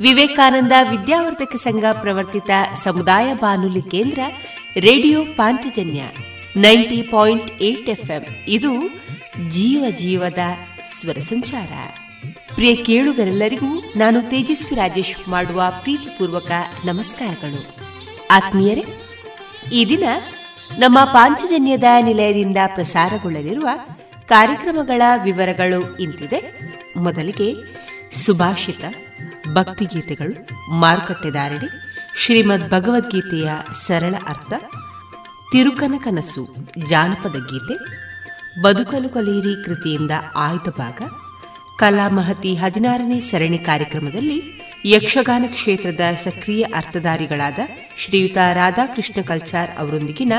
[0.00, 2.50] ವಿವೇಕಾನಂದ ವಿದ್ಯಾವರ್ಧಕ ಸಂಘ ಪ್ರವರ್ತಿತ
[2.84, 4.20] ಸಮುದಾಯ ಬಾನುಲಿ ಕೇಂದ್ರ
[4.76, 6.02] radio Panchajanya
[6.56, 7.88] ninety point eight
[8.48, 8.72] ಇದು
[9.48, 10.38] ಜೀವ ಜೀವದ
[10.84, 11.72] ಸ್ವರ ಸಂಚಾರ.
[12.54, 16.50] ಪ್ರಿಯ ಕೇಳುಗರೆಲ್ಲರಿಗೂ ನಾನು ತೇಜಸ್ವಿ ರಾಜೇಶ್ ಮಾಡುವ ಪ್ರೀತಿಪೂರ್ವಕ
[16.84, 17.76] ನಮಸ್ಕಾರಗಳು.
[18.30, 18.84] ಆತ್ಮೀಯರೇ,
[19.72, 20.04] ಈ ದಿನ
[20.78, 23.68] ನಮ್ಮ ಪಾಂಚಜನ್ಯದ ನಿಲಯದಿಂದ ಪ್ರಸಾರಗೊಳ್ಳಲಿರುವ
[24.26, 26.60] ಕಾರ್ಯಕ್ರಮಗಳ ವಿವರಗಳು ಇಂತಿದೆ.
[26.96, 27.54] ಮೊದಲಿಗೆ
[28.18, 28.84] ಸುಭಾಷಿತ.
[29.58, 30.34] ಭಕ್ತಿಗೀತೆಗಳು
[30.80, 31.68] ಮಾರುಕಟ್ಟೆದಾರಣೆ,
[32.16, 33.48] ಶ್ರೀಮದ್ ಭಗವದ್ಗೀತೆಯ
[33.86, 34.52] ಸರಳ ಅರ್ಥ,
[35.52, 36.44] ತಿರುಕನ ಕನಸು,
[36.86, 37.76] ಜಾನಪದ ಗೀತೆ,
[38.60, 41.00] ಬದುಕಲು ಕಲೀರಿ ಕೃತಿಯಿಂದ ಆಯ್ದ ಭಾಗ
[41.78, 44.38] ಕಲಾಮಹತಿ ಹದಿನಾರನೇ ಸರಣಿ ಕಾರ್ಯಕ್ರಮದಲ್ಲಿ
[44.86, 47.58] ಯಕ್ಷಗಾನ ಕ್ಷೇತ್ರದ ಸಕ್ರಿಯ ಅರ್ಥಧಾರಿಗಳಾದ
[47.96, 50.32] ಶ್ರೀಯುತ ರಾಧಾಕೃಷ್ಣ ಕಲ್ಚಾರ್ ಅವರೊಂದಿಗಿನ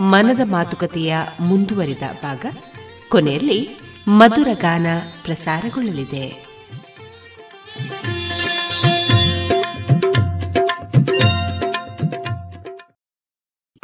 [0.00, 2.44] ಮನದ ಮಾತುಕತೆಯ ಮುಂದುವರಿದ ಭಾಗ,
[3.08, 3.60] ಕೊನೆಯಲ್ಲಿ
[4.08, 4.86] ಮಧುರ ಗಾನ
[5.24, 6.24] ಪ್ರಸಾರಗೊಳ್ಳಲಿದೆ.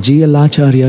[0.00, 0.84] ಜಿಎಲ್ ಆಚಾರ್ಯ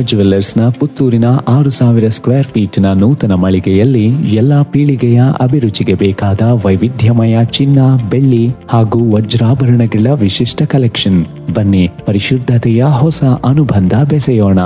[0.58, 8.50] ನ ಪುತ್ತೂರಿನ ಆರು ಸಾವಿರ ಸ್ಕ್ವೇರ್ ಫೀಟ್ನ ನೂತನ ಮಳಿಗೆಯಲ್ಲಿ ಎಲ್ಲಾ ಪೀಳಿಗೆಯ ಅಭಿರುಚಿಗೆ ಬೇಕಾದ ವೈವಿಧ್ಯಮಯ ಚಿನ್ನ, ಬೆಳ್ಳಿ
[8.70, 11.26] ಹಾಗೂ ವಜ್ರಾಭರಣಗಳ ವಿಶಿಷ್ಟ ಕಲೆಕ್ಷನ್.
[11.54, 14.60] ಬನ್ನಿ, ಪರಿಶುದ್ಧತೆಯ ಹೊಸ ಅನುಬಂಧ ಬೆಸೆಯೋಣ.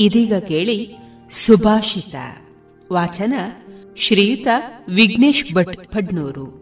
[0.00, 0.98] ಇದೀಗ ಕೇಳಿ
[1.30, 2.14] ಸುಭಾಷಿತ.
[2.92, 3.34] ವಾಚನ
[3.96, 4.48] ಶ್ರೀಯುತ
[4.94, 6.59] ವಿಘ್ನೇಶ್ ಭಟ್ ಫಡ್ನೂರು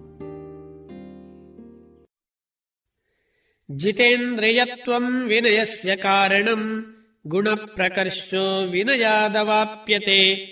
[3.76, 6.84] ಜಿತೇಂದ್ರಿಯತ್ವಂ ವಿನಯಸ್ಯ ಕಾರಣಂ.
[7.26, 10.46] ಗುಣಪ್ರಕರ್ಷೋ ವಿನಯಾದವಾಪ್ಯತೆ.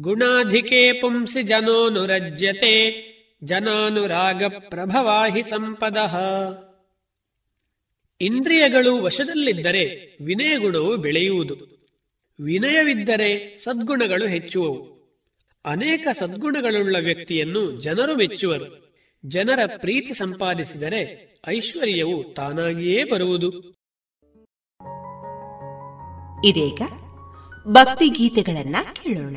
[0.00, 3.04] ಗುಣಾಧಿಕೆ ಪುಂಸಿ ಜನೋನುರಜ್ಯತೆ.
[3.44, 5.96] ಜನಾನುರಾಗ ಪ್ರಭವಾಹಿ ಸಂಪದ.
[8.20, 11.86] ಇಂದ್ರಿಯಗಳು ವಶದಲ್ಲಿದ್ದರೆ ವಿನಯಗುಣವು ಬೆಳೆಯುವುದು.
[12.40, 15.00] ವಿನಯವಿದ್ದರೆ ಸದ್ಗುಣಗಳು ಹೆಚ್ಚುವವು.
[15.64, 18.96] ಅನೇಕ ಸದ್ಗುಣಗಳುಳ್ಳ ವ್ಯಕ್ತಿಯನ್ನು ಜನರು ಮೆಚ್ಚುವರು.
[19.26, 23.50] ಜನರ ಪ್ರೀತಿ ಸಂಪಾದಿಸಿದರೆ ಐಶ್ವರ್ಯವು ತಾನಾಗಿಯೇ ಬರುವುದು.
[26.44, 26.82] ಇದೀಗ
[27.68, 29.36] ಭಕ್ತಿ ಗೀತೆಗಳನ್ನ ಕೇಳೋಣ.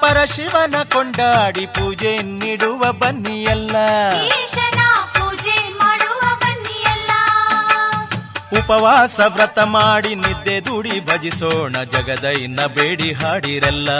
[0.00, 3.76] ಪರಶಿವನ ಕೊಂಡಾಡಿ ಪೂಜೆ ನೀಡುವ ಬನ್ನಿಯಲ್ಲ.
[5.14, 7.10] ಪೂಜೆ ಮಾಡುವ ಬನ್ನಿಯಲ್ಲ.
[8.58, 13.90] ಉಪವಾಸ ವ್ರತ ಮಾಡಿ ನಿದ್ದೆ ದುಡಿ ಭಜಿಸೋಣ ಜಗದೈನ ಬೇಡಿ ಹಾಡಿರಲ್ಲ.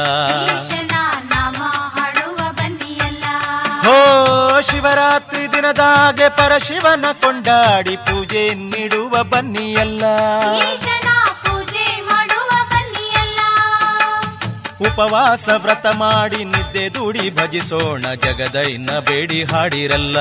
[3.85, 3.97] ಹೋ
[4.61, 10.05] ಶಿವರಾತ್ರಿ ದಿನದಾಗೆ ಪರಶಿವನ ಕೊಂಡಾಡಿ ಪೂಜೆ ನೀಡುವ ಬನ್ನಿಯಲ್ಲ.
[14.87, 20.19] ಉಪವಾಸ ವ್ರತ ಮಾಡಿ ನಿದ್ದೆ ದುಡಿ ಭಜಿಸೋಣ ಜಗದೈನ ಬೇಡಿ ಹಾಡಿರಲ್ಲ.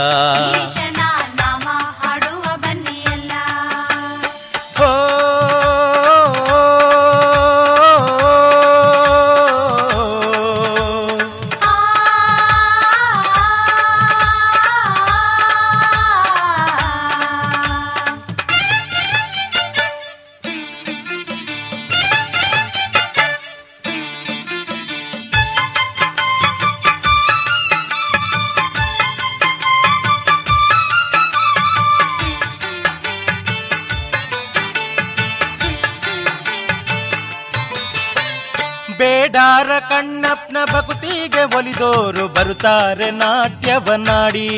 [41.68, 44.50] ಒಲಿದೋರು ಬರುತ್ತಾರೆ ನಾಟ್ಯವನ್ನಾಡಿ.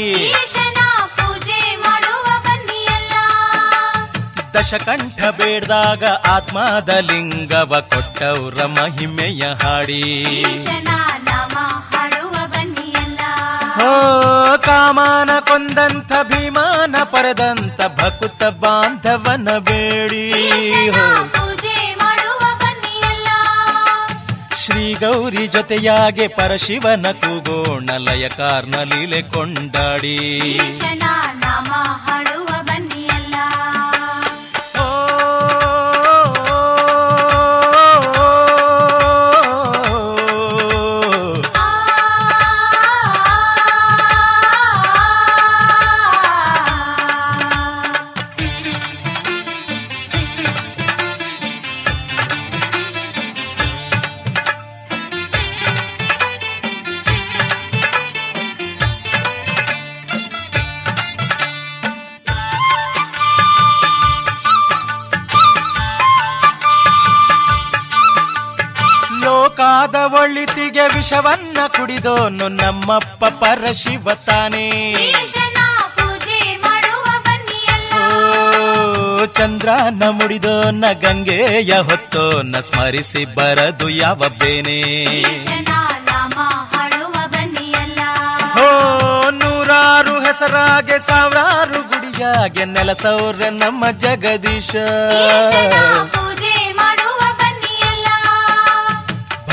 [1.15, 3.13] ಪೂಜೆ ಮಾಡುವ ಬನ್ನಿಯಲ್ಲ.
[4.53, 10.03] ದಶಕಂಠ ಬೇಡ್ದಾಗ ಆತ್ಮದ ಲಿಂಗವ ಕೊಟ್ಟವ್ರ ಮಹಿಮೆಯ ಹಾಡಿ.
[13.79, 13.91] ಹೋ
[14.57, 20.25] ಕಾಮನ ಕೊಂದಂಥ ಭೀಮಾನ ಪರದಂತ ಭಕುತ ಬಾಂಧವನ ಬೇಡಿ.
[20.89, 21.38] ಹೋ
[24.69, 30.59] ಶ್ರೀ ಗೌರಿ ಜೊತೆಯಾಗೆ ಪರಶಿವನ ಕೂಗೋಣ ಲಯಕಾರ್ನ ಲೀಲೆ ಕೊಂಡಾಡಿ.
[30.93, 32.08] ನಾಮ.
[71.29, 74.67] ವಿಷವನ್ನ ಕುಡಿದೋನು ನಮ್ಮಪ್ಪ ಪರಶಿವ ತಾನೇ.
[79.37, 84.79] ಚಂದ್ರನ ಮುಡಿದೋನ ಗಂಗೆಯ ಹೊತ್ತೋನ ಸ್ಮರಿಸಿ ಬರದು ಯಾವ ಬೇನೆ.
[88.55, 88.67] ಹೋ
[89.31, 94.71] ನೂರಾರು ಹೆಸರಾಗೆ ಸಾವಿರಾರು ಗುಡಿಯಾಗೆ ಸೌರ್ಯ ನಮ್ಮ ಜಗದೀಶ.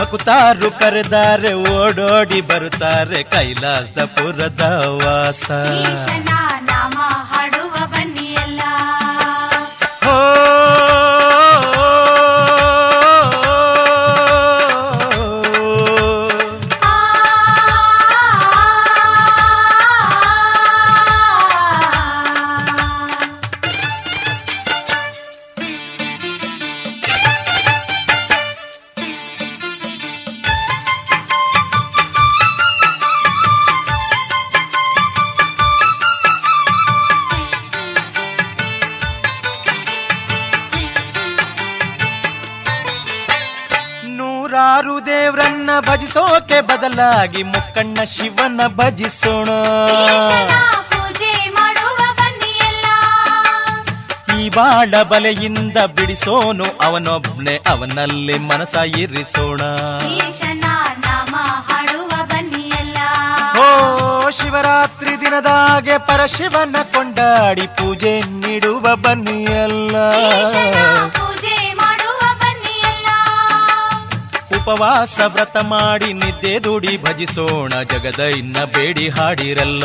[0.06, 4.62] ಭಕ್ತಾರು ಕರೆದಾರೆ ಓಡೋಡಿ ಬರುತ್ತಾರೆ ಕೈಲಾಸದ ಪುರದ
[5.00, 5.46] ವಾಸ
[46.96, 49.48] ಭಜಿಸೋಕೆ ಮುಕ್ಕಣ್ಣ ಶಿವನ ಭಜಿಸೋಣ.
[50.06, 50.52] ಈಶನ
[50.90, 52.86] ಪೂಜೆ ಮಾಡುವ ಬನ್ನಿಯಲ್ಲ.
[54.38, 59.60] ಈ ಬಾಳ ಬಲೆಯಿಂದ ಬಿಡಿಸೋನು ಅವನೊಬ್ನೆ ಅವನಲ್ಲಿ ಮನಸ ಇರಿಸೋಣ.
[63.58, 69.96] ಓ ಶಿವರಾತ್ರಿ ದಿನದಾಗೆ ಪರಶಿವನ ಕೊಂಡಾಡಿ ಪೂಜೆ ನೀಡುವ ಬನ್ನಿಯಲ್ಲ.
[74.66, 79.84] ಉಪವಾಸ ವ್ರತ ಮಾಡಿ ನಿದ್ದೆ ದುಡಿ ಭಜಿಸೋಣ ಜಗದ ಇನ್ನ ಬೇಡಿ ಹಾಡಿರಲ್ಲ.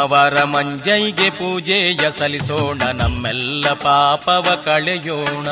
[0.00, 5.48] ಸೋಮವಾರ ಮಂಜೈಗೆ ಪೂಜೆಯ ಸಲ್ಲಿಸೋಣ ನಮ್ಮೆಲ್ಲ ಪಾಪವ ಕಳೆಯೋಣ.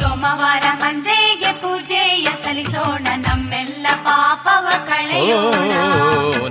[0.00, 5.72] ಸೋಮವಾರ ಮಂಜೈಗೆ ಪೂಜೆಯ ಸಲ್ಲಿಸೋಣ ನಮ್ಮೆಲ್ಲ ಪಾಪವ ಕಳೆಯೋಣ.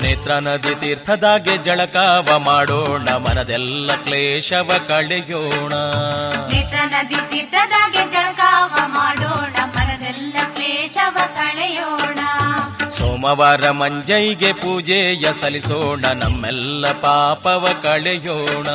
[0.02, 5.74] ನೇತ್ರ ನದಿ ತೀರ್ಥದಾಗೆ ಜಳಕಾವ ಮಾಡೋಣ ಮನದೆಲ್ಲ ಕ್ಲೇಶವ ಕಳೆಯೋಣ.
[6.54, 8.31] ನೇತ್ರ ನದಿ ತೀರ್ಥದಾಗೆ ಜಳಕಾವ
[13.22, 18.66] ಸೋಮವಾರ ಮಂಜೈಗೆ ಪೂಜೆಯ ಸಲ್ಲಿಸೋಣ ನಮ್ಮೆಲ್ಲ ಪಾಪವ ಕಳೆಯೋಣ.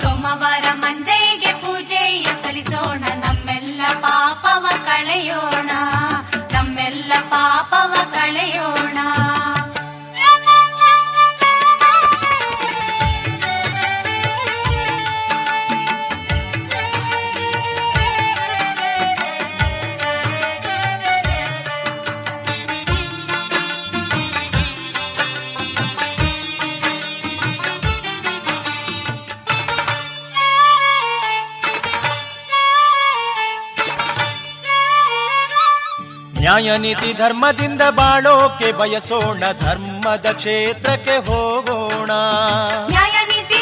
[0.00, 5.70] ಸೋಮವಾರ ಮಂಜೈಗೆ ಪೂಜೆಯ ಸಲ್ಲಿಸೋಣ ನಮ್ಮೆಲ್ಲ ಪಾಪವ ಕಳೆಯೋಣ.
[36.46, 42.10] ನ್ಯಾಯ ನೀತಿ ಧರ್ಮದಿಂದ ಬಾಳೋಕೆ ಬಯಸೋಣ ಧರ್ಮದ ಕ್ಷೇತ್ರಕ್ಕೆ ಹೋಗೋಣ.
[42.88, 43.56] ನ್ಯಾಯ ನೀತಿ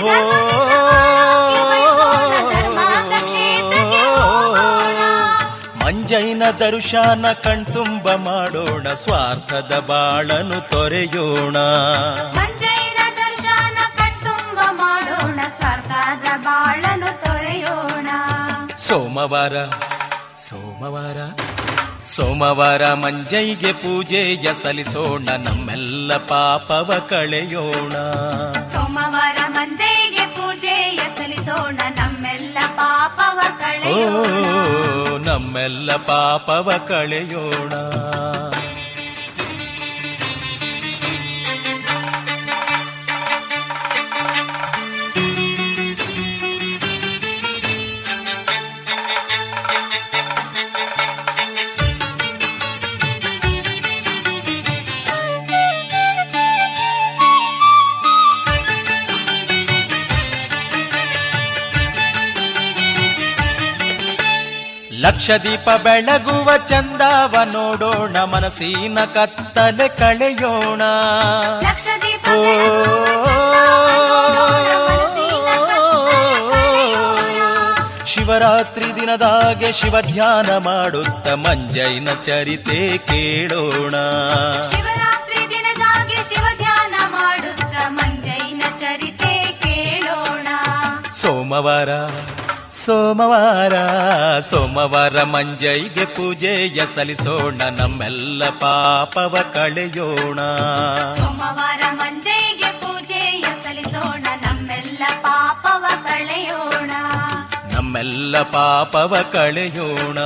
[5.85, 11.57] ಮಂಜೈನ ದರುಶಾನ ಕಣ್ತುಂಬ ಮಾಡೋಣ ಸ್ವಾರ್ಥದ ಬಾಳನು ತೊರೆಯೋಣ.
[12.37, 18.09] ಮಂಜೈನ ದರ್ಶನ ಕಣ್ತುಂಬ ಮಾಡೋಣ ಸ್ವಾರ್ಥದ ಬಾಳನು ತೊರೆಯೋಣ.
[18.77, 19.57] ಸೋಮವಾರ
[20.49, 21.44] ಸೋಮವಾರ.
[22.17, 27.93] ಸೋಮವಾರ ಮಂಜೈಗೆ ಪೂಜೆಯ ಸಲ್ಲಿಸೋಣ ನಮ್ಮೆಲ್ಲ ಪಾಪವ ಕಳೆಯೋಣ.
[28.73, 35.27] ಸೋಮವಾರ ಮಂಜೈಗೆ ಪೂಜೆಯ ಸಲ್ಲಿಸೋಣ ನಮ್ಮೆಲ್ಲ ಪಾಪವ ಕಳೆಯೋಣ.
[35.27, 37.73] ನಮ್ಮೆಲ್ಲ ಪಾಪವ ಕಳೆಯೋಣ.
[65.05, 70.83] ಲಕ್ಷ ದೀಪ ಬೆಳಗುವ ಚಂದವ ನೋಡೋಣ ಮನಸ್ಸಿನ ಕತ್ತಲೆ ಕಳೆಯೋಣ.
[72.31, 72.39] ಓ,
[78.07, 83.95] ಶಿವರಾತ್ರಿ ದಿನದಾಗೆ ಶಿವ ಧ್ಯಾನ ಮಾಡುತ್ತ ಮಂಜೈನ ಚರಿತೆ ಕೇಳೋಣ.
[84.71, 89.33] ಶಿವರಾತ್ರಿ ದಿನದಾಗಿ ಶಿವ ಧ್ಯಾನ ಮಾಡುತ್ತ ಮಂಜೈನ ಚರಿತೆ
[89.65, 90.47] ಕೇಳೋಣ.
[91.23, 91.91] ಸೋಮವಾರ
[92.87, 93.75] ಸೋಮವಾರ
[94.41, 100.39] ಸೋಮವಾರ ಮಂಜೈಗೆ ಪೂಜೆಯ ಸಲ್ಲಿಸೋಣ ನಮ್ಮೆಲ್ಲ ಪಾಪವ ಕಳೆಯೋಣ.
[101.19, 106.91] ಸೋಮವಾರ ಮಂಜೈಗೆ ಪೂಜೆಯ ಸಲ್ಲಿಸೋಣ ನಮ್ಮೆಲ್ಲ ಪಾಪವ ಕಳೆಯೋಣ.
[107.73, 110.19] ನಮ್ಮೆಲ್ಲ ಪಾಪವ ಕಳೆಯೋಣ.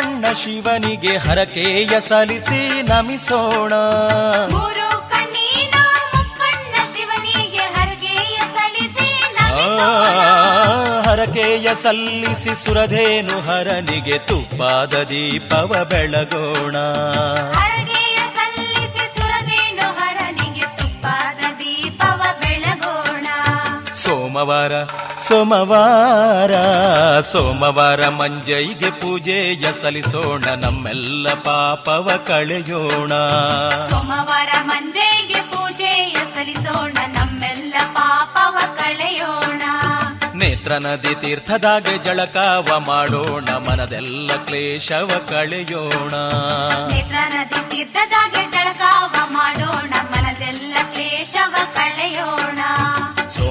[0.00, 3.72] ಕಣ್ಣ ಶಿವನಿಗೆ ಹರಕೆಯ ಸಲ್ಲಿಸಿ ನಮಿಸೋಣ.
[11.02, 16.76] ಹರಕೆಯ ಸಲ್ಲಿಸಿ ಸುರಧೇನು ಹರನಿಗೆ ತುಪ್ಪಾದ ದೀಪವ ಬೆಳಗೋಣ.
[24.30, 24.74] ಸೋಮವಾರ
[25.18, 26.52] ಸೋಮವಾರ
[27.20, 33.12] ಸೋಮವಾರ ಮಂಜೈಗೆ ಪೂಜೆಯ ಸಲ್ಲಿಸೋಣ ನಮ್ಮೆಲ್ಲ ಪಾಪವ ಕಳೆಯೋಣ.
[33.90, 39.62] ಸೋಮವಾರ ಮಂಜೈಗೆ ಪೂಜೆಯ ಸಲ್ಲಿಸೋಣ ನಮ್ಮೆಲ್ಲ ಪಾಪವ ಕಳೆಯೋಣ.
[40.34, 46.14] ನೇತ್ರ ನದಿ ತೀರ್ಥದಾಗೆ ಜಳಕಾವ ಮಾಡೋಣ ಮನದೆಲ್ಲ ಕ್ಲೇಶವ ಕಳೆಯೋಣ.
[46.92, 48.49] ನೇತ್ರ ನದಿ ತೀರ್ಥದಾಗೆ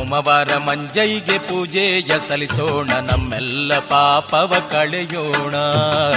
[0.10, 5.56] ಸೋಮವಾರ ಮಂಜೈಗೆ ಪೂಜೆಯ ಸಲ್ಲಿಸೋಣ ನಮ್ಮೆಲ್ಲ ಪಾಪವ ಕಳೆಯೋಣ.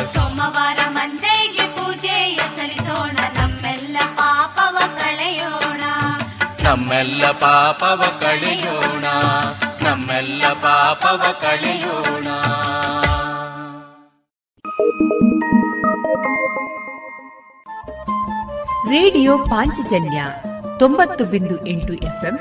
[0.05, 5.83] ಸೋಮವಾರ ಮಂಜೈಗೆ ಪೂಜೆಯ ಸಲ್ಲಿಸೋಣ ನಮ್ಮೆಲ್ಲ ಪಾಪವ ಕಳೆಯೋಣ.
[6.65, 9.05] ನಮ್ಮೆಲ್ಲ ಪಾಪವ ಕಳೆಯೋಣ
[9.83, 12.27] ನಮ್ಮೆಲ್ಲ ಪಾಪವ ಕಳೆಯೋಣ.
[18.89, 20.23] ರೇಡಿಯೋ ಪಾಂಚಜನ್ಯ
[20.79, 22.41] ತೊಂಬತ್ತು ಬಿಂದು ಎಂಟು ಎಫ್ಎಂ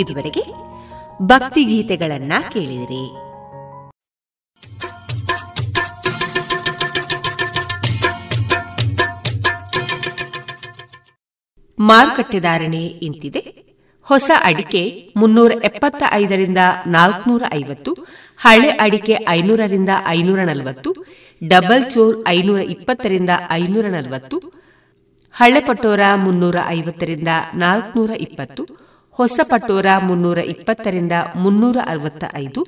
[0.00, 0.42] ಇದುವರೆಗೆ
[1.22, 3.04] ಭಕ್ತಿಗೀತೆಗಳನ್ನ ಕೇಳಿದಿರಿ.
[11.78, 13.42] ಮಾರುಕಟ್ಟೆದಾರಣೆ ಇಂತಿದೆ.
[14.06, 14.82] ಹೊಸ ಅಡಿಕೆ
[15.16, 17.92] ಮುನ್ನೂರ ಎಪ್ಪತ್ತ ಐದರಿಂದ ನಾಲ್ಕನೂರ ಐವತ್ತು
[18.38, 20.90] ಹಳೆ ಅಡಿಕೆ ಐನೂರರಿಂದ ಐನೂರ ನಲವತ್ತು
[21.42, 24.36] ಡಬಲ್ ಚೋರ್ ಐನೂರ ಇಪ್ಪತ್ತರಿಂದ ಐನೂರ ನಲವತ್ತು
[25.34, 28.59] ಹಳೆ ಪಟೋರ ಮುನ್ನೂರ ಐವತ್ತರಿಂದ ನಾಲ್ಕನೂರ ಇಪ್ಪತ್ತು
[29.20, 32.62] ಹೊಸ ಪಟೋರ ಮುನ್ನೂರ ಇಪ್ಪತ್ತರಿಂದ ಮುನ್ನೂರ ಅರವತ್ತ ಐದು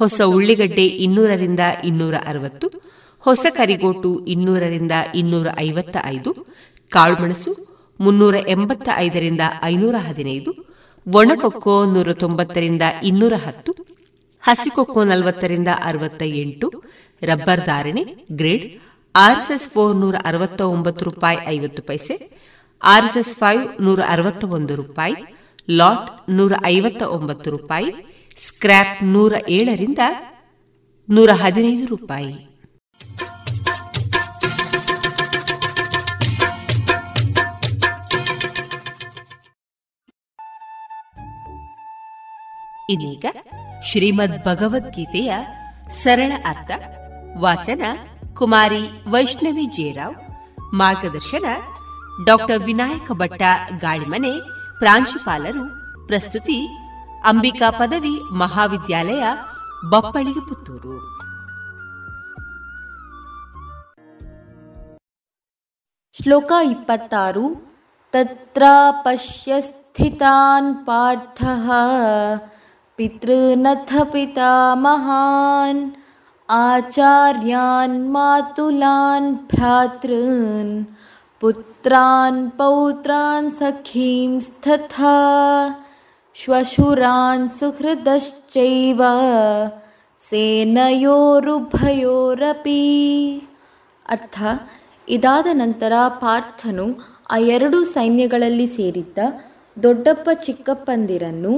[0.00, 2.66] ಹೊಸ ಉಳ್ಳಿಗಡ್ಡೆ ಇನ್ನೂರರಿಂದ ಇನ್ನೂರ ಅರವತ್ತು,
[3.24, 6.30] ಹೊಸ ಕರಿಗೋಟು ಇನ್ನೂರರಿಂದ ಇನ್ನೂರ ಐವತ್ತ ಐದು
[6.92, 7.52] ಕಾಳುಮೆಣಸು
[8.00, 10.52] ಮುನ್ನೂರ ಎಂಬತ್ತ ಐದರಿಂದ ಐನೂರ ಹದಿನೈದು,
[11.06, 13.72] ಒಣಕೊಕ್ಕೋ ನೂರ ತೊಂಬತ್ತರಿಂದ ಇನ್ನೂರ ಹತ್ತು,
[14.42, 16.68] ಹಸಿಕೊಕ್ಕೋ ನಲವತ್ತರಿಂದ ಅರವತ್ತ ಎಂಟು
[17.22, 18.04] ರಬ್ಬರ್ ಧಾರಣೆ
[18.40, 18.64] ಗ್ರೇಡ್
[19.14, 22.16] ಆರ್ಎಸ್ಎಸ್ ಫೋರ್ ನೂರ ಅರವತ್ತ ಒಂಬತ್ತು ರೂಪಾಯಿ ಐವತ್ತು ಪೈಸೆ,
[22.82, 25.16] ಆರ್ಎಸ್ಎಸ್ ಫೈವ್ ನೂರ ಅರವತ್ತ ಒಂದು ರೂಪಾಯಿ
[25.78, 27.90] ಲಾಟ್ ನೂರ ಐವತ್ತ ಒಂಬತ್ತು ರೂಪಾಯಿ,
[28.38, 29.98] ಸ್ಕ್ರ್ಯಾಪ್ ನೂರ ಏಳರಿಂದ
[31.08, 32.32] ನೂರ ಹದಿನೈದು ರೂಪಾಯಿ.
[42.92, 43.26] ಇನ್ನೀಗ
[43.84, 45.32] ಶ್ರೀಮದ್ ಭಗವದ್ಗೀತೆಯ
[46.02, 46.70] ಸರಳ ಅರ್ಥ,
[47.38, 47.82] ವಾಚನ
[48.34, 50.16] ಕುಮಾರಿ ವೈಷ್ಣವಿ ಜೇರಾವ್
[50.74, 51.44] ಮಾರ್ಗದರ್ಶನ
[52.24, 53.42] ಡಾಕ್ಟರ್ ವಿನಾಯಕ ಭಟ್ಟ
[53.80, 54.32] ಗಾಳಿಮನೆ
[54.80, 55.64] ಪ್ರಾಂಶುಪಾಲರು
[56.06, 56.58] ಪ್ರಸ್ತುತಿ
[57.30, 59.24] ಅಂಬಿಕಾ ಪದವಿ ಮಹಾವಿದ್ಯಾಲಯ
[59.90, 60.94] ಬಪ್ಪಳಿಗೆ ಪುತ್ತೂರು.
[66.16, 67.44] ಶ್ಲೋಕ ಇಪ್ಪತ್ತಾರು
[68.14, 68.62] ತತ್ರ
[69.04, 71.42] ಪಶ್ಯ ಸ್ಥಿತಾನ್ ಪಾರ್ಥ,
[72.98, 75.82] ಪಿತೃನಥ ಪಿತಾ ಮಹಾನ್,
[76.48, 80.74] ಆಚಾರ್ಯಾನ್ ಮಾತುಲಾನ್ ಭ್ರಾತೃನ್
[81.41, 85.15] पुत्रान् पौत्रान् सखींस्तथा
[86.35, 89.01] श्वशुरान् सुहृदश्चैव
[91.47, 92.79] ಸೇನಯೋರುಭಯೋರಪಿ
[94.05, 94.37] ಅರ್ಥ
[95.07, 96.85] ಇದಾದ ನಂತರ ಪಾರ್ಥನು
[97.31, 99.19] ಆ ಎರಡು ಸೈನ್ಯಗಳಲ್ಲಿ ಸೇರಿದ್ದ
[99.77, 101.53] ದೊಡ್ಡಪ್ಪ ಚಿಕ್ಕಪ್ಪಂದಿರನ್ನು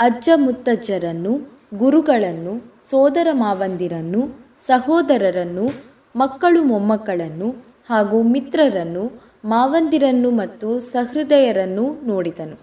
[0.00, 1.32] ಅಜ್ಜ ಮುತ್ತಜ್ಜರನ್ನು
[1.74, 2.54] ಗುರುಗಳನ್ನು
[2.90, 4.22] ಸೋದರ ಮಾವಂದಿರನ್ನು
[4.66, 5.66] ಸಹೋದರರನ್ನು
[6.14, 7.48] ಮಕ್ಕಳು ಮೊಮ್ಮಕ್ಕಳನ್ನು
[7.89, 9.11] ಹಾಗೂ ಮಿತ್ರರನ್ನು,
[9.45, 12.57] ಮಾವಂದಿರನ್ನು ಮತ್ತು ಸಹೃದಯರನ್ನು ನೋಡಿದನು.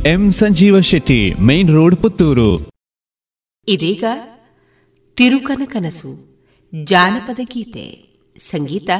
[0.00, 2.70] M Sanjeeva Shetty, main road Puttur.
[3.68, 4.04] ಇದೀಗ
[5.16, 6.42] ತಿರುಕನ ಕನಸು,
[6.84, 8.90] ಜಾನಪದ ಗೀತೆ, ಸಂಗೀತ,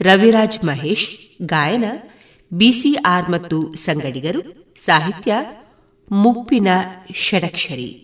[0.00, 1.08] ರವಿರಾಜ್ ಮಹೇಶ್,
[1.42, 1.84] ಗಾಯನ,
[2.52, 5.34] ಬಿಸಿಆರ್ ಮತ್ತು ಸಂಗಡಿಗರು, ಸಾಹಿತ್ಯ,
[6.10, 6.68] ಮುಪ್ಪಿನ
[7.14, 8.01] ಷಡಕ್ಷರಿ.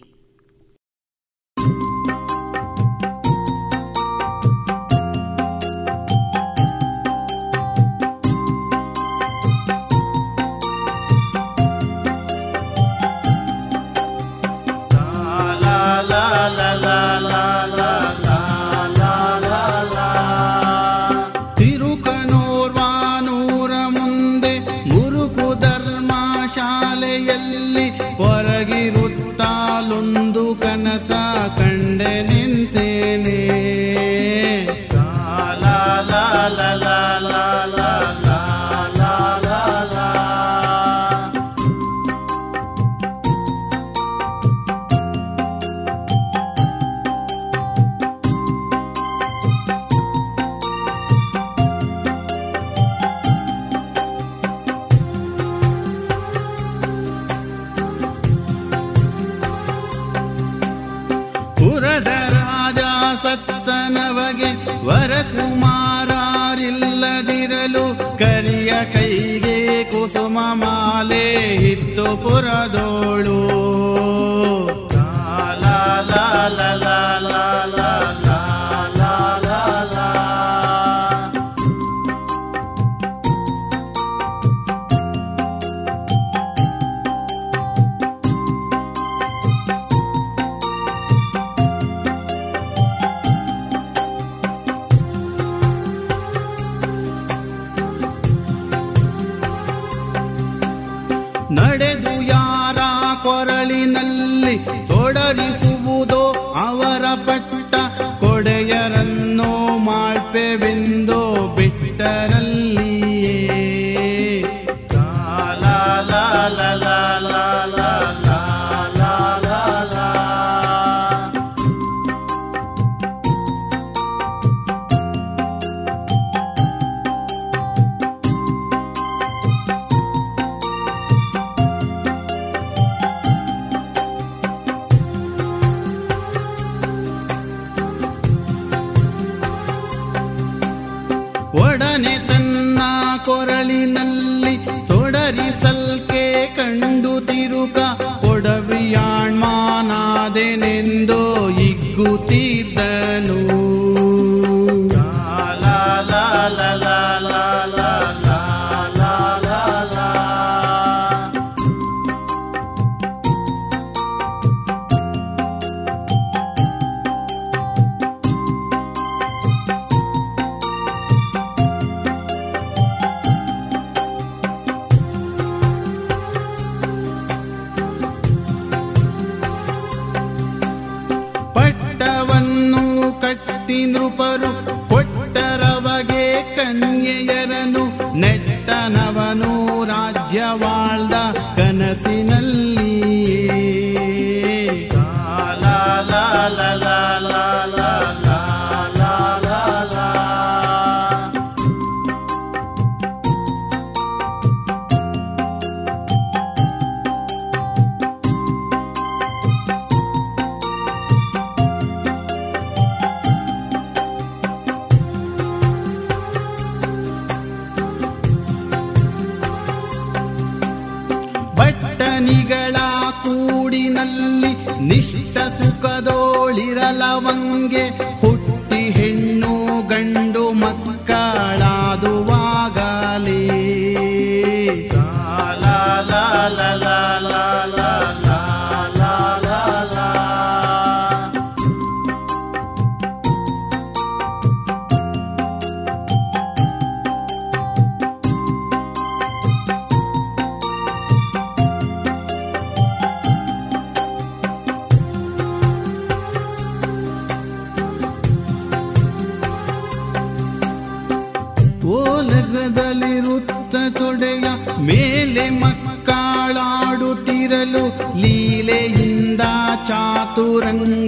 [270.38, 271.07] കാട്ടുരങ്ങ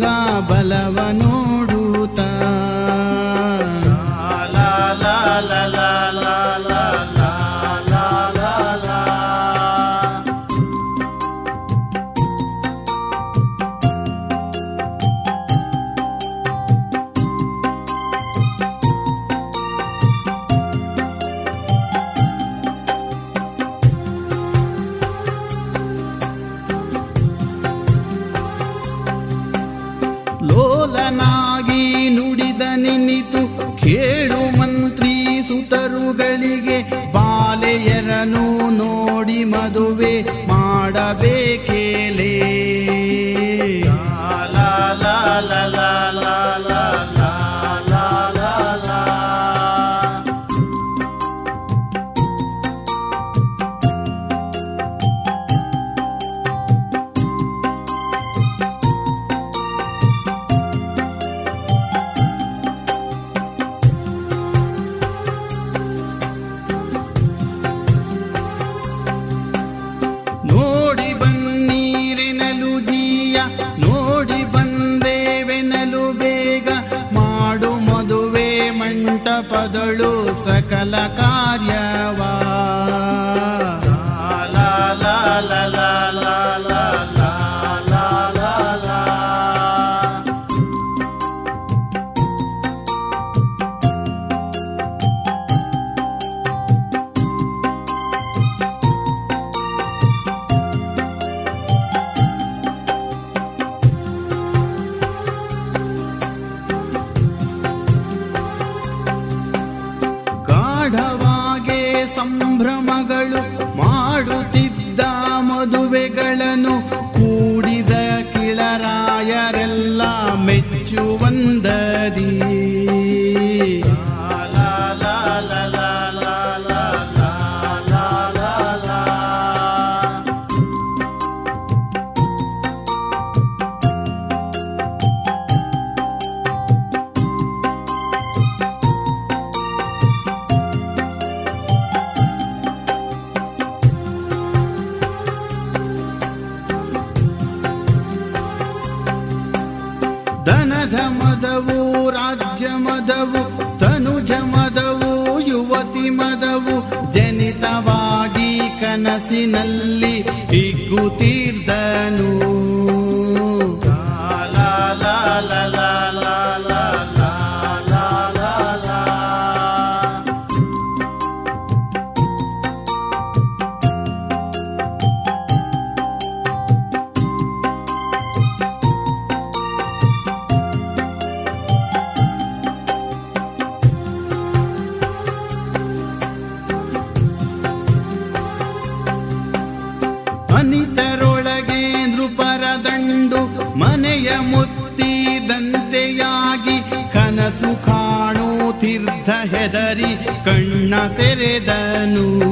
[197.51, 202.51] ಕನಸು ಕಾಣುತ್ತಿದ್ದ ಹೆದರಿ ಕಣ್ಣ ತೆರೆದನು.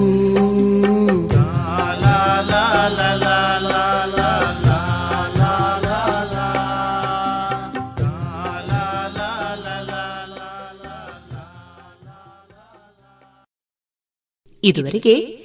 [14.64, 15.38] ಇದುವರೆಗೆ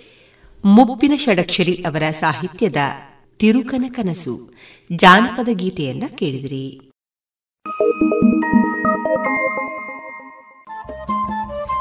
[0.65, 2.75] ಮುಬ್ಬಿನ ಷಡಕ್ಷರಿ ಅವರ ಸಾಹಿತ್ಯದ
[3.39, 4.53] ತಿರುಕನ ಕನಸು
[4.95, 6.92] ಜಾನಪದ ಗೀತೆಯನ್ನ ಕೇಳಿದಿರಿ.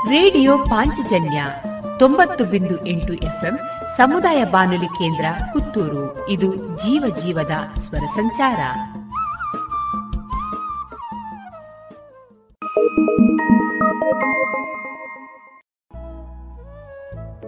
[0.08, 1.44] ರೇಡಿಯೋ ಪಾಂಚಜನ್ಯ
[1.98, 3.58] ತೊಂಬತ್ತು ಬಿಂದು ಎಂಟು ಎಫ್ಎಂ
[3.96, 6.28] ಸಮುದಾಯ ಬಾನುಲಿ ಕೇಂದ್ರ ಪುತ್ತೂರು.
[6.28, 8.58] ಇದು ಜೀವ ಜೀವದ ಸ್ವರ ಸಂಚಾರ.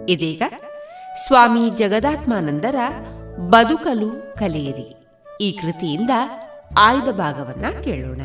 [0.09, 0.41] ಇದೀಗ
[1.27, 2.75] ಸ್ವಾಮಿ ಜಗದಾತ್ಮಾನಂದರ
[3.39, 5.07] ಬದುಕಲು ಕಲಿಯಿರಿ
[5.41, 6.09] ಈ ಕೃತಿಯಿಂದ
[6.77, 8.21] ಆಯ್ದ ಭಾಗವನ್ನ ಕೇಳೋಣ.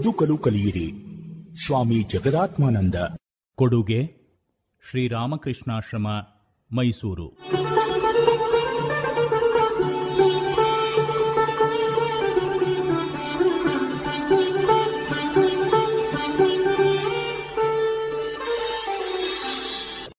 [0.00, 0.92] ಬದುಕಲು ಕಲಿಯಿರಿ
[1.66, 2.94] ಸ್ವಾಮಿ ಜಗದಾತ್ಮಾನಂದ.
[3.54, 4.06] ಕೊಡುಗೆ
[4.90, 6.08] ಶ್ರೀರಾಮಕೃಷ್ಣಾಶ್ರಮ
[6.76, 7.28] ಮೈಸೂರು.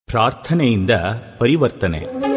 [0.05, 0.91] ಪ್ರಾರ್ಥನೆಯಿಂದ
[1.39, 2.30] ಪರಿವರ್ತನೆ.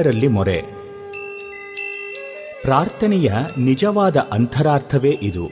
[0.00, 0.64] ದೇವರಲ್ಲಿ ಮೊರೆ.
[2.62, 5.50] ಪ್ರಾರ್ಥನೆಯ ನಿಜವಾದ ಅಂತರಾರ್ಥವೇ ಇದು.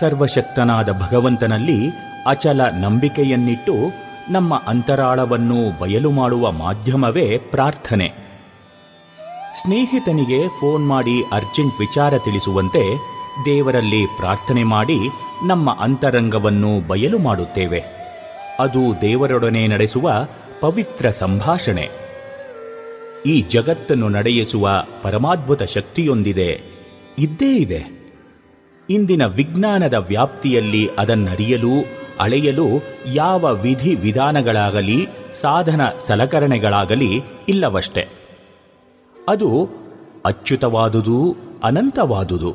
[0.00, 1.90] ಸರ್ವಶಕ್ತನಾದ ಭಗವಂತನಲ್ಲಿ
[2.26, 3.74] ಅಚಲ ನಂಬಿಕೆಯನ್ನಿಟ್ಟು
[4.30, 8.12] ನಮ್ಮ ಅಂತರಾಳವನ್ನು ಬಯಲು ಮಾಡುವ ಮಾಧ್ಯಮವೇ ಪ್ರಾರ್ಥನೆ.
[9.62, 12.96] ಸ್ನೇಹಿತನಿಗೆ ಫೋನ್ ಮಾಡಿ ಅರ್ಜೆಂಟ್ ವಿಚಾರ ತಿಳಿಸುವಂತೆ
[13.44, 14.98] ದೇವರಲ್ಲಿ ಪ್ರಾರ್ಥನೆ ಮಾಡಿ
[15.46, 17.84] ನಮ್ಮ ಅಂತರಂಗವನ್ನು ಬಯಲು ಮಾಡುತ್ತೇವೆ.
[18.60, 20.12] ಅದು ದೇವರೊಡನೆ ನಡೆಸುವ
[20.60, 22.09] ಪವಿತ್ರ ಸಂಭಾಷಣೆ.
[23.26, 26.60] ಈ ಜಗತ್ತನ್ನು ನಡೆಯಿಸುವ ಪರಮಾದ್ಭುತ ಶಕ್ತಿಯೊಂದಿದೆ.
[27.18, 28.00] ಇದ್ದೇ ಇದೆ.
[28.90, 31.84] ಇಂದಿನ ವಿಜ್ಞಾನದ ವ್ಯಾಪ್ತಿಯಲ್ಲಿ ಅದನ್ನರಿಯಲು,
[32.20, 32.66] ಅಳೆಯಲು
[33.06, 35.08] ಯಾವ ವಿಧಿ ವಿಧಾನಗಳಾಗಲಿ,
[35.40, 38.08] ಸಾಧನ ಸಲಕರಣೆಗಳಾಗಲಿ ಇಲ್ಲವಷ್ಟೆ.
[39.28, 39.68] ಅದು
[40.26, 42.54] ಅಚ್ಯುತವಾದುದು, ಅನಂತವಾದುದು.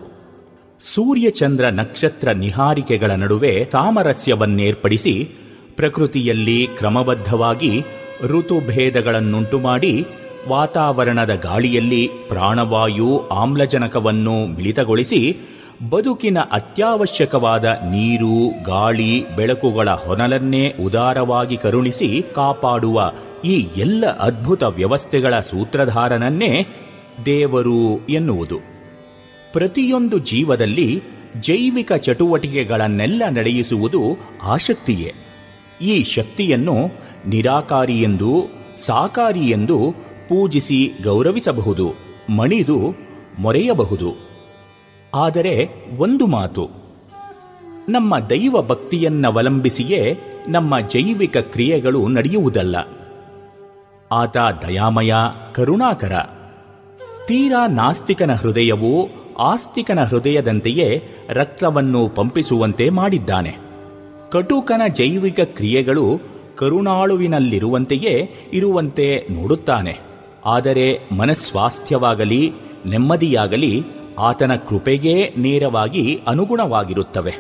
[0.81, 5.29] ಸೂರ್ಯಚಂದ್ರ ನಕ್ಷತ್ರ ನಿಹಾರಿಕೆಗಳ ನಡುವೆ ಸಾಮರಸ್ಯವನ್ನೇರ್ಪಡಿಸಿ
[5.75, 7.83] ಪ್ರಕೃತಿಯಲ್ಲಿ ಕ್ರಮಬದ್ಧವಾಗಿ
[8.21, 10.07] ಋತುಭೇದಗಳನ್ನುಂಟು ಮಾಡಿ
[10.49, 15.37] ವಾತಾವರಣದ ಗಾಳಿಯಲ್ಲಿ ಪ್ರಾಣವಾಯು ಆಮ್ಲಜನಕವನ್ನು ಮಿಳಿತಗೊಳಿಸಿ
[15.89, 23.11] ಬದುಕಿನ ಅತ್ಯವಶ್ಯಕವಾದ ನೀರು, ಗಾಳಿ, ಬೆಳಕುಗಳ ಹೊನಲನ್ನೇ ಉದಾರವಾಗಿ ಕರುಣಿಸಿ ಕಾಪಾಡುವ
[23.45, 26.67] ಈ ಎಲ್ಲ ಅದ್ಭುತ ವ್ಯವಸ್ಥೆಗಳ ಸೂತ್ರಧಾರನನ್ನೇ
[27.25, 28.59] ದೇವರು ಎನ್ನುವುದು.
[29.53, 31.03] ಪ್ರತಿಯೊಂದು ಜೀವದಲ್ಲಿ
[31.41, 34.01] ಜೈವಿಕ ಚಟುವಟಿಕೆಗಳನ್ನೆಲ್ಲ ನಡೆಯಿಸುವುದು
[34.43, 35.13] ಆಸಕ್ತಿಯೇ.
[35.81, 36.75] ಈ ಶಕ್ತಿಯನ್ನು
[37.27, 38.45] ನಿರಾಕಾರಿ ಎಂದು,
[38.77, 39.39] ಸಾಕಾರಿ
[40.29, 41.93] ಪೂಜಿಸಿ ಗೌರವಿಸಬಹುದು,
[42.29, 42.77] ಮಣಿದು
[43.39, 44.13] ಮೊರೆಯಬಹುದು.
[45.15, 46.69] ಆದರೆ ಒಂದು ಮಾತು,
[47.89, 50.17] ನಮ್ಮ ದೈವ ಭಕ್ತಿಯನ್ನವಲಂಬಿಸಿಯೇ
[50.47, 52.75] ನಮ್ಮ ಜೈವಿಕ ಕ್ರಿಯೆಗಳು ನಡೆಯುವುದಲ್ಲ.
[54.11, 55.13] ಆತ ದಯಾಮಯ,
[55.53, 56.13] ಕರುಣಾಕರ.
[57.27, 59.09] ತೀರಾ ನಾಸ್ತಿಕನ ಹೃದಯವು
[59.39, 63.57] ಆಸ್ತಿಕನ ಹೃದಯದಂತೆಯೇ ರಕ್ತವನ್ನು ಪಂಪಿಸುವಂತೆ ಮಾಡಿದ್ದಾನೆ.
[64.31, 66.19] ಕಟುಕನ ಜೈವಿಕ ಕ್ರಿಯೆಗಳು
[66.55, 70.14] ಕರುಣಾಳುವಿನಲ್ಲಿರುವಂತೆಯೇ ಇರುವಂತೆ ನೋಡುತ್ತಾನೆ.
[70.45, 72.53] ಆದರೆ ಮನಸ್ವಾಸ್ಥ್ಯವಾಗಲಿ,
[72.85, 73.83] ನೆಮ್ಮದಿಯಾಗಲಿ
[74.19, 77.33] ಆತನ ಕೃಪೆಗೇ ನೇರವಾಗಿ ಅನುಗುಣವಾಗಿರುತ್ತವೆ.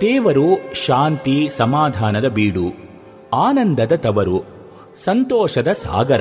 [0.00, 2.72] ದೇವರು ಶಾಂತಿ, ಸಮಾಧಾನದ ಬೀಡು,
[3.32, 4.44] ಆನಂದದ ತವರು,
[4.94, 6.20] ಸಂತೋಷದ ಸಾಗರ.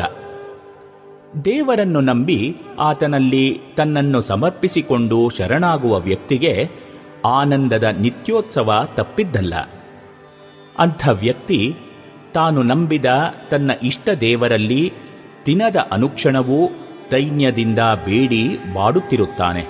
[1.46, 6.70] ದೇವರನ್ನು ನಂಬಿ ಆತನಲ್ಲಿ ತನ್ನನ್ನು ಸಮರ್ಪಿಸಿಕೊಂಡು ಶರಣಾಗುವ ವ್ಯಕ್ತಿಗೆ
[7.26, 9.54] ಆನಂದದ ನಿತ್ಯೋತ್ಸವ ತಪ್ಪಿದ್ದಲ್ಲ.
[10.80, 11.76] ಅಂಥ ವ್ಯಕ್ತಿ
[12.34, 13.06] ತಾನು ನಂಬಿದ
[13.50, 14.94] ತನ್ನ ಇಷ್ಟ ದೇವರಲ್ಲಿ
[15.46, 16.70] ದಿನದ ಅನುಕ್ಷಣವೂ
[17.12, 19.66] ದೈನ್ಯದಿಂದ ಬೇಡಿ ಬಾಡುತ್ತಿರುತ್ತಾನೆ.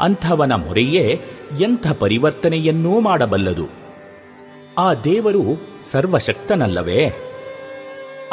[0.00, 1.20] ಅಂಥವನ ಮೊರೆಯೇ
[1.60, 3.68] ಎಂಥ ಪರಿವರ್ತನೆಯನ್ನೂ ಮಾಡಬಲ್ಲದು.
[4.78, 7.12] ಆ ದೇವರು ಸರ್ವಶಕ್ತನಲ್ಲವೇ?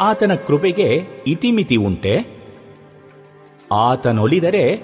[0.00, 2.26] ಆತನ ಕೃಪೆಗೆ ಇತಿಮಿತಿ ಉಂಟೆ?
[3.72, 4.80] ಆತನೊಲಿದರೆ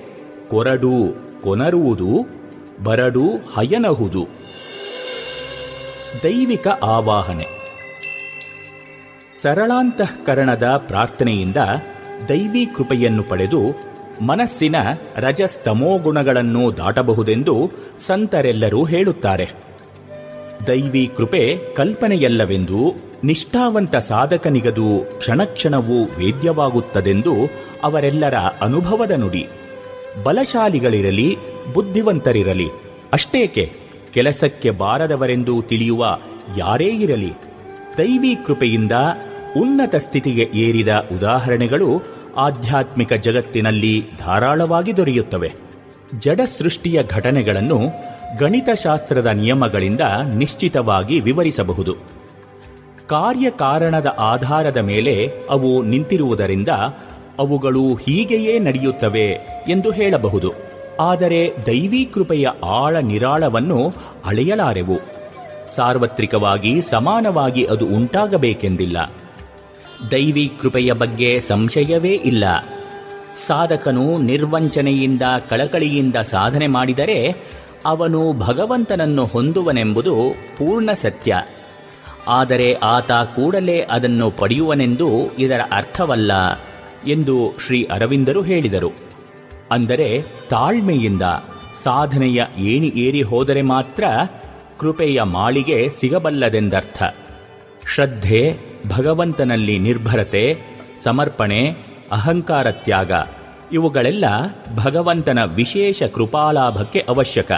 [0.49, 2.27] ಕೊರಡು ಕೊನರುವುದು,
[2.85, 3.23] ಬರಡು
[3.55, 4.29] ಹಯನಹುದು.
[6.23, 7.58] ದೈವಿಕ ಆವಾಹನೆ.
[9.43, 11.57] ಸರಳಾಂತಃಕರಣದ ಪ್ರಾರ್ಥನೆಯಿಂದ
[12.28, 13.61] ದೈವಿ ಕೃಪೆಯನ್ನು ಪಡೆದು
[14.20, 14.76] ಮನಸ್ಸಿನ
[15.16, 17.70] ರಜಸ್ತಮೋಗುಣಗಳನ್ನು ದಾಟಬಹುದೆಂದು
[18.07, 19.49] ಸಂತರೆಲ್ಲರೂ ಹೇಳುತ್ತಾರೆ.
[20.66, 27.34] ದೈವಿ ಕೃಪೆ ಕಲ್ಪನೆಯಲ್ಲವೆಂದು ನಿಷ್ಠಾವಂತ ಸಾಧಕನಿಗದು ಕ್ಷಣಕ್ಷಣವೂ ವೇದ್ಯವಾಗುತ್ತದೆಂದು
[27.82, 29.49] ಅವರೆಲ್ಲರ ಅನುಭವದ ನುಡಿ.
[30.24, 31.36] ಬಲಶಾಲಿಗಳಿರಲಿ,
[31.72, 32.68] ಬುದ್ಧಿವಂತರಿರಲಿ,
[33.12, 33.72] ಅಷ್ಟೇಕೆ
[34.14, 36.18] ಕೆಲಸಕ್ಕೆ ಬಾರದವರೆಂದು ತಿಳಿಯುವ
[36.57, 37.32] ಯಾರೇ ಇರಲಿ
[37.99, 38.93] ದೈವಿ ಕೃಪೆಯಿಂದ
[39.57, 42.03] ಉನ್ನತ ಸ್ಥಿತಿಗೆ ಏರಿದ ಉದಾಹರಣೆಗಳು
[42.37, 45.53] ಆಧ್ಯಾತ್ಮಿಕ ಜಗತ್ತಿನಲ್ಲಿ ಧಾರಾಳವಾಗಿ ದೊರೆಯುತ್ತವೆ.
[46.19, 47.81] ಜಡ ಸೃಷ್ಟಿಯ ಘಟನೆಗಳನ್ನು
[48.39, 50.01] ಗಣಿತಶಾಸ್ತ್ರದ ನಿಯಮಗಳಿಂದ
[50.35, 51.97] ನಿಶ್ಚಿತವಾಗಿ ವಿವರಿಸಬಹುದು.
[53.07, 56.69] ಕಾರ್ಯಕಾರಣದ ಆಧಾರದ ಮೇಲೆ ಅವು ನಿಂತಿರುವುದರಿಂದ
[57.39, 59.39] ಅವುಗಳು ಹೀಗೆಯೇ ನಡೆಯುತ್ತವೆ
[59.69, 60.53] ಎಂದು ಹೇಳಬಹುದು.
[61.01, 63.93] ಆದರೆ ದೈವೀ ಕೃಪೆಯ ಆಳ ನಿರಾಳವನ್ನು
[64.25, 65.18] ಅಳೆಯಲಾರೆವು.
[65.75, 69.12] ಸಾರ್ವತ್ರಿಕವಾಗಿ ಸಮಾನವಾಗಿ ಅದು ಉಂಟಾಗಬೇಕೆಂದಿಲ್ಲ.
[70.11, 72.45] ದೈವಿ ಕೃಪೆಯ ಬಗ್ಗೆ ಸಂಶಯವೇ ಇಲ್ಲ.
[73.47, 77.37] ಸಾಧಕನು ನಿರ್ವಂಚನೆಯಿಂದ, ಕಳಕಳಿಯಿಂದ ಸಾಧನೆ ಮಾಡಿದರೆ
[77.87, 80.14] ಅವನು ಭಗವಂತನನ್ನು ಹೊಂದುವನೆಂಬುದು
[80.59, 81.43] ಪೂರ್ಣ ಸತ್ಯ.
[82.29, 86.33] ಆದರೆ ಆತ ಕೂಡಲೇ ಅದನ್ನು ಪಡೆಯುವನೆಂದು ಇದರ ಅರ್ಥವಲ್ಲ
[87.07, 88.93] ಎಂದು ಶ್ರೀ ಅರವಿಂದರು ಹೇಳಿದರು.
[89.71, 91.23] ಅಂದರೆ ತಾಳ್ಮೆಯಿಂದ,
[91.83, 94.05] ಸಾಧನೆಯ ಏಣಿ ಏರಿ ಹೋದರೆ ಮಾತ್ರ
[94.79, 97.03] ಕೃಪೆಯ ಮಾಳಿಗೆ ಸಿಗಬಲ್ಲದೆಂದರ್ಥ.
[97.95, 98.59] ಶ್ರದ್ಧೆ,
[98.89, 100.59] ಭಗವಂತನಲ್ಲಿ ನಿರ್ಭರತೆ,
[101.03, 101.70] ಸಮರ್ಪಣೆ,
[102.12, 103.12] ಅಹಂಕಾರ ತ್ಯಾಗ,
[103.72, 104.24] ಇವುಗಳೆಲ್ಲ
[104.76, 107.53] ಭಗವಂತನ ವಿಶೇಷ ಕೃಪಾಲಾಭಕ್ಕೆ ಅವಶ್ಯಕ.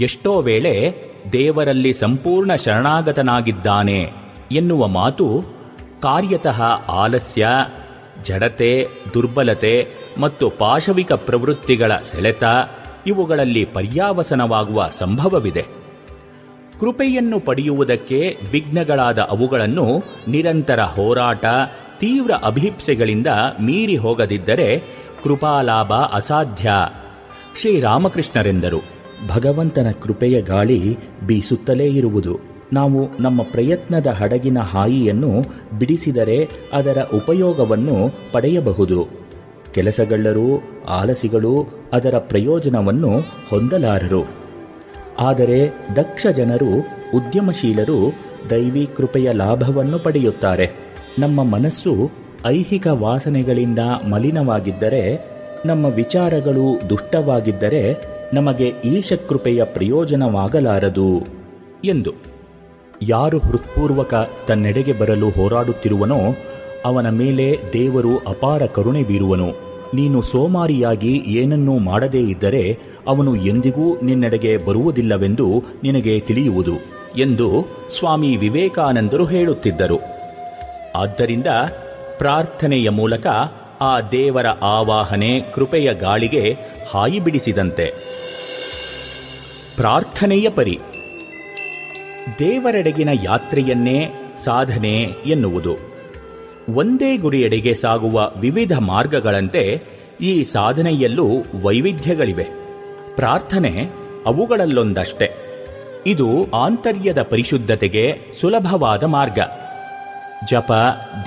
[0.00, 4.12] ಎಷ್ಟೋ ವೇಳೆ ದೇವರಲ್ಲಿ ಸಂಪೂರ್ಣ ಶರಣಾಗತನಾಗಿದ್ದಾನೆ
[4.52, 5.44] ಎನ್ನುವ ಮಾತು
[6.02, 7.48] ಕಾರ್ಯತಃ ಆಲಸ್ಯ,
[8.24, 9.88] ಜಡತೆ, ದುರ್ಬಲತೆ
[10.18, 12.44] ಮತ್ತು ಪಾಶವಿಕ ಪ್ರವೃತ್ತಿಗಳ ಸೆಳೆತ
[13.06, 15.79] ಇವುಗಳಲ್ಲಿ ಪರ್ಯಾವಸನವಾಗುವ ಸಂಭವವಿದೆ.
[16.80, 21.44] ಕೃಪೆಯನ್ನು ಪಡೆಯುವುದಕ್ಕೆ ವಿಘ್ನಗಳಾದ ಅವುಗಳನ್ನು ನಿರಂತರ ಹೋರಾಟ,
[22.00, 23.26] ತೀವ್ರ ಅಭಿಪ್ಸೆಗಳಿಂದ
[23.60, 24.82] ಮೀರಿ ಹೋಗದಿದ್ದರೆ
[25.24, 26.70] ಕೃಪಾಲಾಭ ಅಸಾಧ್ಯ.
[27.60, 28.80] ಶ್ರೀರಾಮಕೃಷ್ಣರೆಂದರು,
[29.34, 32.38] ಭಗವಂತನ ಕೃಪೆಯ ಗಾಳಿ ಬೀಸುತ್ತಲೇ ಇರುವುದು.
[32.72, 35.44] ನಾವು ನಮ್ಮ ಪ್ರಯತ್ನದ ಹಡಗಿನ ಹಾಯಿಯನ್ನು
[35.78, 37.96] ಬಿಡಿಸಿದರೆ ಅದರ ಉಪಯೋಗವನ್ನು
[38.32, 39.08] ಪಡೆಯಬಹುದು.
[39.74, 43.18] ಕೆಲಸಗಳ್ಳರು, ಆಲಸಿಗಳು ಅದರ ಪ್ರಯೋಜನವನ್ನು
[43.50, 44.39] ಹೊಂದಲಾರರು.
[45.20, 46.78] ಆದರೆ ದಕ್ಷ ಜನರು,
[47.14, 48.14] ಉದ್ಯಮಶೀಲರು
[48.50, 50.70] ದೈವಿ ಕೃಪೆಯ ಲಾಭವನ್ನು ಪಡೆಯುತ್ತಾರೆ.
[51.18, 52.10] ನಮ್ಮ ಮನಸ್ಸು
[52.46, 53.78] ಐಹಿಕ ವಾಸನೆಗಳಿಂದ
[54.10, 55.26] ಮಲಿನವಾಗಿದ್ದರೆ,
[55.66, 58.04] ನಮ್ಮ ವಿಚಾರಗಳು ದುಷ್ಟವಾಗಿದ್ದರೆ
[58.34, 61.26] ನಮಗೆ ಈಶಕೃಪೆಯ ಪ್ರಯೋಜನವಾಗಲಾರದು
[61.84, 62.12] ಎಂದು.
[63.02, 64.14] ಯಾರು ಹೃತ್ಪೂರ್ವಕ
[64.46, 66.18] ತನ್ನೆಡೆಗೆ ಬರಲು ಹೋರಾಡುತ್ತಿರುವನೋ,
[66.84, 69.69] ಅವನ ಮೇಲೆ ದೇವರು ಅಪಾರ ಕರುಣೆ ಬೀರುವನು.
[69.94, 76.74] ನೀನು ಸೋಮಾರಿಯಾಗಿ ಏನನ್ನೂ ಮಾಡದೇ ಇದ್ದರೆ ಅವನು ಎಂದಿಗೂ ನಿನ್ನೆಡೆಗೆ ಬರುವುದಿಲ್ಲವೆಂದು ನಿನಗೆ ತಿಳಿಯುವುದು
[77.18, 77.66] ಎಂದು
[77.98, 80.00] ಸ್ವಾಮಿ ವಿವೇಕಾನಂದರು ಹೇಳುತ್ತಿದ್ದರು.
[80.96, 81.46] ಆದ್ದರಿಂದ
[82.18, 83.26] ಪ್ರಾರ್ಥನೆಯ ಮೂಲಕ
[83.80, 86.56] ಆ ದೇವರ ಆವಾಹನೆ ಕೃಪೆಯ ಗಾಳಿಗೆ
[86.90, 87.92] ಹಾಯಿ ಬಿಡಿಸಿದಂತೆ.
[89.76, 90.78] ಪ್ರಾರ್ಥನೆಯ ಪರಿ.
[92.38, 94.08] ದೇವರೆಡೆಗಿನ ಯಾತ್ರೆಯನ್ನೇ
[94.44, 95.89] ಸಾಧನೆ ಎನ್ನುವುದು.
[96.68, 99.82] ಒಂದೇ ಗುರಿಯೆಡೆಗೆ ಸಾಗುವ ವಿವಿಧ ಮಾರ್ಗಗಳಂತೆ
[100.20, 101.26] ಈ ಸಾಧನೆಯಲ್ಲೂ
[101.62, 102.46] ವೈವಿಧ್ಯಗಳಿವೆ.
[103.16, 103.88] ಪ್ರಾರ್ಥನೆ
[104.26, 105.32] ಅವುಗಳಲ್ಲೊಂದಷ್ಟೆ.
[106.06, 109.38] ಇದು ಆಂತರ್ಯದ ಪರಿಶುದ್ಧತೆಗೆ ಸುಲಭವಾದ ಮಾರ್ಗ.
[110.50, 110.72] ಜಪ,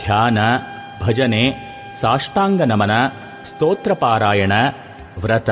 [0.03, 0.37] ಧ್ಯಾನ,
[1.03, 1.53] ಭಜನೆ,
[2.01, 2.91] ಸಾಷ್ಟಾಂಗ ನಮನ
[3.49, 4.51] ಸ್ತೋತ್ರ ಪಾರಾಯಣ
[5.21, 5.49] ವ್ರತ,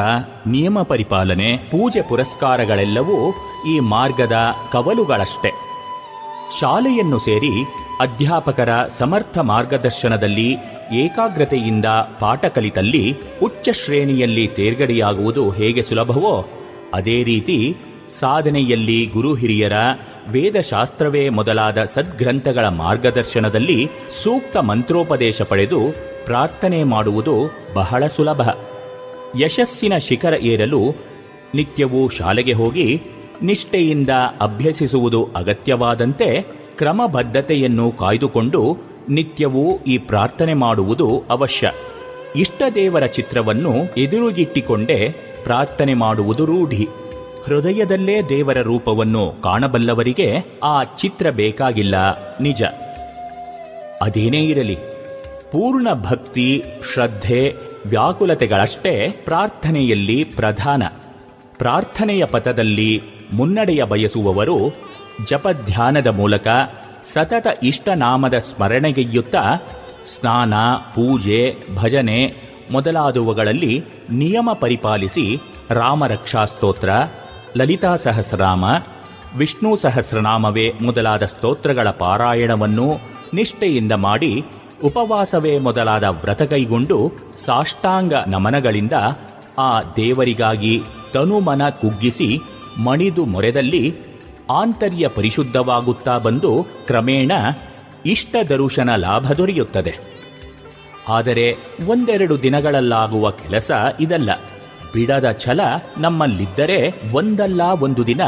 [0.48, 3.34] ನಿಯಮ ಪರಿಪಾಲನೆ, ಪೂಜೆ ಪುರಸ್ಕಾರಗಳೆಲ್ಲವೂ
[3.68, 4.36] ಈ ಮಾರ್ಗದ
[4.72, 5.50] ಕವಲುಗಳಷ್ಟೆ.
[6.60, 7.66] ಶಾಲೆಯನ್ನು ಸೇರಿ
[8.02, 10.50] ಅಧ್ಯಾಪಕರ ಸಮರ್ಥ ಮಾರ್ಗದರ್ಶನದಲ್ಲಿ
[10.94, 11.86] ಏಕಾಗ್ರತೆಯಿಂದ
[12.20, 16.36] ಪಾಠ ಕಲಿತಲ್ಲಿ ಉಚ್ಚ ಶ್ರೇಣಿಯಲ್ಲಿ ತೇರ್ಗಡೆಯಾಗುವುದು ಹೇಗೆ ಸುಲಭವೋ,
[16.94, 17.78] ಅದೇ ರೀತಿ
[18.20, 19.74] ಸಾಧನೆಯಲ್ಲಿ ಗುರು ಹಿರಿಯರ
[20.30, 23.80] ವೇದಶಾಸ್ತ್ರವೇ ಮೊದಲಾದ ಸದ್ಗ್ರಂಥಗಳ ಮಾರ್ಗದರ್ಶನದಲ್ಲಿ
[24.24, 25.82] ಸೂಕ್ತ ಮಂತ್ರೋಪದೇಶ ಪಡೆದು
[26.26, 27.36] ಪ್ರಾರ್ಥನೆ ಮಾಡುವುದು
[27.74, 28.42] ಬಹಳ ಸುಲಭ.
[29.40, 30.82] ಯಶಸ್ಸಿನ ಶಿಖರ ಏರಲು
[31.56, 33.02] ನಿತ್ಯವೂ ಶಾಲೆಗೆ ಹೋಗಿ
[33.42, 34.10] ನಿಷ್ಠೆಯಿಂದ
[34.42, 38.78] ಅಭ್ಯಸಿಸುವುದು ಅಗತ್ಯವಾದಂತೆ ಕ್ರಮಬದ್ಧತೆಯನ್ನು ಕಾಯ್ದುಕೊಂಡು
[39.10, 41.72] ನಿತ್ಯವೂ ಈ ಪ್ರಾರ್ಥನೆ ಮಾಡುವುದು ಅವಶ್ಯ.
[42.36, 46.88] ಇಷ್ಟ ದೇವರ ಚಿತ್ರವನ್ನು ಎದುರುಗಿಟ್ಟಿಕೊಂಡೇ ಪ್ರಾರ್ಥನೆ ಮಾಡುವುದು ರೂಢಿ.
[47.46, 51.96] ಹೃದಯದಲ್ಲೇ ದೇವರ ರೂಪವನ್ನು ಕಾಣಬಲ್ಲವರಿಗೆ ಆ ಚಿತ್ರ ಬೇಕಾಗಿಲ್ಲ.
[52.42, 52.64] ನಿಜ.
[54.02, 54.76] ಅದೇನೇ ಇರಲಿ.
[55.52, 56.64] ಪೂರ್ಣ ಭಕ್ತಿ,
[56.94, 57.56] ಶ್ರದ್ಧೆ,
[57.86, 60.84] ವ್ಯಾಕುಲತೆಗಳಷ್ಟೇ ಪ್ರಾರ್ಥನೆಯಲ್ಲಿ ಪ್ರಧಾನ.
[61.58, 63.02] ಪ್ರಾರ್ಥನೆಯ ಪಥದಲ್ಲಿ
[63.34, 64.58] ಮುನ್ನಡೆಯ ಬಯಸುವವರು
[65.26, 66.48] ಜಪಧ್ಯಾನದ ಮೂಲಕ
[67.14, 69.36] ಸತತ ಇಷ್ಟನಾಮದ ಸ್ಮರಣೆಗೆಯುತ್ತ
[70.16, 70.54] ಸ್ನಾನ,
[70.96, 72.34] ಪೂಜೆ, ಭಜನೆ
[72.72, 76.90] ಮೊದಲಾದವುಗಳಲ್ಲಿ ನಿಯಮ ಪರಿಪಾಲಿಸಿ ರಾಮರಕ್ಷಾ ಸ್ತೋತ್ರ
[77.58, 78.66] ಲಲಿತಾ ಸಹಸ್ರನಾಮ,
[79.38, 83.00] ವಿಷ್ಣು ಸಹಸ್ರನಾಮವೇ ಮೊದಲಾದ ಸ್ತೋತ್ರಗಳ ಪಾರಾಯಣವನ್ನು
[83.34, 84.46] ನಿಷ್ಠೆಯಿಂದ ಮಾಡಿ
[84.84, 87.12] ಉಪವಾಸವೇ ಮೊದಲಾದ ವ್ರತ ಕೈಗೊಂಡು
[87.46, 88.94] ಸಾಷ್ಟಾಂಗ ನಮನಗಳಿಂದ
[89.60, 92.40] ಆ ದೇವರಿಗಾಗಿ ತನುಮನ ಕುಗ್ಗಿಸಿ
[92.78, 93.84] ಮಣಿದು ಮೊರೆದಲ್ಲಿ
[94.52, 97.32] ಆಂತರ್ಯ ಪರಿಶುದ್ಧವಾಗುತ್ತಾ ಬಂದು ಕ್ರಮೇಣ
[98.06, 99.96] ಇಷ್ಟ ದರುಶನ ಲಾಭ ದೊರೆಯುತ್ತದೆ.
[101.10, 104.30] ಆದರೆ ಒಂದೆರಡು ದಿನಗಳಲ್ಲಾಗುವ ಕೆಲಸ ಇದಲ್ಲ.
[104.94, 105.60] ಬಿಡದ ಛಲ
[105.98, 108.22] ನಮ್ಮಲ್ಲಿದ್ದರೆ ಒಂದಲ್ಲ ಒಂದು ದಿನ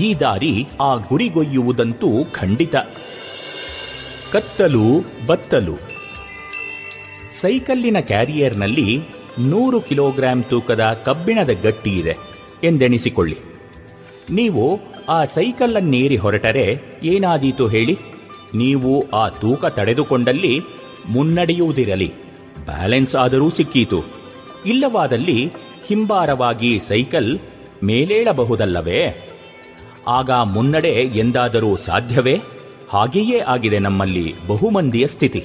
[0.00, 2.76] ಈ ದಾರಿ ಆ ಗುರಿಗೊಯ್ಯುವುದಂತೂ ಖಂಡಿತ.
[4.32, 5.76] ಕತ್ತಲು ಬತ್ತಲು.
[7.40, 9.00] ಸೈಕಲ್ಲಿನ ಕ್ಯಾರಿಯರ್ನಲ್ಲಿ
[9.38, 12.16] ನೂರು ಕಿಲೋಗ್ರಾಂ ತೂಕದ ಕಬ್ಬಿಣದ ಗಟ್ಟಿ ಇದೆ.
[12.64, 13.38] ಎಂದೆಣಿಸಿಕೊಳ್ಳಿ.
[14.30, 17.98] ನೀವು ಆ ಸೈಕಲ್ಲನ್ನೇರಿ ಹೊರಟರೆ, ಏನಾದೀತು ಹೇಳಿ?
[18.54, 20.60] ನೀವು ಆ ತೂಕ ತಡೆದುಕೊಂಡಲ್ಲಿ
[21.08, 22.12] ಮುನ್ನಡೆಯುವುದಿರಲಿ.
[22.64, 24.04] ಬ್ಯಾಲೆನ್ಸ್ ಆದರೂ ಸಿಕ್ಕೀತು.
[24.66, 25.52] ಇಲ್ಲವಾದಲ್ಲಿ
[25.86, 27.38] ಹಿಂಬಾರವಾಗಿ ಸೈಕಲ್
[27.84, 29.30] ಮೇಲೇಳಬಹುದಲ್ಲವೇ?
[30.06, 32.40] ಆಗ ಮುನ್ನಡೆ ಎಂದಾದರೂ ಸಾಧ್ಯವೇ?
[32.88, 35.44] ಹಾಗೆಯೇ ಆಗಿದೆ ನಮ್ಮಲ್ಲಿ ಬಹುಮಂದಿಯ ಸ್ಥಿತಿ.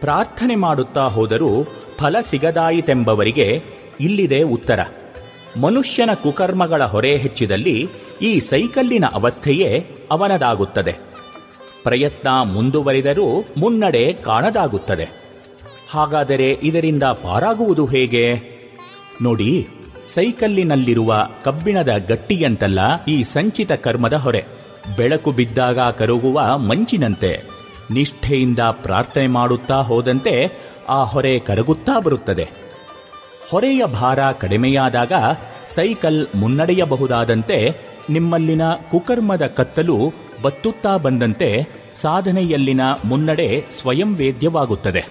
[0.00, 1.66] ಪ್ರಾರ್ಥನೆ ಮಾಡುತ್ತಾ ಹೋದರೂ
[1.98, 3.62] ಫಲ ಸಿಗದಾಯಿತೆಂಬವರಿಗೆ
[4.00, 4.80] ಇಲ್ಲಿದೆ ಉತ್ತರ.
[5.60, 7.88] ಮನುಷ್ಯನ ಕುಕರ್ಮಗಳ ಹೊರೆ ಹೆಚ್ಚಿದಲ್ಲಿ
[8.22, 10.96] ಈ ಸೈಕಲ್ಲಿನ ಅವಸ್ಥೆಯೇ ಅವನದಾಗುತ್ತದೆ.
[11.82, 15.08] ಪ್ರಯತ್ನ ಮುಂದುವರಿದರೂ ಮುನ್ನಡೆ ಕಾಣದಾಗುತ್ತದೆ.
[15.90, 18.40] ಹಾಗಾದರೆ ಇದರಿಂದ ಪಾರಾಗುವುದು ಹೇಗೆ?
[19.22, 19.68] ನೋಡಿ,
[20.14, 24.44] ಸೈಕಲ್ಲಿನಲ್ಲಿರುವ ಕಬ್ಬಿಣದ ಗಟ್ಟಿಯಂತಲ್ಲ ಈ ಸಂಚಿತ ಕರ್ಮದ ಹೊರೆ.
[24.96, 27.42] ಬೆಳಕು ಬಿದ್ದಾಗ ಕರಗುವ ಮಂಚಿನಂತೆ.
[27.90, 30.52] ನಿಷ್ಠೆಯಿಂದ ಪ್ರಾರ್ಥನೆ ಮಾಡುತ್ತಾ ಹೋದಂತೆ
[30.88, 32.48] ಆ ಹೊರೆ ಕರಗುತ್ತಾ ಬರುತ್ತದೆ.
[33.50, 35.12] ಹೊರೆಯ ಭಾರ ಕಡಿಮೆಯಾದಾಗ
[35.66, 45.04] ಸೈಕಲ್ ಮುನ್ನಡೆಯಬಹುದಾದಂತೆ ನಿಮ್ಮಲ್ಲಿನ ಕುಕರ್ಮದ ಕತ್ತಲು ಬತ್ತುತ್ತಾ ಬಂದಂತೆ ಸಾಧನೆಯಲ್ಲಿನ ಮುನ್ನಡೆ ಸ್ವಯಂ ವೇದ್ಯವಾಗುತ್ತದೆ.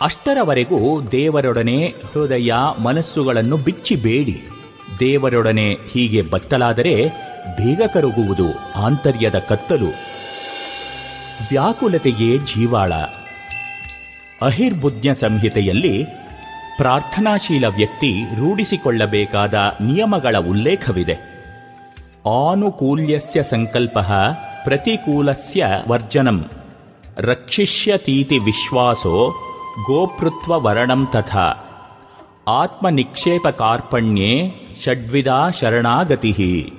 [0.00, 2.52] ಅಷ್ಟರವರೆಗೂ ದೇವರೊಡನೆ ಹೃದಯ
[2.82, 4.42] ಮನಸ್ಸುಗಳನ್ನು ಬಿಚ್ಚಿಬೇಡಿ.
[5.00, 6.94] ದೇವರೊಡನೆ ಹೀಗೆ ಬತ್ತಲಾದರೆ
[7.56, 9.88] ಬೇಗ ಕರುಗುವುದು ಆಂತರ್ಯದ ಕತ್ತಲು.
[11.50, 12.92] ವ್ಯಾಕುಲತೆಗೆ ಜೀವಾಳ.
[14.42, 16.04] ಅಹಿರ್ಬುದ್ಧ ಸಂಹಿತೆಯಲ್ಲಿ
[16.76, 21.31] ಪ್ರಾರ್ಥನಾಶೀಲ ವ್ಯಕ್ತಿ ರೂಢಿಸಿಕೊಳ್ಳಬೇಕಾದ ನಿಯಮಗಳ ಉಲ್ಲೇಖವಿದೆ.
[22.26, 23.98] ಆನುಕೂಲ್ಯಸ್ಯ ಸಂಕಲ್ಪ
[24.64, 26.50] ಪ್ರತಿಕೂಲಸ್ಯ ವರ್ಜನಂ.
[27.16, 29.30] ರಕ್ಷಿಷ್ಯತೀತಿ ವಿಶ್ವಾಸೋ
[29.86, 31.68] ಗೋಪೃತ್ವ ವರ್ಣಂ ತಥಾ.
[32.48, 34.54] ಆತ್ಮನಿಕ್ಷೇಪ ಕಾರ್ಪಣ್ಯೇ
[34.84, 36.72] ಷಡ್ವಿಧಾ ಶರಣಾಗತಿ.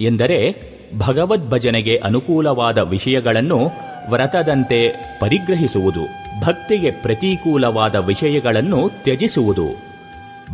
[0.00, 0.62] ಎಂದರೆ
[0.98, 3.70] ಭಗವದ್ಭಜನೆಗೆ ಅನುಕೂಲವಾದ ವಿಷಯಗಳನ್ನು
[4.10, 4.88] ವ್ರತದಂತೆ
[5.20, 6.04] ಪರಿಗ್ರಹಿಸುವುದು,
[6.46, 9.87] ಭಕ್ತಿಗೆ ಪ್ರತಿಕೂಲವಾದ ವಿಷಯಗಳನ್ನು ತ್ಯಜಿಸುವುದು.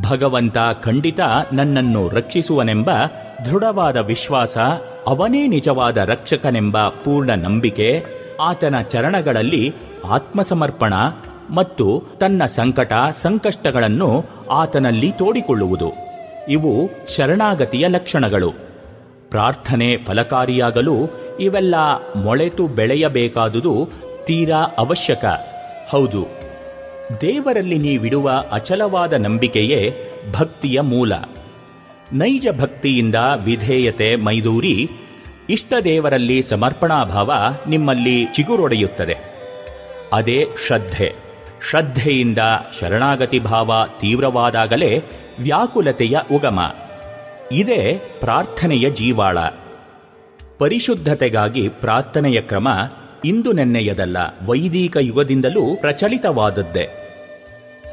[0.03, 1.21] ಭಗವಂತ ಖಂಡಿತ
[1.53, 2.91] ನನ್ನನ್ನು ರಕ್ಷಿಸುವನೆಂಬ
[3.47, 4.59] ದೃಢವಾದ ವಿಶ್ವಾಸ,
[5.07, 8.05] ಅವನೇ ನಿಜವಾದ ರಕ್ಷಕನೆಂಬ ಪೂರ್ಣ ನಂಬಿಕೆ,
[8.41, 9.75] ಆತನ ಚರಣಗಳಲ್ಲಿ
[10.11, 10.95] ಆತ್ಮಸಮರ್ಪಣ
[11.51, 15.93] ಮತ್ತು ತನ್ನ ಸಂಕಟ, ಸಂಕಷ್ಟಗಳನ್ನು ಆತನಲ್ಲಿ ತೋಡಿಕೊಳ್ಳುವುದು.
[16.49, 18.53] ಇವು ಶರಣಾಗತಿಯ ಲಕ್ಷಣಗಳು.
[19.31, 20.97] ಪ್ರಾರ್ಥನೆ ಫಲಕಾರಿಯಾಗಲು
[21.41, 21.75] ಇವೆಲ್ಲ
[22.17, 23.89] ಮೊಳೆತು ಬೆಳೆಯಬೇಕಾದುದು
[24.25, 25.25] ತೀರಾ ಅವಶ್ಯಕ.
[25.91, 26.44] ಹೌದು.
[27.21, 29.95] ದೇವರಲ್ಲಿ ನೀವಿಡುವ ಅಚಲವಾದ ನಂಬಿಕೆಯೇ
[30.33, 31.13] ಭಕ್ತಿಯ ಮೂಲ.
[32.13, 34.91] ನೈಜ ಭಕ್ತಿಯಿಂದ ವಿಧೇಯತೆ ಮೈದೂರಿ,
[35.51, 37.33] ಇಷ್ಟ ದೇವರಲ್ಲಿ ಸಮರ್ಪಣಾಭಾವ
[37.69, 39.17] ನಿಮ್ಮಲ್ಲಿ ಚಿಗುರೊಡೆಯುತ್ತದೆ.
[40.13, 41.15] ಅದೇ ಶ್ರದ್ಧೆ.
[41.71, 42.39] ಶ್ರದ್ಧೆಯಿಂದ
[42.81, 45.03] ಶರಣಾಗತಿ ಭಾವ ತೀವ್ರವಾದಾಗಲೇ
[45.39, 46.75] ವ್ಯಾಕುಲತೆಯ ಉಗಮ.
[47.53, 49.39] ಇದೇ ಪ್ರಾರ್ಥನೆಯ ಜೀವಾಳ.
[50.59, 52.69] ಪರಿಶುದ್ಧತೆಗಾಗಿ ಪ್ರಾರ್ಥನೆಯ ಕ್ರಮ
[53.25, 54.17] ಇಂದು ನೆನ್ನೆಯದಲ್ಲ,
[54.47, 56.89] ವೈದಿಕ ಯುಗದಿಂದಲೂ ಪ್ರಚಲಿತವಾದದ್ದೇ.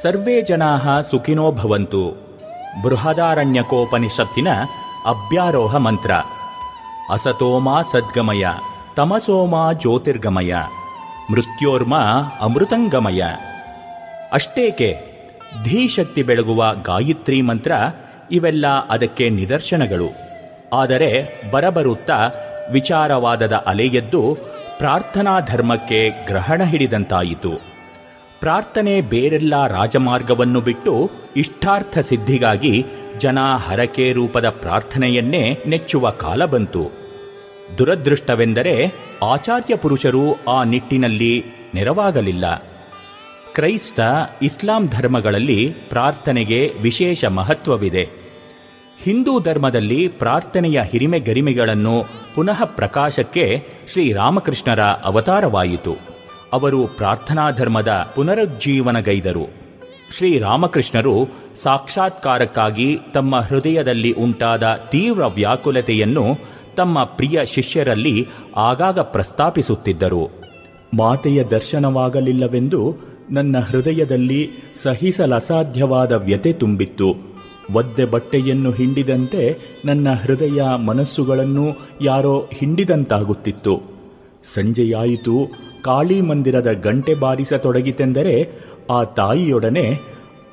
[0.01, 2.31] ಸರ್ವೇ ಜನಾಹ ಸುಖಿನೋ ಭವಂತು.
[2.83, 4.47] ಬೃಹದಾರಣ್ಯಕೋಪನಿಷತ್ತಿನ
[5.05, 6.11] ಅಭ್ಯಾರೋಹ ಮಂತ್ರ.
[7.11, 8.45] ಅಸತೋಮಾ ಸದ್ಗಮಯ,
[8.95, 10.55] ತಮಸೋಮಾ ಜ್ಯೋತಿರ್ಗಮಯ,
[11.31, 11.95] ಮೃತ್ಯೋರ್ಮ
[12.41, 13.23] ಅಮೃತಂಗಮಯ.
[14.33, 14.97] ಅಷ್ಟೇಕೆ,
[15.63, 17.71] ಧೀಶಕ್ತಿ ಬೆಳಗುವ ಗಾಯತ್ರಿ ಮಂತ್ರ
[18.31, 20.31] ಇವೆಲ್ಲ ಅದಕ್ಕೆ ನಿದರ್ಶನಗಳು.
[20.73, 22.29] ಆದರೆ ಬರಬರುತ್ತಾ
[22.71, 24.37] ವಿಚಾರವಾದದ ಅಲೆಯೆದ್ದು
[24.77, 27.51] ಪ್ರಾರ್ಥನಾ ಧರ್ಮಕ್ಕೆ ಗ್ರಹಣ ಹಿಡಿದಂತಾಯಿತು.
[28.39, 32.85] ಪ್ರಾರ್ಥನೆ ಬೇರೆಲ್ಲ ರಾಜಮಾರ್ಗವನ್ನು ಬಿಟ್ಟು ಇಷ್ಟಾರ್ಥ ಸಿದ್ಧಿಗಾಗಿ
[33.17, 36.91] ಜನ ಹರಕೆ ರೂಪದ ಪ್ರಾರ್ಥನೆಯನ್ನೇ ನೆಚ್ಚುವ ಕಾಲ ಬಂತು.
[37.77, 38.93] ದುರದೃಷ್ಟವೆಂದರೆ
[39.23, 41.45] ಆಚಾರ್ಯ ಪುರುಷರು ಆ ನಿಟ್ಟಿನಲ್ಲಿ
[41.75, 42.63] ನೆರವಾಗಲಿಲ್ಲ.
[43.53, 43.99] ಕ್ರೈಸ್ತ
[44.41, 48.30] ಇಸ್ಲಾಂ ಧರ್ಮಗಳಲ್ಲಿ ಪ್ರಾರ್ಥನೆಗೆ ವಿಶೇಷ ಮಹತ್ವವಿದೆ.
[49.03, 55.95] ಹಿಂದೂ ಧರ್ಮದಲ್ಲಿ ಪ್ರಾರ್ಥನೆಯ ಹಿರಿಮೆ ಗರಿಮೆಗಳನ್ನು ಪುನಃ ಪ್ರಕಾಶಕ್ಕೆ ಶ್ರೀರಾಮಕೃಷ್ಣರ ಅವತಾರವಾಯಿತು.
[56.53, 59.53] ಅವರು ಪ್ರಾರ್ಥನಾ ಧರ್ಮದ ಪುನರುಜ್ಜೀವನಗೈದರು.
[60.17, 66.25] ಶ್ರೀರಾಮಕೃಷ್ಣರು ಸಾಕ್ಷಾತ್ಕಾರಕ್ಕಾಗಿ ತಮ್ಮ ಹೃದಯದಲ್ಲಿ ಉಂಟಾದ ತೀವ್ರ ವ್ಯಾಕುಲತೆಯನ್ನು
[66.77, 70.29] ತಮ್ಮ ಪ್ರಿಯ ಶಿಷ್ಯರಲ್ಲಿ ಆಗಾಗ ಪ್ರಸ್ತಾಪಿಸುತ್ತಿದ್ದರು.
[70.93, 72.95] ಮಾತೆಯ ದರ್ಶನವಾಗಲಿಲ್ಲವೆಂದು
[73.31, 77.31] ನನ್ನ ಹೃದಯದಲ್ಲಿ ಸಹಿಸಲಸಾಧ್ಯವಾದ ವ್ಯತೆ ತುಂಬಿತ್ತು.
[77.73, 83.81] ಒದ್ದೆ ಬಟ್ಟೆಯನ್ನು ಹಿಂಡಿದಂತೆ ನನ್ನ ಹೃದಯ ಮನಸ್ಸುಗಳನ್ನು ಯಾರೋ ಹಿಂಡಿದಂತಾಗುತ್ತಿತ್ತು.
[84.43, 85.47] ಸಂಜೆಯಾಯಿತು,
[85.81, 88.59] ಕಾಳಿ ಮಂದಿರದ ಗಂಟೆ ಬಾರಿಸತೊಡಗಿತೆಂದರೆ
[88.91, 89.99] ಆ ತಾಯಿಯೊಡನೆ,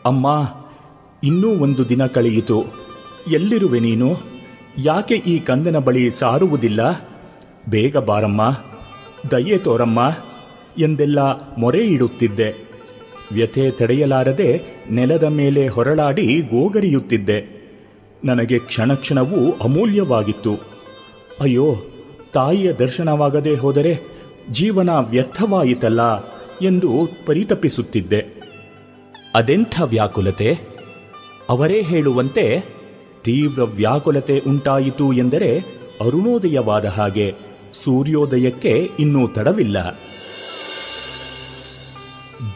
[0.05, 0.55] ಅಮ್ಮ,
[1.25, 2.65] ಇನ್ನೂ ಒಂದು ದಿನ ಕಳೆಯಿತು.
[3.31, 4.17] ಎಲ್ಲಿರುವೆ ನೀನು?
[4.79, 7.11] ಯಾಕೆ ಈ ಕಂದನ ಬಳಿ ಸಾರುವುದಿಲ್ಲ?
[7.69, 8.57] ಬೇಗ ಬಾರಮ್ಮ.
[9.31, 10.13] ದಯೆ ತೋರಮ್ಮ.
[10.79, 11.19] ಎಂದೆಲ್ಲ
[11.59, 12.68] ಮೊರೆ ಇಡುತ್ತಿದ್ದೆ
[13.33, 14.61] ವ್ಯಥೆ ತಡೆಯಲಾರದೆ
[14.91, 17.59] ನೆಲದ ಮೇಲೆ ಹೊರಳಾಡಿ ಗೋಗರಿಯುತ್ತಿದ್ದೆ.
[18.25, 20.57] ನನಗೆ ಕ್ಷಣ ಕ್ಷಣವೂ ಅಮೂಲ್ಯವಾಗಿತ್ತು.
[21.41, 21.75] ಅಯ್ಯೋ,
[22.35, 24.01] ತಾಯಿಯ ದರ್ಶನವಾಗದೆ ಹೋದರೆ
[24.51, 26.01] ಜೀವನ ವ್ಯರ್ಥವಾಯಿತಲ್ಲ
[26.63, 28.43] ಎಂದು ಪರಿತಪಿಸುತ್ತಿದ್ದೆ.
[29.35, 30.59] ಅದೆಂಥ ವ್ಯಾಕುಲತೆ?
[31.49, 32.65] ಅವರೇ ಹೇಳುವಂತೆ
[33.25, 35.59] ತೀವ್ರ ವ್ಯಾಕುಲತೆ ಉಂಟಾಯಿತು ಎಂದರೆ
[36.01, 37.35] ಅರುಣೋದಯವಾದ ಹಾಗೆ
[37.85, 40.01] ಸೂರ್ಯೋದಯಕ್ಕೆ ಇನ್ನೂ ತಡವಿಲ್ಲ.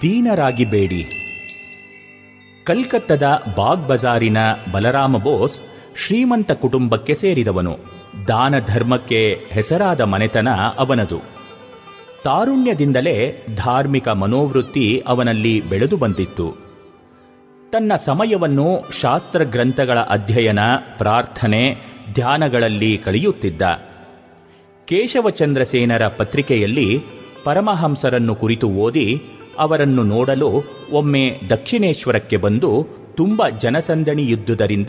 [0.03, 1.07] ದೀನರಾಗಿ ಬೇಡಿ
[2.65, 4.37] ಕಲ್ಕತ್ತದ ಬಾಗ್ ಬಜಾರಿನ
[4.73, 5.61] ಬಲರಾಮ ಬೋಸ್
[5.97, 7.79] ಶ್ರೀಮಂತ ಕುಟುಂಬಕ್ಕೆ ಸೇರಿದವನು.
[8.29, 10.49] ದಾನ ಧರ್ಮಕ್ಕೆ ಹೆಸರಾದ ಮನೆತನ
[10.79, 11.21] ಅವನದು.
[12.25, 16.57] ತಾರುಣ್ಯದಿಂದಲೇ ಧಾರ್ಮಿಕ ಮನೋವೃತ್ತಿ ಅವನಲ್ಲಿ ಬೆಳೆದು ಬಂದಿತ್ತು.
[17.73, 20.59] ತನ್ನ ಸಮಯವನ್ನು ಶಾಸ್ತ್ರ ಗ್ರಂಥಗಳ ಅಧ್ಯಯನ,
[20.99, 21.77] ಪ್ರಾರ್ಥನೆ,
[22.15, 23.63] ಧ್ಯಾನಗಳಲ್ಲಿ ಕಳೆಯುತ್ತಿದ್ದ.
[24.85, 27.01] ಕೇಶವಚಂದ್ರಸೇನರ ಪತ್ರಿಕೆಯಲ್ಲಿ
[27.45, 29.23] ಪರಮಹಂಸರನ್ನು ಕುರಿತು ಓದಿ
[29.59, 30.51] ಅವರನ್ನು ನೋಡಲು
[30.93, 34.89] ಒಮ್ಮೆ ದಕ್ಷಿಣೇಶ್ವರಕ್ಕೆ ಬಂದು ತುಂಬ ಜನಸಂದಣಿಯುದ್ದುದರಿಂದ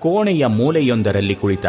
[0.00, 1.66] ಕೋಣೆಯ ಮೂಲೆಯೊಂದರಲ್ಲಿ ಕುಳಿತ.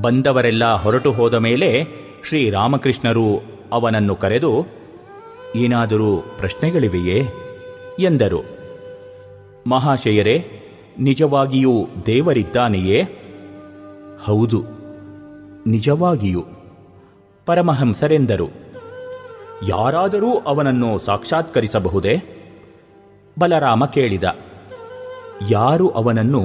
[0.00, 1.84] ಬಂದವರೆಲ್ಲ ಹೊರಟು ಹೋದ ಮೇಲೆ
[2.28, 3.42] ಶ್ರೀರಾಮಕೃಷ್ಣರು
[3.72, 4.66] ಅವನನ್ನು ಕರೆದು,
[5.56, 7.26] ಏನಾದರೂ ಪ್ರಶ್ನೆಗಳಿವೆಯೇ?
[8.00, 8.42] ಎಂದರು.
[9.66, 10.44] ಮಹಾಶಯರೇ,
[10.98, 13.02] ನಿಜವಾಗಿಯೂ ದೇವರಿದ್ದಾನೆಯೇ?
[14.24, 14.64] ಹೌದು,
[15.66, 16.44] ನಿಜವಾಗಿಯೂ.
[17.46, 18.67] ಪರಮಹಂಸರೆಂದರು.
[19.66, 22.16] ಯಾರಾದರೂ ಅವನನ್ನು ಸಾಕ್ಷಾತ್ಕರಿಸಬಹುದೇ?
[23.38, 24.24] ಬಲರಾಮ ಕೇಳಿದ.
[25.50, 26.42] ಯಾರು ಅವನನ್ನು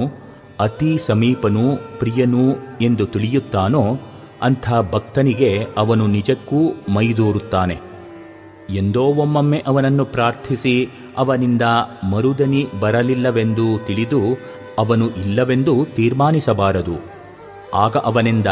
[0.60, 3.98] ಅತಿ ಸಮೀಪನೂ ಪ್ರಿಯನೂ ಎಂದು ತಿಳಿಯುತ್ತಾನೋ
[4.42, 7.80] ಅಂಥ ಭಕ್ತನಿಗೆ ಅವನು ನಿಜಕ್ಕೂ ಮೈದೂರುತ್ತಾನೆ.
[8.70, 11.62] ಎಂದೋ ಒಮ್ಮೊಮ್ಮೆ ಅವನನ್ನು ಪ್ರಾರ್ಥಿಸಿ ಅವನಿಂದ
[12.10, 14.20] ಮರುದನಿ ಬರಲಿಲ್ಲವೆಂದು ತಿಳಿದು
[14.78, 17.06] ಅವನು ಇಲ್ಲವೆಂದು ತೀರ್ಮಾನಿಸಬಾರದು.
[17.74, 18.48] ಆಗ ಅವನೆಂದ,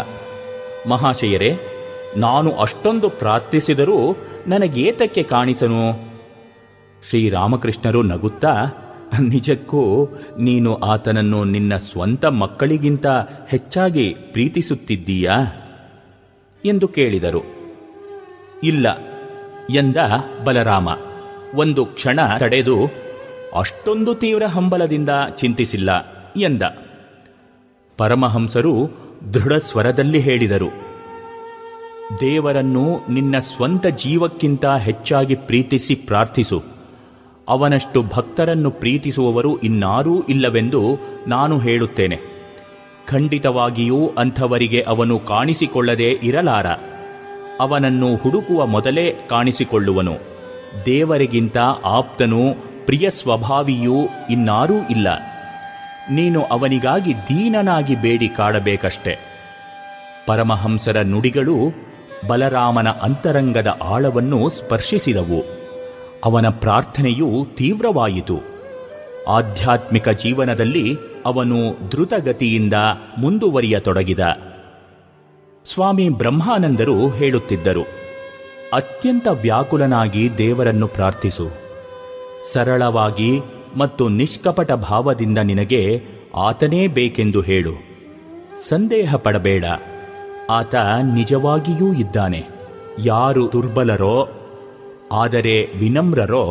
[0.90, 1.60] ಮಹಾಶಯರೇ,
[2.18, 4.18] ನಾನು ಅಷ್ಟೊಂದು ಪ್ರಾರ್ಥಿಸಿದರೂ
[4.48, 6.12] ನನಗೇತಕ್ಕೆ ಕಾಣಿಸನು?
[7.10, 8.66] ಶ್ರೀರಾಮಕೃಷ್ಣರು ನಗುತ್ತಾ,
[9.20, 10.08] ನಿಜಕ್ಕೂ
[10.40, 13.08] ನೀನು ಆತನನ್ನು ನಿನ್ನ ಸ್ವಂತ ಮಕ್ಕಳಿಗಿಂತ
[13.48, 15.34] ಹೆಚ್ಚಾಗಿ ಪ್ರೀತಿಸುತ್ತಿದ್ದೀಯಾ?
[16.66, 17.42] ಎಂದು ಕೇಳಿದರು.
[18.64, 18.98] ಇಲ್ಲ
[19.70, 19.98] ಎಂದ
[20.44, 20.90] ಬಲರಾಮ.
[21.56, 22.78] ಒಂದು ಕ್ಷಣ ತಡೆದು,
[23.60, 25.90] ಅಷ್ಟೊಂದು ತೀವ್ರ ಹಂಬಲದಿಂದ ಚಿಂತಿಸಿಲ್ಲ
[26.38, 26.62] ಎಂದ.
[27.98, 28.90] ಪರಮಹಂಸರು
[29.34, 30.91] ದೃಢ ಸ್ವರದಲ್ಲಿ ಹೇಳಿದರು.
[32.20, 36.64] ದೇವರನ್ನು ನಿನ್ನ ಸ್ವಂತ ಜೀವಕ್ಕಿಂತ ಹೆಚ್ಚಾಗಿ ಪ್ರೀತಿಸಿ ಪ್ರಾರ್ಥಿಸು.
[37.48, 40.98] ಅವನಷ್ಟು ಭಕ್ತರನ್ನು ಪ್ರೀತಿಸುವವರು ಇನ್ನಾರೂ ಇಲ್ಲವೆಂದು
[41.28, 42.20] ನಾನು ಹೇಳುತ್ತೇನೆ.
[43.08, 46.66] ಖಂಡಿತವಾಗಿಯೂ ಅಂಥವರಿಗೆ ಅವನು ಕಾಣಿಸಿಕೊಳ್ಳದೆ ಇರಲಾರ.
[47.60, 50.16] ಅವನನ್ನು ಹುಡುಕುವ ಮೊದಲೇ ಕಾಣಿಸಿಕೊಳ್ಳುವನು.
[50.86, 52.54] ದೇವರಿಗಿಂತ ಆಪ್ತನೂ
[52.86, 53.96] ಪ್ರಿಯ ಸ್ವಭಾವಿಯೂ
[54.30, 55.08] ಇನ್ನಾರೂ ಇಲ್ಲ.
[56.12, 59.18] ನೀನು ಅವನಿಗಾಗಿ ದೀನನಾಗಿ ಬೇಡಿ ಕಾಡಬೇಕಷ್ಟೆ
[60.28, 61.91] ಪರಮಹಂಸರ ನುಡಿಗಳು
[62.28, 65.44] ಬಲರಾಮನ ಅಂತರಂಗದ ಆಳವನ್ನು ಸ್ಪರ್ಶಿಸಿದವು.
[66.26, 68.40] ಅವನ ಪ್ರಾರ್ಥನೆಯು ತೀವ್ರವಾಯಿತು.
[69.28, 72.74] ಆಧ್ಯಾತ್ಮಿಕ ಜೀವನದಲ್ಲಿ ಅವನು ದ್ರುತಗತಿಯಿಂದ
[73.18, 74.20] ಮುಂದುವರಿಯತೊಡಗಿದ.
[75.74, 77.84] ಸ್ವಾಮಿ ಬ್ರಹ್ಮಾನಂದರು ಹೇಳುತ್ತಿದ್ದರು,
[78.74, 81.50] ಅತ್ಯಂತ ವ್ಯಾಕುಲನಾಗಿ ದೇವರನ್ನು ಪ್ರಾರ್ಥಿಸು.
[82.54, 83.40] ಸರಳವಾಗಿ
[83.78, 86.02] ಮತ್ತು ನಿಷ್ಕಪಟ ಭಾವದಿಂದ ನಿನಗೆ
[86.36, 87.74] ಆತನೇ ಬೇಕೆಂದು ಹೇಳು.
[88.70, 89.66] ಸಂದೇಹ ಪಡಬೇಡ
[90.52, 90.76] ಆತ
[91.16, 92.48] ನಿಜವಾಗಿಯೂ ಇದ್ದಾನೆ.
[93.00, 94.30] ಯಾರು ದುರ್ಬಲರೋ,
[95.14, 96.46] ಆದರೆ ವಿನಮ್ರರೋ,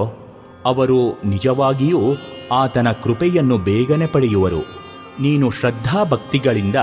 [0.64, 2.00] ಅವರು ನಿಜವಾಗಿಯೂ
[2.52, 4.60] ಆತನ ಕೃಪೆಯನ್ನು ಬೇಗನೆ ಪಡೆಯುವರು.
[5.22, 6.76] ನೀನು ಶ್ರದ್ಧಾಭಕ್ತಿಗಳಿಂದ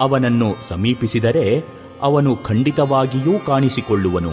[0.00, 1.64] ಅವನನ್ನು ಸಮೀಪಿಸಿದರೆ
[2.02, 4.30] ಅವನು ಖಂಡಿತವಾಗಿಯೂ ಕಾಣಿಸಿಕೊಳ್ಳುವನು.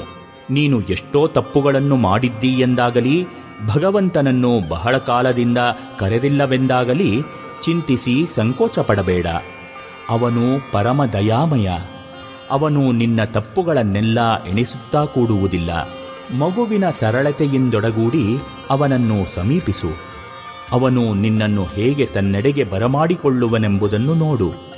[0.50, 3.28] ನೀನು ಎಷ್ಟೋ ತಪ್ಪುಗಳನ್ನು ಮಾಡಿದ್ದೀಯೆಂದಾಗಲಿ
[3.68, 5.58] ಭಗವಂತನನ್ನು ಬಹಳ ಕಾಲದಿಂದ
[6.00, 7.22] ಕರೆದಿಲ್ಲವೆಂದಾಗಲಿ
[7.66, 9.28] ಚಿಂತಿಸಿ ಸಂಕೋಚ ಪಡಬೇಡ
[10.10, 11.70] ಅವನು ಪರಮ ದಯಾಮಯ.
[12.52, 15.72] ಅವನು ನಿನ್ನ ತಪ್ಪುಗಳನ್ನೆಲ್ಲ ಎಣಿಸುತ್ತಾ ಕೂಡುವುದಿಲ್ಲ.
[16.38, 18.38] ಮಗುವಿನ ಸರಳತೆಯಿಂದೊಡಗೂಡಿ
[18.70, 19.88] ಅವನನ್ನು ಸಮೀಪಿಸು.
[20.72, 24.76] ಅವನು ನಿನ್ನನ್ನು ಹೇಗೆ ತನ್ನೆಡೆಗೆ ಬರಮಾಡಿಕೊಳ್ಳುವನೆಂಬುದನ್ನು ನೋಡು.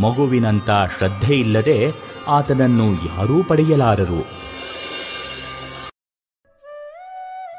[0.00, 1.92] ಮಗುವಿನಂಥ ಶ್ರದ್ಧೆಯಿಲ್ಲದೆ
[2.28, 4.48] ಆತನನ್ನು ಯಾರೂ ಪಡೆಯಲಾರರು.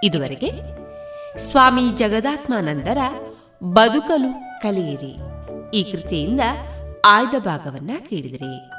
[0.03, 0.51] ಇದುವರೆಗೆ
[1.38, 2.97] ಸ್ವಾಮಿ ಜಗದಾತ್ಮಾನಂದರ
[3.64, 5.16] ಬದುಕಲು ಕಲಿಯಿರಿ.
[5.78, 6.41] ಈ ಕೃತಿಯಿಂದ
[7.07, 8.79] ಆಯ್ದ ಭಾಗವನ್ನ ಕೇಳಿದ್ರಿ.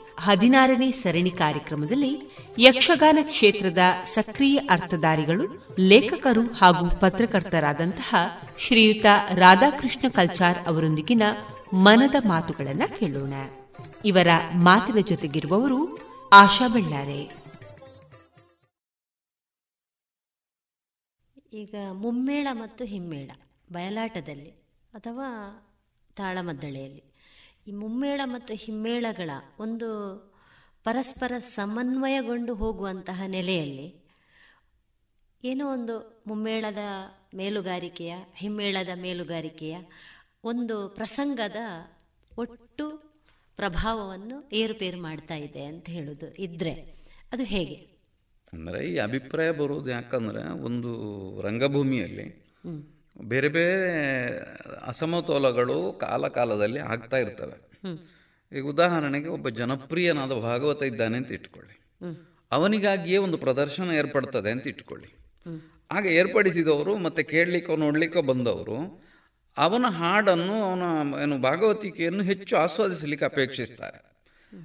[0.21, 2.21] ಹದಿನಾರನೇ ಸರಣಿ ಕಾರ್ಯಕ್ರಮದಲ್ಲಿ
[2.59, 8.15] ಯಕ್ಷಗಾನ ಕ್ಷೇತ್ರದ ಸಕ್ರಿಯ ಅರ್ಥಧಾರಿಗಳು, ಲೇಖಕರು ಹಾಗೂ ಪತ್ರಕರ್ತರಾದಂತಹ
[8.57, 9.05] ಶ್ರೀಯುತ
[9.35, 11.21] ರಾಧಾಕೃಷ್ಣ ಕಲ್ಚಾರ್ ಅವರೊಂದಿಗಿನ
[11.73, 13.33] ಮನದ ಮಾತುಗಳನ್ನು ಕೇಳೋಣ.
[14.05, 15.99] ಇವರ ಮಾತಿನ ಜೊತೆಗಿರುವವರು
[16.33, 17.21] ಆಶಾ ಬಳ್ಳಾರೆ.
[21.53, 23.31] ಈಗ ಮುಮ್ಮೇಳ ಮತ್ತು ಹಿಮ್ಮೇಳ,
[23.71, 24.49] ಬಯಲಾಟದಲ್ಲಿ
[24.93, 25.27] ಅಥವಾ
[26.15, 27.10] ತಾಳಮದ್ದಳೆಯಲ್ಲಿ.
[27.67, 29.87] ಈ ಮುಮ್ಮೇಳ ಮತ್ತು ಹಿಮ್ಮೇಳಗಳ ಒಂದು
[30.83, 33.87] ಪರಸ್ಪರ ಸಮನ್ವಯಗೊಂಡು ಹೋಗುವಂತಹ ನೆಲೆಯಲ್ಲಿ
[35.43, 36.77] ಏನೋ ಒಂದು ಮುಮ್ಮೇಳದ
[37.35, 39.77] ಮೇಲುಗಾರಿಕೆಯ ಹಿಮ್ಮೇಳದ ಮೇಲುಗಾರಿಕೆಯ
[40.43, 41.55] ಒಂದು ಪ್ರಸಂಗದ
[42.37, 42.85] ಒಟ್ಟು
[43.57, 46.73] ಪ್ರಭಾವವನ್ನು ಏರುಪೇರು ಮಾಡ್ತಾ ಇದೆ ಅಂತ ಹೇಳೋದು ಇದ್ರೆ.
[47.31, 47.75] ಅದು ಹೇಗೆ?
[48.53, 50.89] ಅಂದರೆ ಈ ಅಭಿಪ್ರಾಯ ಬರೋದು ಯಾಕಂದ್ರೆ ಒಂದು
[51.41, 52.25] ರಂಗಭೂಮಿಯಲ್ಲಿ
[53.17, 53.93] ಬೇರೆ ಬೇರೆ
[54.85, 57.57] ಅಸಮತೋಲಗಳು ಕಾಲಕಾಲದಲ್ಲಿ ಆಗ್ತಾ ಇರ್ತವೆ.
[58.57, 61.75] ಈಗ ಉದಾಹರಣೆಗೆ ಒಬ್ಬ ಜನಪ್ರಿಯನಾದ ಭಾಗವತ ಇದ್ದಾನೆ ಅಂತ ಇಟ್ಕೊಳ್ಳಿ.
[62.51, 65.17] ಅವನಿಗಾಗಿಯೇ ಒಂದು ಪ್ರದರ್ಶನ ಏರ್ಪಡ್ತದೆ ಅಂತ ಇಟ್ಕೊಳ್ಳಿ.
[65.91, 69.03] ಆಗ ಏರ್ಪಡಿಸಿದವರು ಮತ್ತೆ ಕೇಳಲಿಕ್ಕೋ ನೋಡ್ಲಿಕ್ಕೋ ಬಂದವರು
[69.57, 73.99] ಅವನ ಹಾಡನ್ನು ಅವನ ಏನು ಭಾಗವತಿಕೆಯನ್ನು ಹೆಚ್ಚು ಆಸ್ವಾದಿಸಲಿಕ್ಕೆ ಅಪೇಕ್ಷಿಸ್ತಾರೆ.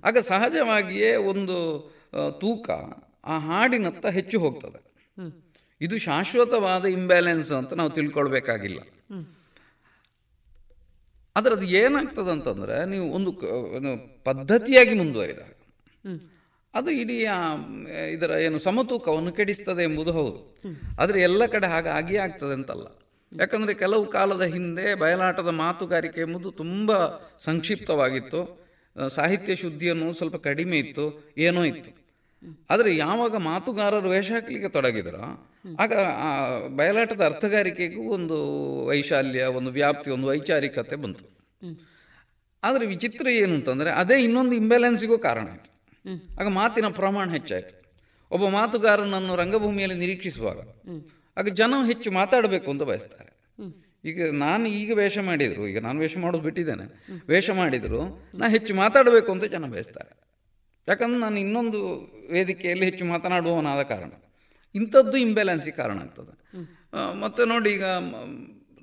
[0.05, 1.57] ಆಗ ಸಹಜವಾಗಿಯೇ ಒಂದು
[2.40, 2.70] ತೂಕ
[3.24, 4.80] ಆ ಹಾಡಿನತ್ತ ಹೆಚ್ಚು ಹೋಗ್ತದೆ.
[5.81, 8.81] ಇದು ಶಾಶ್ವತವಾದ ಇಂಬ್ಯಾಲೆನ್ಸ್ ಅಂತ ನಾವು ತಿಳ್ಕೊಳ್ಬೇಕಾಗಿಲ್ಲ.
[11.37, 13.31] ಆದರೆ ಅದು ಏನಾಗ್ತದೆ ಅಂತಂದರೆ ನೀವು ಒಂದು
[14.29, 15.53] ಪದ್ಧತಿಯಾಗಿ ಮುಂದುವರಿದಾಗ,
[16.74, 17.16] ಅದು ಇಡೀ
[18.14, 20.39] ಇದರ ಏನು ಸಮತೂಕವನ್ನು ಕೆಡಿಸ್ತದೆ ಎಂಬುದು ಹೌದು.
[21.01, 22.87] ಆದರೆ ಎಲ್ಲ ಕಡೆ ಹಾಗೆ ಆಗಿಯೇ ಆಗ್ತದೆ ಅಂತಲ್ಲ.
[23.33, 26.91] ಯಾಕಂದರೆ ಕೆಲವು ಕಾಲದ ಹಿಂದೆ ಬಯಲಾಟದ ಮಾತುಗಾರಿಕೆ ಎಂಬುದು ತುಂಬ
[27.39, 28.41] ಸಂಕ್ಷಿಪ್ತವಾಗಿತ್ತು.
[28.97, 31.07] ಸಾಹಿತ್ಯ ಶುದ್ಧಿಯನ್ನು ಸ್ವಲ್ಪ ಕಡಿಮೆ ಇತ್ತು,
[31.39, 31.91] ಏನೋ ಇತ್ತು.
[32.70, 35.27] ಆದರೆ ಯಾವಾಗ ಮಾತುಗಾರರು ವೇಷ ಹಾಕ್ಲಿಕ್ಕೆ ತೊಡಗಿದರೋ
[35.79, 38.37] ಆಗ ಆ ಬಯಲಾಟದ ಅರ್ಥಗಾರಿಕೆಗೂ ಒಂದು
[38.87, 41.37] ವೈಶಾಲ್ಯ ಒಂದು ವ್ಯಾಪ್ತಿ ಒಂದು ವೈಚಾರಿಕತೆ ಬಂತು.
[42.64, 45.71] ಆದರೆ ವಿಚಿತ್ರ ಏನು ಅಂತಂದರೆ ಅದೇ ಇನ್ನೊಂದು ಇಂಬ್ಯಾಲೆನ್ಸಿಗೂ ಕಾರಣ ಆಯಿತು.
[46.41, 47.87] ಆಗ ಮಾತಿನ ಪ್ರಮಾಣ ಹೆಚ್ಚಾಯಿತು.
[48.31, 50.59] ಒಬ್ಬ ಮಾತುಗಾರನನ್ನು ರಂಗಭೂಮಿಯಲ್ಲಿ ನಿರೀಕ್ಷಿಸುವಾಗ
[51.37, 53.37] ಆಗ ಜನ ಹೆಚ್ಚು ಮಾತಾಡಬೇಕು ಅಂತ ಬಯಸ್ತಾರೆ.
[54.05, 57.05] ಈಗ ನಾನು ಈಗ ವೇಷ ಮಾಡಿದ್ರು ಈಗ ನಾನು ವೇಷ ಮಾಡೋದು ಬಿಟ್ಟಿದ್ದೇನೆ.
[57.29, 58.01] ವೇಷ ಮಾಡಿದ್ರು
[58.35, 60.27] ನಾನು ಹೆಚ್ಚು ಮಾತಾಡಬೇಕು ಅಂತ ಜನ ಬಯಸ್ತಾರೆ.
[60.89, 61.81] ಯಾಕಂದ್ರೆ ನಾನು ಇನ್ನೊಂದು
[62.33, 64.11] ವೇದಿಕೆಯಲ್ಲಿ ಹೆಚ್ಚು ಮಾತನಾಡುವವನಾದ ಕಾರಣ.
[64.75, 66.33] ಇಂಥದ್ದು ಇಂಬ್ಯಾಲೆನ್ಸಿಗೆ ಕಾರಣ ಆಗ್ತದೆ.
[67.21, 67.85] ಮತ್ತು ನೋಡಿ ಈಗ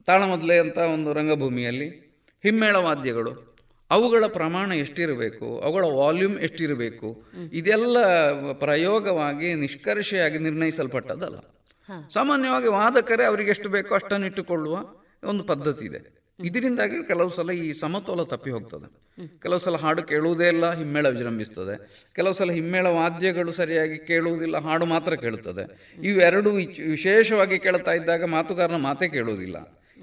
[0.08, 1.90] ತಾಳಮದ್ಲೆ ಅಂತ ಒಂದು ರಂಗಭೂಮಿಯಲ್ಲಿ
[2.44, 3.54] ಹಿಮ್ಮೇಳ ವಾದ್ಯಗಳು.
[3.92, 7.24] ಅವುಗಳ ಪ್ರಮಾಣ ಎಷ್ಟಿರಬೇಕು ಅವುಗಳ ವಾಲ್ಯೂಮ್ ಎಷ್ಟಿರಬೇಕು
[7.54, 7.98] ಇದೆಲ್ಲ
[8.54, 11.40] ಪ್ರಯೋಗವಾಗಿ ನಿಷ್ಕರ್ಷೆಯಾಗಿ ನಿರ್ಣಯಿಸಲ್ಪಟ್ಟದಲ್ಲ
[12.14, 14.76] ಸಾಮಾನ್ಯವಾಗಿ ವಾದಕರೇ ಅವರಿಗೆ ಎಷ್ಟು ಬೇಕೋ ಅಷ್ಟನ್ನು ಇಟ್ಟುಕೊಳ್ಳುವ
[15.24, 16.22] ಒಂದು ಪದ್ಧತಿ ಇದೆ.
[16.40, 18.88] ಇದರಿಂದಾಗಿ ಕೆಲವು ಸಲ ಈ ಸಮತೋಲ ತಪ್ಪಿ ಹೋಗ್ತದೆ.
[19.40, 21.76] ಕೆಲವು ಸಲ ಹಾಡು ಕೇಳುವುದೇ ಇಲ್ಲ ಹಿಮ್ಮೇಳ ವಿಜೃಂಭಿಸ್ತದೆ.
[22.14, 26.52] ಕೆಲವು ಸಲ ಹಿಮ್ಮೇಳ ವಾದ್ಯಗಳು ಸರಿಯಾಗಿ ಕೇಳುವುದಿಲ್ಲ ಹಾಡು ಮಾತ್ರ ಕೇಳುತ್ತದೆ ಇವೆರಡು
[26.92, 29.58] ವಿಶೇಷವಾಗಿ ಕೇಳ್ತಾ ಇದ್ದಾಗ ಮಾತುಗಾರನ ಮಾತೇ ಕೇಳುವುದಿಲ್ಲ.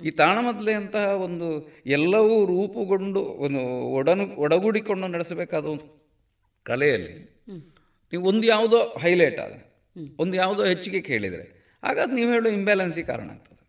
[0.05, 1.49] ಈ ತಾಳಮದ್ಲೆ ಅಂತಹ ಒಂದು
[1.87, 3.61] ಎಲ್ಲವೂ ರೂಪುಗೊಂಡು ಒಂದು
[3.93, 5.87] ಒಡನು ಒಡಗೂಡಿಕೊಂಡು ನಡೆಸಬೇಕಾದ ಒಂದು
[6.63, 7.15] ಕಲೆಯಲ್ಲಿ
[8.13, 9.63] ನೀವು ಒಂದು ಯಾವುದೋ ಹೈಲೈಟ್ ಆದರೆ
[10.19, 13.60] ಒಂದು ಯಾವುದೋ ಹೆಚ್ಚಿಗೆ ಕೇಳಿದರೆ ಆಗ ನೀವು ಹೇಳೋ ಇಂಬ್ಯಾಲೆನ್ಸಿಗೆ ಕಾರಣ ಆಗ್ತದೆ.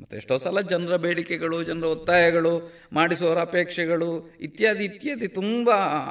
[0.00, 2.52] ಮತ್ತು ಎಷ್ಟೋ ಸಲ ಜನರ ಬೇಡಿಕೆಗಳು ಜನರ ಒತ್ತಾಯಗಳು
[2.92, 4.08] ಮಾಡಿಸುವವರ ಅಪೇಕ್ಷೆಗಳು
[4.40, 5.68] ಇತ್ಯಾದಿ ಇತ್ಯಾದಿ ತುಂಬ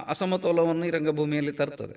[0.08, 1.96] ಅಸಮತೋಲವನ್ನು ಈ ರಂಗಭೂಮಿಯಲ್ಲಿ ತರ್ತದೆ.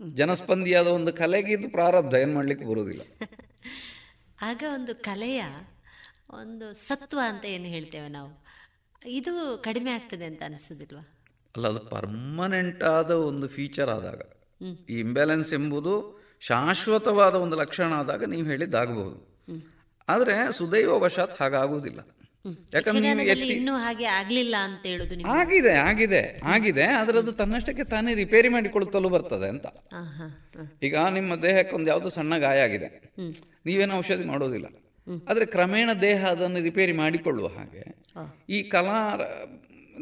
[0.00, 3.02] ಜನಸ್ಪಂದಿಯಾದ ಒಂದು ಕಲೆಗೆ ಇದು ಪ್ರಾರಬ್ಧ ಏನು ಮಾಡಲಿಕ್ಕೆ ಬರುವುದಿಲ್ಲ.
[4.40, 5.42] ಆಗ ಒಂದು ಕಲೆಯ
[6.30, 8.30] ಒಂದು ಸತ್ವ ಅಂತ ಏನು ಹೇಳ್ತೇವೆ ನಾವು?
[9.10, 11.04] ಇದು ಕಡಿಮೆ ಆಗ್ತದೆ ಅಂತ ಅನಿಸೋದಿಲ್ವಾ
[11.54, 14.20] ಅಲ್ಲ ಅದು ಪರ್ಮನೆಂಟ್ ಆದ ಒಂದು ಫೀಚರ್ ಆದಾಗ.
[14.88, 15.92] ಈ ಇಂಬ್ಯಾಲೆನ್ಸ್ ಎಂಬುದು
[16.40, 19.18] ಶಾಶ್ವತವಾದ ಒಂದು ಲಕ್ಷಣ ಆದಾಗ ನೀವು ಹೇಳಿದ್ದಾಗಬಹುದು.
[20.08, 22.00] ಆದರೆ ಸುದೈವ ವಶಾತ್ ಹಾಗಾಗುವುದಿಲ್ಲ.
[22.74, 26.84] ಯಾಕಂದ್ರೆ ಹಾಗೆ ಆಗ್ಲಿಲ್ಲ ಅಂತ ಹೇಳುದು ಆಗಿದೆ ಆಗಿದೆ ಆಗಿದೆ.
[26.84, 29.66] ಆದ್ರೆ ಅದು ತನ್ನಷ್ಟಕ್ಕೆ ತಾನೇ ರಿಪೇರಿ ಮಾಡಿಕೊಳ್ಳುತ್ತಲೂ ಬರ್ತದೆ ಅಂತ.
[30.82, 33.12] ಈಗ ನಿಮ್ಮ ದೇಹಕ್ಕೆ ಒಂದು ಯಾವುದೋ ಸಣ್ಣ ಗಾಯ ಆಗಿದೆ.
[33.66, 34.66] ನೀವೇನು ಔಷಧಿ ಮಾಡೋದಿಲ್ಲ.
[35.28, 37.96] ಆದರೆ ಕ್ರಮೇಣ ದೇಹ ಅದನ್ನು ರಿಪೇರಿ ಮಾಡಿಕೊಳ್ಳುವ ಹಾಗೆ
[38.50, 39.20] ಈ ಕಲಾ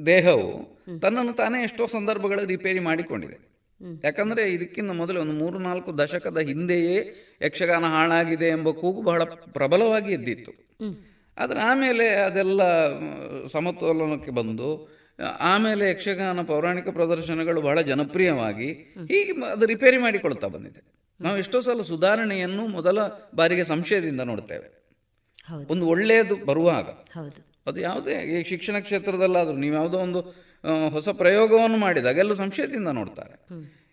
[0.07, 3.60] ದೇಹವು ತನ್ನನ್ನು ತಾನೇ ಎಷ್ಟೋ ಸಂದರ್ಭಗಳಲ್ಲಿ ರಿಪೇರಿ ಮಾಡಿಕೊಂಡಿದೆ.
[4.05, 6.97] ಯಾಕಂದ್ರೆ ಇದಕ್ಕಿಂತ ಮೊದಲು ಒಂದು ಮೂರು ನಾಲ್ಕು ದಶಕದ ಹಿಂದೆಯೇ
[7.43, 10.53] ಯಕ್ಷಗಾನ ಹಾಳಾಗಿದೆ ಎಂಬ ಕೂಗು ಬಹಳ ಪ್ರಬಲವಾಗಿ ಎದ್ದಿತ್ತು.
[11.39, 12.63] ಆದರೆ ಆಮೇಲೆ ಅದೆಲ್ಲ
[13.49, 15.01] ಸಮತೋಲನಕ್ಕೆ ಬಂದು
[15.41, 18.69] ಆಮೇಲೆ ಯಕ್ಷಗಾನ ಪೌರಾಣಿಕ ಪ್ರದರ್ಶನಗಳು ಬಹಳ ಜನಪ್ರಿಯವಾಗಿ
[19.11, 20.81] ಹೀಗೆ ಅದು ರಿಪೇರಿ ಮಾಡಿಕೊಳ್ತಾ ಬಂದಿದೆ.
[21.21, 22.99] ನಾವು ಎಷ್ಟೋ ಸಲ ಸುಧಾರಣೆಯನ್ನು ಮೊದಲ
[23.35, 24.69] ಬಾರಿಗೆ ಸಂಶಯದಿಂದ ನೋಡ್ತೇವೆ.
[25.71, 26.89] ಒಂದು ಒಳ್ಳೆಯದು ಬರುವಾಗ.
[27.67, 30.21] ಅದು ಯಾವುದೇ ಈ ಶಿಕ್ಷಣ ಕ್ಷೇತ್ರದಲ್ಲಾದರೂ ನೀವು ಯಾವುದೋ ಒಂದು
[30.89, 33.35] ಹೊಸ ಪ್ರಯೋಗವನ್ನು ಮಾಡಿದಾಗ ಎಲ್ಲ ಸಂಶಯದಿಂದ ನೋಡ್ತಾರೆ.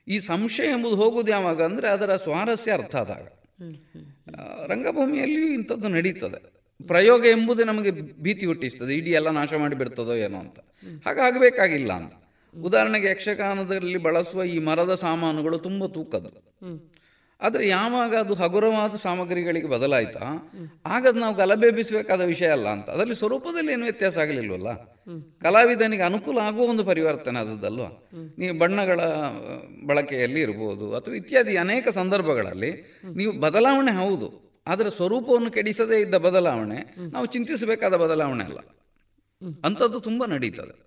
[0.07, 3.27] ಈ ಸಂಶಯ ಎಂಬುದು ಹೋಗುವುದು ಯಾವಾಗ ಅಂದರೆ ಅದರ ಸ್ವಾರಸ್ಯ ಅರ್ಥ ಆದಾಗ.
[4.67, 6.57] ರಂಗಭೂಮಿಯಲ್ಲಿಯೂ ಇಂಥದ್ದು ನಡೀತದೆ.
[6.87, 7.91] ಪ್ರಯೋಗ ಎಂಬುದೇ ನಮಗೆ
[8.21, 8.95] ಭೀತಿ ಹುಟ್ಟಿಸ್ತದೆ.
[8.95, 10.59] ಇಡೀ ಎಲ್ಲ ನಾಶ ಮಾಡಿ ಬಿಡ್ತದೋ ಏನೋ ಅಂತ.
[11.07, 12.13] ಹಾಗಾಗಬೇಕಾಗಿಲ್ಲ ಅಂತ.
[12.61, 16.29] ಉದಾಹರಣೆಗೆ ಯಕ್ಷಗಾನದಲ್ಲಿ ಬಳಸುವ ಈ ಮರದ ಸಾಮಾನುಗಳು ತುಂಬ ತೂಕದ್ದು
[17.41, 20.53] ಆದರೆ ಯಾವಾಗ ಅದು ಹಗುರವಾದ ಸಾಮಗ್ರಿಗಳಿಗೆ ಬದಲಾಯ್ತಾ
[20.85, 22.89] ಆಗ ಅದು ನಾವು ಗಲಭೆ ಎಬ್ಬಿಸಬೇಕಾದ ವಿಷಯ ಅಲ್ಲ ಅಂತ.
[22.89, 24.69] ಅದರಲ್ಲಿ ಸ್ವರೂಪದಲ್ಲಿ ಏನು ವ್ಯತ್ಯಾಸ ಆಗಲಿಲ್ವಲ್ಲ?
[25.41, 27.89] ಕಲಾವಿದನಿಗೆ ಅನುಕೂಲ ಆಗುವ ಒಂದು ಪರಿವರ್ತನೆ ಆದದ್ದಲ್ವಾ?
[28.37, 28.99] ನೀವು ಬಣ್ಣಗಳ
[29.85, 32.71] ಬಳಕೆಯಲ್ಲಿ ಇರ್ಬೋದು ಅಥವಾ ಇತ್ಯಾದಿ ಅನೇಕ ಸಂದರ್ಭಗಳಲ್ಲಿ
[33.15, 38.59] ನೀವು ಬದಲಾವಣೆ ಹೌದು ಆದರೆ ಸ್ವರೂಪವನ್ನು ಕೆಡಿಸದೇ ಇದ್ದ ಬದಲಾವಣೆ ನಾವು ಚಿಂತಿಸಬೇಕಾದ ಬದಲಾವಣೆ ಅಲ್ಲ.
[39.63, 40.86] ಅಂಥದ್ದು ತುಂಬ ನಡೀತದೆ.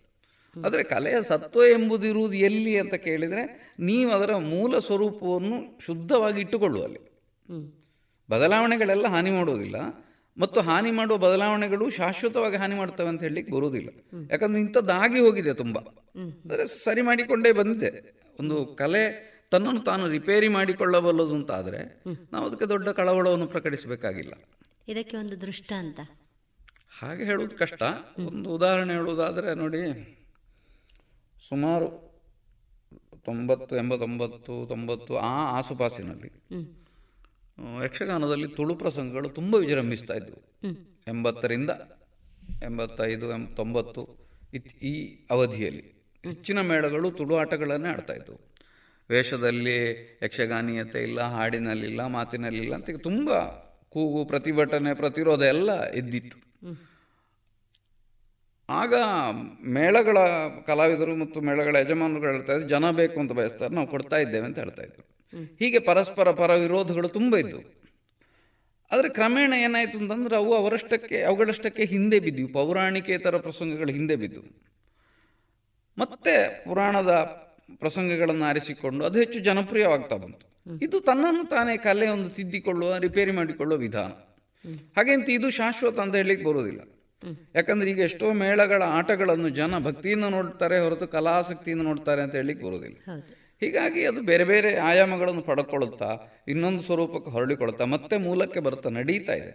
[0.64, 7.00] ಆದರೆ ಕಲೆಯ ಸತ್ವ ಎಂಬುದಿರುವುದು ಎಲ್ಲಿ ಅಂತ ಕೇಳಿದರೆ ನೀವು ಅದರ ಮೂಲ ಸ್ವರೂಪವನ್ನು ಶುದ್ಧವಾಗಿ ಇಟ್ಟುಕೊಳ್ಳುವಲ್ಲಿ
[8.30, 9.76] ಬದಲಾವಣೆಗಳೆಲ್ಲ ಹಾನಿ ಮಾಡುವುದಿಲ್ಲ.
[10.38, 13.88] ಮತ್ತು ಹಾನಿ ಮಾಡುವ ಬದಲಾವಣೆಗಳು ಶಾಶ್ವತವಾಗಿ ಹಾನಿ ಮಾಡ್ತವೆ ಅಂತ ಹೇಳಲಿಕ್ಕೆ ಬರುವುದಿಲ್ಲ.
[14.30, 15.78] ಯಾಕಂದ್ರೆ ಇಂಥದ್ದಾಗಿ ಹೋಗಿದೆ ತುಂಬ.
[16.18, 17.90] ಅಂದರೆ ಸರಿ ಮಾಡಿಕೊಂಡೇ ಬಂದಿದೆ.
[18.40, 22.02] ಒಂದು ಕಲೆ ತನ್ನನ್ನು ತಾನು ರಿಪೇರಿ ಮಾಡಿಕೊಳ್ಳಬಲ್ಲದು ಅಂತ ಆದರೆ
[22.32, 24.32] ನಾವು ಅದಕ್ಕೆ ದೊಡ್ಡ ಕಳವಳವನ್ನು ಪ್ರಕಟಿಸಬೇಕಾಗಿಲ್ಲ.
[24.88, 26.00] ಇದಕ್ಕೆ ಒಂದು ದೃಷ್ಟಾಂತ
[27.00, 27.82] ಹಾಗೆ ಹೇಳುವುದು ಕಷ್ಟ.
[28.26, 29.82] ಒಂದು ಉದಾಹರಣೆ ಹೇಳುವುದಾದರೆ ನೋಡಿ
[31.48, 31.88] ಸುಮಾರು
[33.24, 36.30] ತೊಂಬತ್ತು ಎಂಬತ್ತೊಂಬತ್ತು ತೊಂಬತ್ತು ಆ ಆಸುಪಾಸಿನಲ್ಲಿ
[37.84, 40.38] ಯಕ್ಷಗಾನದಲ್ಲಿ ತುಳು ಪ್ರಸಂಗಗಳು ತುಂಬ ವಿಜೃಂಭಿಸ್ತಾ ಇದ್ವು.
[41.08, 41.70] ಎಂಬತ್ತರಿಂದ
[42.62, 44.02] ಎಂಬತ್ತೈದು ಎಂ ತೊಂಬತ್ತು
[44.54, 44.94] ಇತ್ ಈ
[45.30, 45.84] ಅವಧಿಯಲ್ಲಿ
[46.24, 48.38] ಹೆಚ್ಚಿನ ಮೇಳಗಳು ತುಳು ಆಟಗಳನ್ನೇ ಆಡ್ತಾ ಇದ್ವು.
[49.10, 49.76] ವೇಷದಲ್ಲಿ
[50.22, 53.30] ಯಕ್ಷಗಾನೀಯತೆ ಇಲ್ಲ ಹಾಡಿನಲ್ಲಿಲ್ಲ ಮಾತಿನಲ್ಲಿಲ್ಲ ಅಂತ ತುಂಬ
[53.88, 56.38] ಕೂಗು ಪ್ರತಿಭಟನೆ ಪ್ರತಿರೋಧ ಎಲ್ಲ ಎದ್ದಿತ್ತು.
[58.70, 58.94] ಆಗ
[59.64, 60.18] ಮೇಳಗಳ
[60.66, 64.82] ಕಲಾವಿದರು ಮತ್ತು ಮೇಳಗಳ ಯಜಮಾನರುಗಳು ಹೇಳ್ತಾ ಇದ್ರು ಜನ ಬೇಕು ಅಂತ ಬಯಸ್ತಾರೆ ನಾವು ಕೊಡ್ತಾ ಇದ್ದೇವೆ ಅಂತ ಹೇಳ್ತಾ
[64.82, 65.26] ಇದ್ರು.
[65.58, 67.80] ಹೀಗೆ ಪರಸ್ಪರ ಪರ ವಿರೋಧಗಳು ತುಂಬ ಇದ್ದವು.
[68.92, 72.52] ಆದರೆ ಕ್ರಮೇಣ ಏನಾಯಿತು ಅಂತಂದ್ರೆ ಅವು ಅವರಷ್ಟಕ್ಕೆ ಅವುಗಳಷ್ಟಕ್ಕೆ ಹಿಂದೆ ಬಿದ್ದವು.
[72.52, 74.70] ಪೌರಾಣಿಕೇತರ ಪ್ರಸಂಗಗಳು ಹಿಂದೆ ಬಿದ್ದು
[75.98, 77.10] ಮತ್ತೆ ಪುರಾಣದ
[77.76, 80.64] ಪ್ರಸಂಗಗಳನ್ನು ಆರಿಸಿಕೊಂಡು ಅದು ಹೆಚ್ಚು ಜನಪ್ರಿಯವಾಗ್ತಾ ಬಂತು.
[80.82, 84.10] ಇದು ತನ್ನನ್ನು ತಾನೇ ಕಲೆ ಒಂದು ತಿದ್ದಿಕೊಳ್ಳುವ ರಿಪೇರಿ ಮಾಡಿಕೊಳ್ಳುವ ವಿಧಾನ.
[84.96, 86.80] ಹಾಗೆಂತ ಇದು ಶಾಶ್ವತ ಅಂತ ಹೇಳಿಕ್ಕೆ ಬರುವುದಿಲ್ಲ.
[87.54, 92.98] ಯಾಕಂದ್ರೆ ಈಗ ಎಷ್ಟೋ ಮೇಳಗಳ ಆಟಗಳನ್ನು ಜನ ಭಕ್ತಿಯಿಂದ ನೋಡ್ತಾರೆ ಹೊರತು ಕಲಾಸಕ್ತಿಯಿಂದ ನೋಡ್ತಾರೆ ಅಂತ ಹೇಳಲಿಕ್ಕೆ ಬರುವುದಿಲ್ಲ.
[93.60, 96.10] ಹೀಗಾಗಿ ಅದು ಬೇರೆ ಬೇರೆ ಆಯಾಮಗಳನ್ನು ಪಡ್ಕೊಳ್ಳುತ್ತಾ
[96.48, 99.52] ಇನ್ನೊಂದು ಸ್ವರೂಪಕ್ಕೆ ಹೊರಳಿಕೊಳ್ಳುತ್ತಾ ಮತ್ತೆ ಮೂಲಕ್ಕೆ ಬರ್ತಾ ನಡೀತಾ ಇದೆ.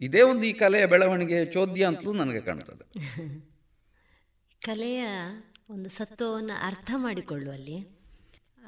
[0.00, 2.84] ಇದೇ ಒಂದು ಈ ಕಲೆಯ ಬೆಳವಣಿಗೆ ಚೋದ್ಯ ಅಂತಲೂ ನನಗೆ ಕಾಣ್ತದೆ.
[4.62, 5.04] ಕಲೆಯ
[5.70, 7.78] ಒಂದು ಸತ್ವವನ್ನು ಅರ್ಥ ಮಾಡಿಕೊಳ್ಳುವಲ್ಲಿ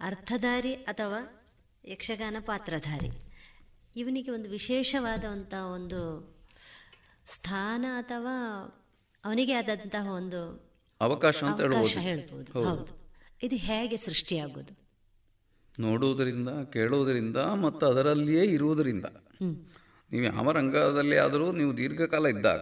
[0.03, 1.47] ಅರ್ಥಧಾರಿ ಅಥವಾ
[1.85, 3.11] ಯಕ್ಷಗಾನ ಪಾತ್ರಧಾರಿ
[3.97, 6.01] ಇವನಿಗೆ ಒಂದು ವಿಶೇಷವಾದಂಥ ಒಂದು
[7.31, 8.37] ಸ್ಥಾನ ಅಥವಾ
[9.25, 10.71] ಅವನಿಗೆ ಆದಂತಹ ಒಂದು
[11.01, 11.61] ಅವಕಾಶ ಅಂತ
[11.97, 12.63] ಹೇಳ್ಬೋದು.
[12.65, 13.01] ಹೌದು.
[13.43, 14.79] ಇದು ಹೇಗೆ ಸೃಷ್ಟಿಯಾಗೋದು?
[15.79, 19.05] ನೋಡುವುದರಿಂದ ಕೇಳುವುದರಿಂದ ಮತ್ತು ಅದರಲ್ಲಿಯೇ ಇರುವುದರಿಂದ.
[20.13, 22.61] ನೀವು ಯಾವ ರಂಗದಲ್ಲಿ ಆದರೂ ನೀವು ದೀರ್ಘಕಾಲ ಇದ್ದಾಗ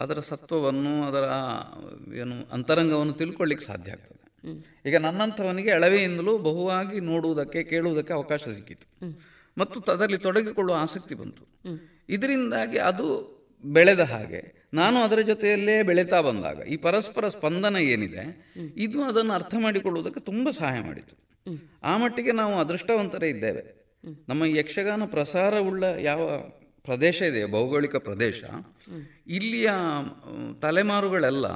[0.00, 1.24] ಅದರ ಸತ್ವವನ್ನು ಅದರ
[2.14, 4.18] ಏನು ಅಂತರಂಗವನ್ನು ತಿಳ್ಕೊಳ್ಳಿಕ್ಕೆ ಸಾಧ್ಯ ಆಗ್ತದೆ.
[4.88, 9.08] ಈಗ ನನ್ನಂಥವನಿಗೆ ಎಳವೆಯಿಂದಲೂ ಬಹುವಾಗಿ ನೋಡುವುದಕ್ಕೆ ಕೇಳುವುದಕ್ಕೆ ಅವಕಾಶ ಸಿಕ್ಕಿತು.
[9.58, 11.44] ಮತ್ತು ಅದರಲ್ಲಿ ತೊಡಗಿಕೊಳ್ಳುವ ಆಸಕ್ತಿ ಬಂತು.
[12.08, 14.40] ಇದರಿಂದಾಗಿ ಅದು ಬೆಳೆದ ಹಾಗೆ.
[14.74, 18.24] ನಾನು ಅದರ ಜೊತೆಯಲ್ಲೇ ಬೆಳೀತಾ ಬಂದಾಗ ಈ ಪರಸ್ಪರ ಸ್ಪಂದನ ಏನಿದೆ,
[18.76, 21.16] ಇದು ಅದನ್ನು ಅರ್ಥ ಮಾಡಿಕೊಳ್ಳುವುದಕ್ಕೆ ತುಂಬ ಸಹಾಯ ಮಾಡಿತು.
[21.84, 23.64] ಆ ಮಟ್ಟಿಗೆ ನಾವು ಅದೃಷ್ಟವಂತರೇ ಇದ್ದೇವೆ.
[24.28, 26.22] ನಮ್ಮ ಯಕ್ಷಗಾನ ಪ್ರಸಾರವುಳ್ಳ ಯಾವ
[26.84, 28.42] ಪ್ರದೇಶ ಇದೆ ಭೌಗೋಳಿಕ ಪ್ರದೇಶ,
[29.28, 29.70] ಇಲ್ಲಿಯ
[30.60, 31.46] ತಲೆಮಾರುಗಳೆಲ್ಲ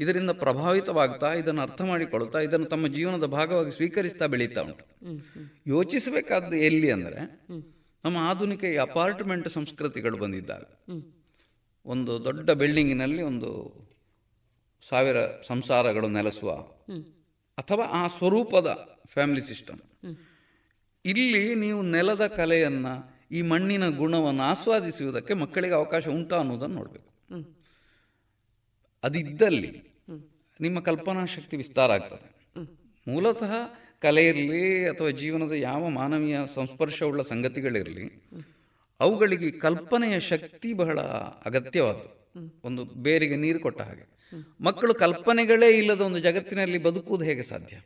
[0.00, 4.84] ಇದರಿಂದ ಪ್ರಭಾವಿತವಾಗ್ತಾ, ಇದನ್ನು ಅರ್ಥ ಮಾಡಿಕೊಳ್ತಾ, ಇದನ್ನು ತಮ್ಮ ಜೀವನದ ಭಾಗವಾಗಿ ಸ್ವೀಕರಿಸ್ತಾ ಬೆಳೀತಾ ಉಂಟು.
[5.66, 7.20] ಯೋಚಿಸಬೇಕಾದ್ದು ಎಲ್ಲಿ ಅಂದರೆ,
[8.04, 10.64] ನಮ್ಮ ಆಧುನಿಕ ಈ ಅಪಾರ್ಟ್ಮೆಂಟ್ ಸಂಸ್ಕೃತಿಗಳು ಬಂದಿದ್ದಾಗ.
[11.86, 13.50] ಒಂದು ದೊಡ್ಡ ಬಿಲ್ಡಿಂಗಿನಲ್ಲಿ ಒಂದು
[14.88, 16.50] ಸಾವಿರ ಸಂಸಾರಗಳು ನೆಲೆಸುವ
[17.58, 18.68] ಅಥವಾ ಆ ಸ್ವರೂಪದ
[19.06, 19.80] ಫ್ಯಾಮಿಲಿ ಸಿಸ್ಟಮ್.
[21.04, 22.94] ಇಲ್ಲಿ ನೀವು ನೆಲದ ಕಲೆಯನ್ನು
[23.30, 27.10] ಈ ಮಣ್ಣಿನ ಗುಣವನ್ನು ಆಸ್ವಾದಿಸುವುದಕ್ಕೆ ಮಕ್ಕಳಿಗೆ ಅವಕಾಶ ಉಂಟಾ ಅನ್ನೋದನ್ನು ನೋಡಬೇಕು.
[29.02, 29.72] ಅದಿದ್ದಲ್ಲಿ
[30.60, 32.28] ನಿಮ್ಮ ಕಲ್ಪನಾ ಶಕ್ತಿ ವಿಸ್ತಾರ ಆಗ್ತದೆ.
[33.06, 33.52] ಮೂಲತಃ
[33.98, 38.06] ಕಲೆ ಇರಲಿ ಅಥವಾ ಜೀವನದ ಯಾವ ಮಾನವೀಯ ಸಂಸ್ಪರ್ಶವುಳ್ಳ ಸಂಗತಿಗಳಿರಲಿ
[39.00, 41.00] ಅವುಗಳಿಗೆ ಕಲ್ಪನೆಯ ಶಕ್ತಿ ಬಹಳ
[41.46, 42.30] ಅಗತ್ಯವಾದ್ದು.
[42.64, 44.16] ಒಂದು ಬೇರಿಗೆ ನೀರು ಕೊಟ್ಟ ಹಾಗೆ.
[44.60, 47.76] ಮಕ್ಕಳು ಕಲ್ಪನೆಗಳೇ ಇಲ್ಲದ ಒಂದು ಜಗತ್ತಿನಲ್ಲಿ ಬದುಕುವುದು ಹೇಗೆ ಸಾಧ್ಯ?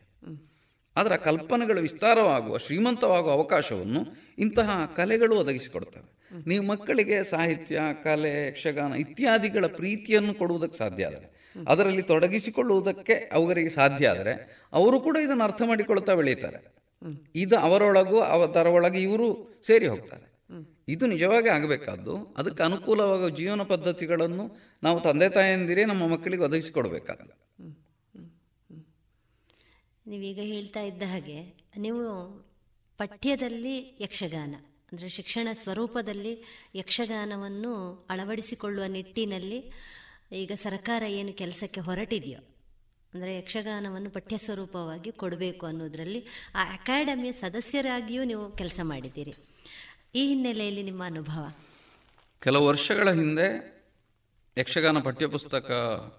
[0.97, 4.07] ಆದರೆ ಆ ಕಲ್ಪನೆಗಳು ವಿಸ್ತಾರವಾಗುವ, ಶ್ರೀಮಂತವಾಗುವ ಅವಕಾಶವನ್ನು
[4.39, 6.21] ಇಂತಹ ಕಲೆಗಳು ಒದಗಿಸಿಕೊಡ್ತವೆ.
[6.47, 14.63] ನೀವು ಮಕ್ಕಳಿಗೆ ಸಾಹಿತ್ಯ, ಕಲೆ, ಯಕ್ಷಗಾನ ಇತ್ಯಾದಿಗಳ ಪ್ರೀತಿಯನ್ನು ಕೊಡುವುದಕ್ಕೆ ಸಾಧ್ಯ ಆದರೆ, ಅದರಲ್ಲಿ ತೊಡಗಿಸಿಕೊಳ್ಳುವುದಕ್ಕೆ ಅವರಿಗೆ ಸಾಧ್ಯ ಆದರೆ,
[14.73, 16.75] ಅವರು ಕೂಡ ಇದನ್ನು ಅರ್ಥ ಮಾಡಿಕೊಳ್ತಾ ಬೆಳೀತಾರೆ
[17.35, 20.30] ಇದು ಅವರೊಳಗೂ ಅವರೊಳಗೆ ಇವರು ಸೇರಿ ಹೋಗ್ತಾರೆ.
[20.95, 22.15] ಇದು ನಿಜವಾಗಿ ಆಗಬೇಕಾದ್ದು.
[22.41, 24.45] ಅದಕ್ಕೆ ಅನುಕೂಲವಾಗುವ ಜೀವನ ಪದ್ಧತಿಗಳನ್ನು
[24.87, 27.33] ನಾವು ತಂದೆ ತಾಯಿಯಂದಿರೇ ನಮ್ಮ ಮಕ್ಕಳಿಗೆ ಒದಗಿಸಿಕೊಡ್ಬೇಕಾಗಲ್ಲ
[30.07, 31.39] ನೀವೀಗ ಹೇಳ್ತಾ ಇದ್ದ ಹಾಗೆ
[31.85, 32.05] ನೀವು
[33.01, 34.55] ಪಠ್ಯದಲ್ಲಿ ಯಕ್ಷಗಾನ,
[34.91, 36.33] ಅಂದರೆ ಶಿಕ್ಷಣ ಸ್ವರೂಪದಲ್ಲಿ
[36.81, 37.73] ಯಕ್ಷಗಾನವನ್ನು
[38.13, 39.61] ಅಳವಡಿಸಿಕೊಳ್ಳುವ ನಿಟ್ಟಿನಲ್ಲಿ
[40.41, 42.41] ಈಗ ಸರ್ಕಾರ ಏನು ಕೆಲಸಕ್ಕೆ ಹೊರಟಿದೆಯೋ,
[43.13, 46.21] ಅಂದರೆ ಯಕ್ಷಗಾನವನ್ನು ಪಠ್ಯ ಸ್ವರೂಪವಾಗಿ ಕೊಡಬೇಕು ಅನ್ನೋದರಲ್ಲಿ
[46.61, 49.35] ಆ ಅಕಾಡೆಮಿಯ ಸದಸ್ಯರಾಗಿಯೂ ನೀವು ಕೆಲಸ ಮಾಡಿದ್ದೀರಿ.
[50.15, 51.53] ಈ ಹಿನ್ನೆಲೆಯಲ್ಲಿ ನಿಮ್ಮ ಅನುಭವ?
[52.43, 53.47] ಕೆಲವು ವರ್ಷಗಳ ಹಿಂದೆ
[54.59, 55.73] ಯಕ್ಷಗಾನ ಪಠ್ಯಪುಸ್ತಕ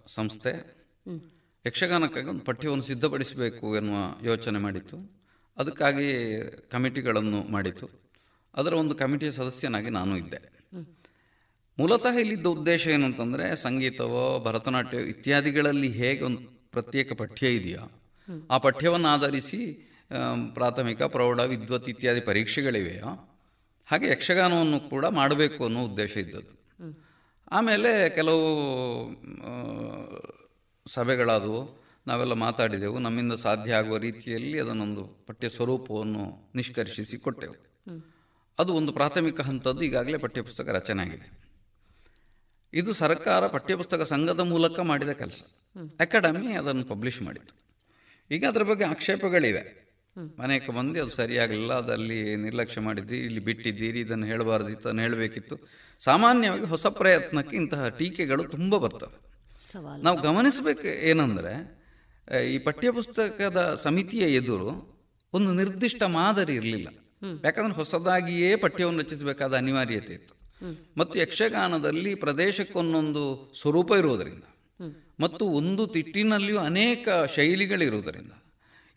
[0.07, 0.51] ಸಂಸ್ಥೆ
[1.65, 5.23] ಯಕ್ಷಗಾನಕ್ಕಾಗಿ ಒಂದು ಪಠ್ಯವನ್ನು ಸಿದ್ಧಪಡಿಸಬೇಕು ಎನ್ನುವ ಯೋಚನೆ ಮಾಡಿತ್ತು.
[5.57, 6.07] ಅದಕ್ಕಾಗಿ
[6.69, 7.89] ಕಮಿಟಿಗಳನ್ನು ಮಾಡಿತ್ತು.
[8.53, 10.61] ಅದರ ಒಂದು ಕಮಿಟಿಯ ಸದಸ್ಯನಾಗಿ ನಾನು ಇದ್ದೆ.
[11.80, 16.41] ಮೂಲತಃ ಇಲ್ಲಿದ್ದ ಉದ್ದೇಶ ಏನು ಅಂತಂದರೆ ಸಂಗೀತವೋ ಭರತನಾಟ್ಯ ಇತ್ಯಾದಿಗಳಲ್ಲಿ ಹೇಗೆ ಒಂದು
[16.72, 17.91] ಪ್ರತ್ಯೇಕ ಪಠ್ಯ ಇದೆಯೋ
[18.51, 19.59] ಆ ಪಠ್ಯವನ್ನು ಆಧರಿಸಿ
[20.53, 23.31] ಪ್ರಾಥಮಿಕ ಪ್ರೌಢ ವಿದ್ವತ್ ಇತ್ಯಾದಿ ಪರೀಕ್ಷೆಗಳಿವೆಯೋ
[23.91, 26.61] ಹಾಗೆ ಯಕ್ಷಗಾನವನ್ನು ಕೂಡ ಮಾಡಬೇಕು ಅನ್ನೋ ಉದ್ದೇಶ ಇದ್ದದ್ದು.
[27.51, 28.45] ಆಮೇಲೆ ಕೆಲವು
[30.88, 32.99] ಸಭೆಗಳಾದವು, ನಾವೆಲ್ಲ ಮಾತಾಡಿದೆವು.
[32.99, 37.55] ನಮ್ಮಿಂದ ಸಾಧ್ಯ ಆಗುವ ರೀತಿಯಲ್ಲಿ ಅದನ್ನೊಂದು ಪಠ್ಯ ಸ್ವರೂಪವನ್ನು ನಿಷ್ಕರ್ಷಿಸಿ ಕೊಟ್ಟೆವು.
[38.59, 41.41] ಅದು ಒಂದು ಪ್ರಾಥಮಿಕ ಹಂತದ್ದು, ಈಗಾಗಲೇ ಪಠ್ಯಪುಸ್ತಕ ರಚನೆ ಆಗಿದೆ.
[42.73, 45.41] ಇದು ಸರ್ಕಾರ ಪಠ್ಯಪುಸ್ತಕ ಸಂಘದ ಮೂಲಕ ಮಾಡಿದ ಕೆಲಸ.
[45.99, 47.53] ಅಕಾಡೆಮಿ ಅದನ್ನು ಪಬ್ಲಿಷ್ ಮಾಡಿತು
[48.31, 49.81] ಈಗ ಅದರ ಬಗ್ಗೆ ಆಕ್ಷೇಪಗಳಿವೆ.
[50.17, 55.55] ಅನೇಕ ಮಂದಿ ಅದು ಸರಿಯಾಗಲಿಲ್ಲ ಅದಲ್ಲಿ ನಿರ್ಲಕ್ಷ್ಯ ಮಾಡಿದ್ದೀರಿ ಇಲ್ಲಿ ಬಿಟ್ಟಿದ್ದೀರಿ ಇದನ್ನು ಹೇಳಬಾರ್ದಿತ್ತು ಅದನ್ನು ಹೇಳಬೇಕಿತ್ತು.
[55.99, 59.17] ಸಾಮಾನ್ಯವಾಗಿ ಹೊಸ ಪ್ರಯತ್ನಕ್ಕೆ ಇಂತಹ ಟೀಕೆಗಳು ತುಂಬ ಬರ್ತವೆ.
[60.03, 61.53] ನಾವು ಗಮನಿಸಬೇಕು ಏನಂದರೆ
[62.53, 64.71] ಈ ಪಠ್ಯಪುಸ್ತಕದ ಸಮಿತಿಯ ಎದುರು
[65.33, 66.89] ಒಂದು ನಿರ್ದಿಷ್ಟ ಮಾದರಿ ಇರಲಿಲ್ಲ.
[67.43, 70.33] ಯಾಕಂದ್ರೆ ಹೊಸದಾಗಿಯೇ ಪಠ್ಯವನ್ನು ರಚಿಸಬೇಕಾದ ಅನಿವಾರ್ಯತೆ ಇತ್ತು.
[70.97, 74.43] ಮತ್ತು ಯಕ್ಷಗಾನದಲ್ಲಿ ಪ್ರದೇಶಕ್ಕೊಂದೊಂದು ಸ್ವರೂಪ ಇರುವುದರಿಂದ
[75.19, 78.31] ಮತ್ತು ಒಂದು ತಿಟ್ಟಿನಲ್ಲಿಯೂ ಅನೇಕ ಶೈಲಿಗಳಿರುವುದರಿಂದ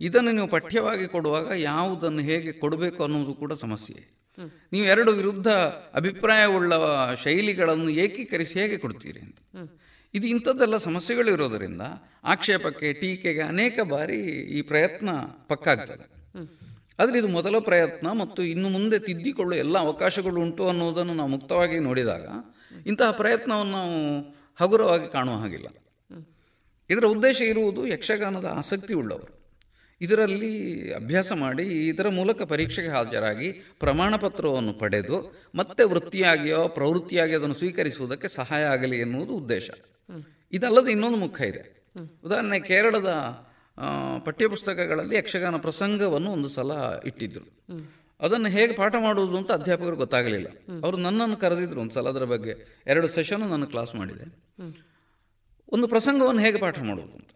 [0.01, 4.15] ಇದನ್ನು ನೀವು ಪಠ್ಯವಾಗಿ ಕೊಡುವಾಗ ಯಾವುದನ್ನು ಹೇಗೆ ಕೊಡಬೇಕು ಅನ್ನೋದು ಕೂಡ ಸಮಸ್ಯೆ.
[4.73, 5.49] ನೀವು ಎರಡು ವಿರುದ್ಧ
[5.95, 6.73] ಅಭಿಪ್ರಾಯವುಳ್ಳ
[7.15, 9.39] ಶೈಲಿಗಳನ್ನು ಏಕೀಕರಿಸಿ ಹೇಗೆ ಕೊಡ್ತೀರಿ ಅಂತ.
[10.15, 11.83] ಇದು ಇಂಥದ್ದೆಲ್ಲ ಸಮಸ್ಯೆಗಳಿರೋದರಿಂದ
[12.25, 15.11] ಆಕ್ಷೇಪಕ್ಕೆ, ಟೀಕೆಗೆ ಅನೇಕ ಬಾರಿ ಈ ಪ್ರಯತ್ನ
[15.49, 16.15] ಪಕ್ಕಾಗ್ತದೆ
[16.99, 22.27] ಆದರೆ ಇದು ಮೊದಲ ಪ್ರಯತ್ನ ಮತ್ತು ಇನ್ನು ಮುಂದೆ ತಿದ್ದಿಕೊಳ್ಳುವ ಎಲ್ಲ ಅವಕಾಶಗಳು ಉಂಟು ಅನ್ನೋದನ್ನು ನಾವು ಮುಕ್ತವಾಗಿ ನೋಡಿದಾಗ
[22.87, 24.21] ಇಂತಹ ಪ್ರಯತ್ನವನ್ನು ನಾವು
[24.61, 25.67] ಹಗುರವಾಗಿ ಕಾಣುವ ಹಾಗಿಲ್ಲ.
[26.91, 29.34] ಇದರ ಉದ್ದೇಶ ಇರುವುದು ಯಕ್ಷಗಾನದ ಆಸಕ್ತಿ ಉಳ್ಳವರು.
[30.05, 30.45] ಇದರಲ್ಲಿ
[30.95, 35.19] ಅಭ್ಯಾಸ ಮಾಡಿ ಇದರ ಮೂಲಕ ಪರೀಕ್ಷೆಗೆ ಹಾಜರಾಗಿ ಪ್ರಮಾಣ ಪತ್ರವನ್ನು ಪಡೆದು
[35.55, 39.71] ಮತ್ತೆ ವೃತ್ತಿಯಾಗಿಯೋ ಪ್ರವೃತ್ತಿಯಾಗಿ ಅದನ್ನು ಸ್ವೀಕರಿಸುವುದಕ್ಕೆ ಸಹಾಯ ಆಗಲಿ ಎನ್ನುವುದು ಉದ್ದೇಶ.
[40.53, 41.63] ಇದಲ್ಲದೆ ಇನ್ನೊಂದು ಮುಖ ಇದೆ.
[42.25, 43.11] ಉದಾಹರಣೆ ಕೇರಳದ
[44.25, 46.73] ಪಠ್ಯಪುಸ್ತಕಗಳಲ್ಲಿ ಯಕ್ಷಗಾನ ಪ್ರಸಂಗವನ್ನು ಒಂದು ಸಲ
[47.05, 47.49] ಇಟ್ಟಿದ್ದರು
[48.21, 50.49] ಅದನ್ನು ಹೇಗೆ ಪಾಠ ಮಾಡುವುದು ಅಂತ ಅಧ್ಯಾಪಕರು ಗೊತ್ತಾಗಲಿಲ್ಲ.
[50.85, 52.53] ಅವರು ನನ್ನನ್ನು ಕರೆದಿದ್ರು ಒಂದು ಸಲ ಅದರ ಬಗ್ಗೆ.
[52.87, 54.25] ಎರಡು ಸೆಷನ್ ನಾನು ಕ್ಲಾಸ್ ಮಾಡಿದೆ.
[55.73, 57.31] ಒಂದು ಪ್ರಸಂಗವನ್ನು ಹೇಗೆ ಪಾಠ ಮಾಡುವುದು ಅಂತ.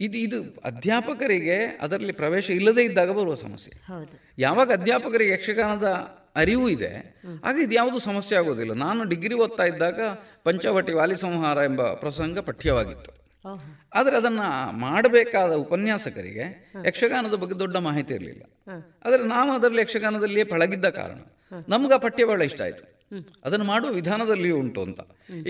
[0.00, 3.82] ಇದು ಇದು ಅಧ್ಯಾಪಕರಿಗೆ ಅದರಲ್ಲಿ ಪ್ರವೇಶ ಇಲ್ಲದೇ ಇದ್ದಾಗ ಬರುವ ಸಮಸ್ಯೆ.
[4.38, 5.88] ಯಾವಾಗ ಅಧ್ಯಾಪಕರಿಗೆ ಯಕ್ಷಗಾನದ
[6.36, 8.72] ಅರಿವು ಇದೆ ಆಗ ಇದು ಯಾವುದು ಸಮಸ್ಯೆ ಆಗೋದಿಲ್ಲ.
[8.72, 10.00] ನಾನು ಡಿಗ್ರಿ ಓದ್ತಾ ಇದ್ದಾಗ
[10.44, 13.10] ಪಂಚವಟಿ ವಾಲಿ ಸಂಹಾರ ಎಂಬ ಪ್ರಸಂಗ ಪಠ್ಯವಾಗಿತ್ತು.
[13.94, 18.42] ಆದರೆ ಅದನ್ನು ಮಾಡಬೇಕಾದ ಉಪನ್ಯಾಸಕರಿಗೆ ಯಕ್ಷಗಾನದ ಬಗ್ಗೆ ದೊಡ್ಡ ಮಾಹಿತಿ ಇರಲಿಲ್ಲ.
[19.04, 21.18] ಆದರೆ ನಾವು ಅದರಲ್ಲಿ ಯಕ್ಷಗಾನದಲ್ಲಿಯೇ ಪಳಗಿದ್ದ ಕಾರಣ.
[21.68, 22.97] ನಮ್ಗೆ ಆ ಪಠ್ಯ ಬಹಳ ಇಷ್ಟ ಆಯಿತು.
[23.44, 25.00] ಅದನ್ನು ಮಾಡುವ ವಿಧಾನದಲ್ಲಿಯೂ ಉಂಟು ಅಂತ.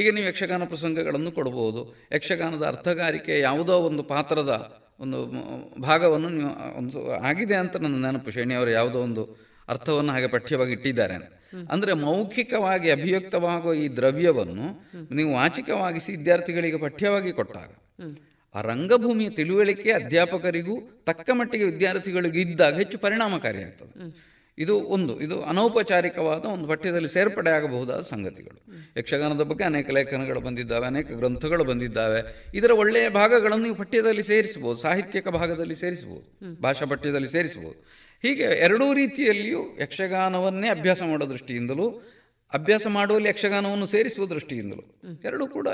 [0.00, 1.80] ಈಗ ನೀವು ಯಕ್ಷಗಾನ ಪ್ರಸಂಗಗಳನ್ನು ಕೊಡಬಹುದು
[2.16, 4.52] ಯಕ್ಷಗಾನದ ಅರ್ಥಗಾರಿಕೆ ಯಾವುದೋ ಒಂದು ಪಾತ್ರದ
[5.04, 5.18] ಒಂದು
[5.88, 8.30] ಭಾಗವನ್ನು ನೀವು ಒಂದು ಆಗಿದೆ ಅಂತ ನನ್ನ ನೆನಪು.
[8.36, 9.24] ಶೇಣಿಯವರು ಯಾವುದೋ ಒಂದು
[9.68, 11.16] ಅರ್ಥವನ್ನು ಹಾಗೆ ಪಠ್ಯವಾಗಿ ಇಟ್ಟಿದ್ದಾರೆ.
[11.72, 14.66] ಅಂದರೆ ಮೌಖಿಕವಾಗಿ ಅಭಿವ್ಯಕ್ತವಾಗುವ ಈ ದ್ರವ್ಯವನ್ನು
[15.18, 17.70] ನೀವು ವಾಚಿಕವಾಗಿಸಿ ವಿದ್ಯಾರ್ಥಿಗಳಿಗೆ ಪಠ್ಯವಾಗಿ ಕೊಟ್ಟಾಗ,
[18.54, 20.74] ಆ ರಂಗಭೂಮಿಯ ತಿಳುವಳಿಕೆ ಅಧ್ಯಾಪಕರಿಗೂ
[21.08, 23.92] ತಕ್ಕ ಮಟ್ಟಿಗೆ ವಿದ್ಯಾರ್ಥಿಗಳಿಗೂ ಇದ್ದಾಗ ಹೆಚ್ಚು ಪರಿಣಾಮಕಾರಿಯಾಗ್ತದೆ.
[24.58, 28.72] ಇದು ಒಂದು, ಇದು ಅನೌಪಚಾರಿಕವಾದ ಒಂದು ಪಠ್ಯದಲ್ಲಿ ಸೇರ್ಪಡೆ ಆಗಬಹುದಾದ ಸಂಗತಿಗಳು.
[28.98, 32.50] ಯಕ್ಷಗಾನದ ಬಗ್ಗೆ ಅನೇಕ ಲೇಖನಗಳು ಬಂದಿದ್ದಾವೆ, ಅನೇಕ ಗ್ರಂಥಗಳು ಬಂದಿದ್ದಾವೆ.
[32.54, 38.08] ಇದರ ಒಳ್ಳೆಯ ಭಾಗಗಳನ್ನು ನೀವು ಪಠ್ಯದಲ್ಲಿ ಸೇರಿಸಬಹುದು, ಸಾಹಿತ್ಯಕ ಭಾಗದಲ್ಲಿ ಸೇರಿಸಬಹುದು, ಭಾಷಾ ಪಠ್ಯದಲ್ಲಿ ಸೇರಿಸಬಹುದು.
[38.22, 42.02] ಹೀಗೆ ಎರಡೂ ರೀತಿಯಲ್ಲಿಯೂ ಯಕ್ಷಗಾನವನ್ನೇ ಅಭ್ಯಾಸ ಮಾಡೋ ದೃಷ್ಟಿಯಿಂದಲೂ,
[42.54, 45.68] ಅಭ್ಯಾಸ ಮಾಡುವಲ್ಲಿ ಯಕ್ಷಗಾನವನ್ನು ಸೇರಿಸುವ ದೃಷ್ಟಿಯಿಂದಲೂ ಎರಡೂ ಕೂಡ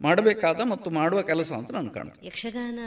[0.00, 2.26] ಮಾಡಬೇಕಾದ ಮತ್ತು ಮಾಡುವ ಕೆಲಸ ಅಂತ ನಾನು ಕಾಣ್ತೇನೆ.
[2.26, 2.78] ಯಕ್ಷಗಾನ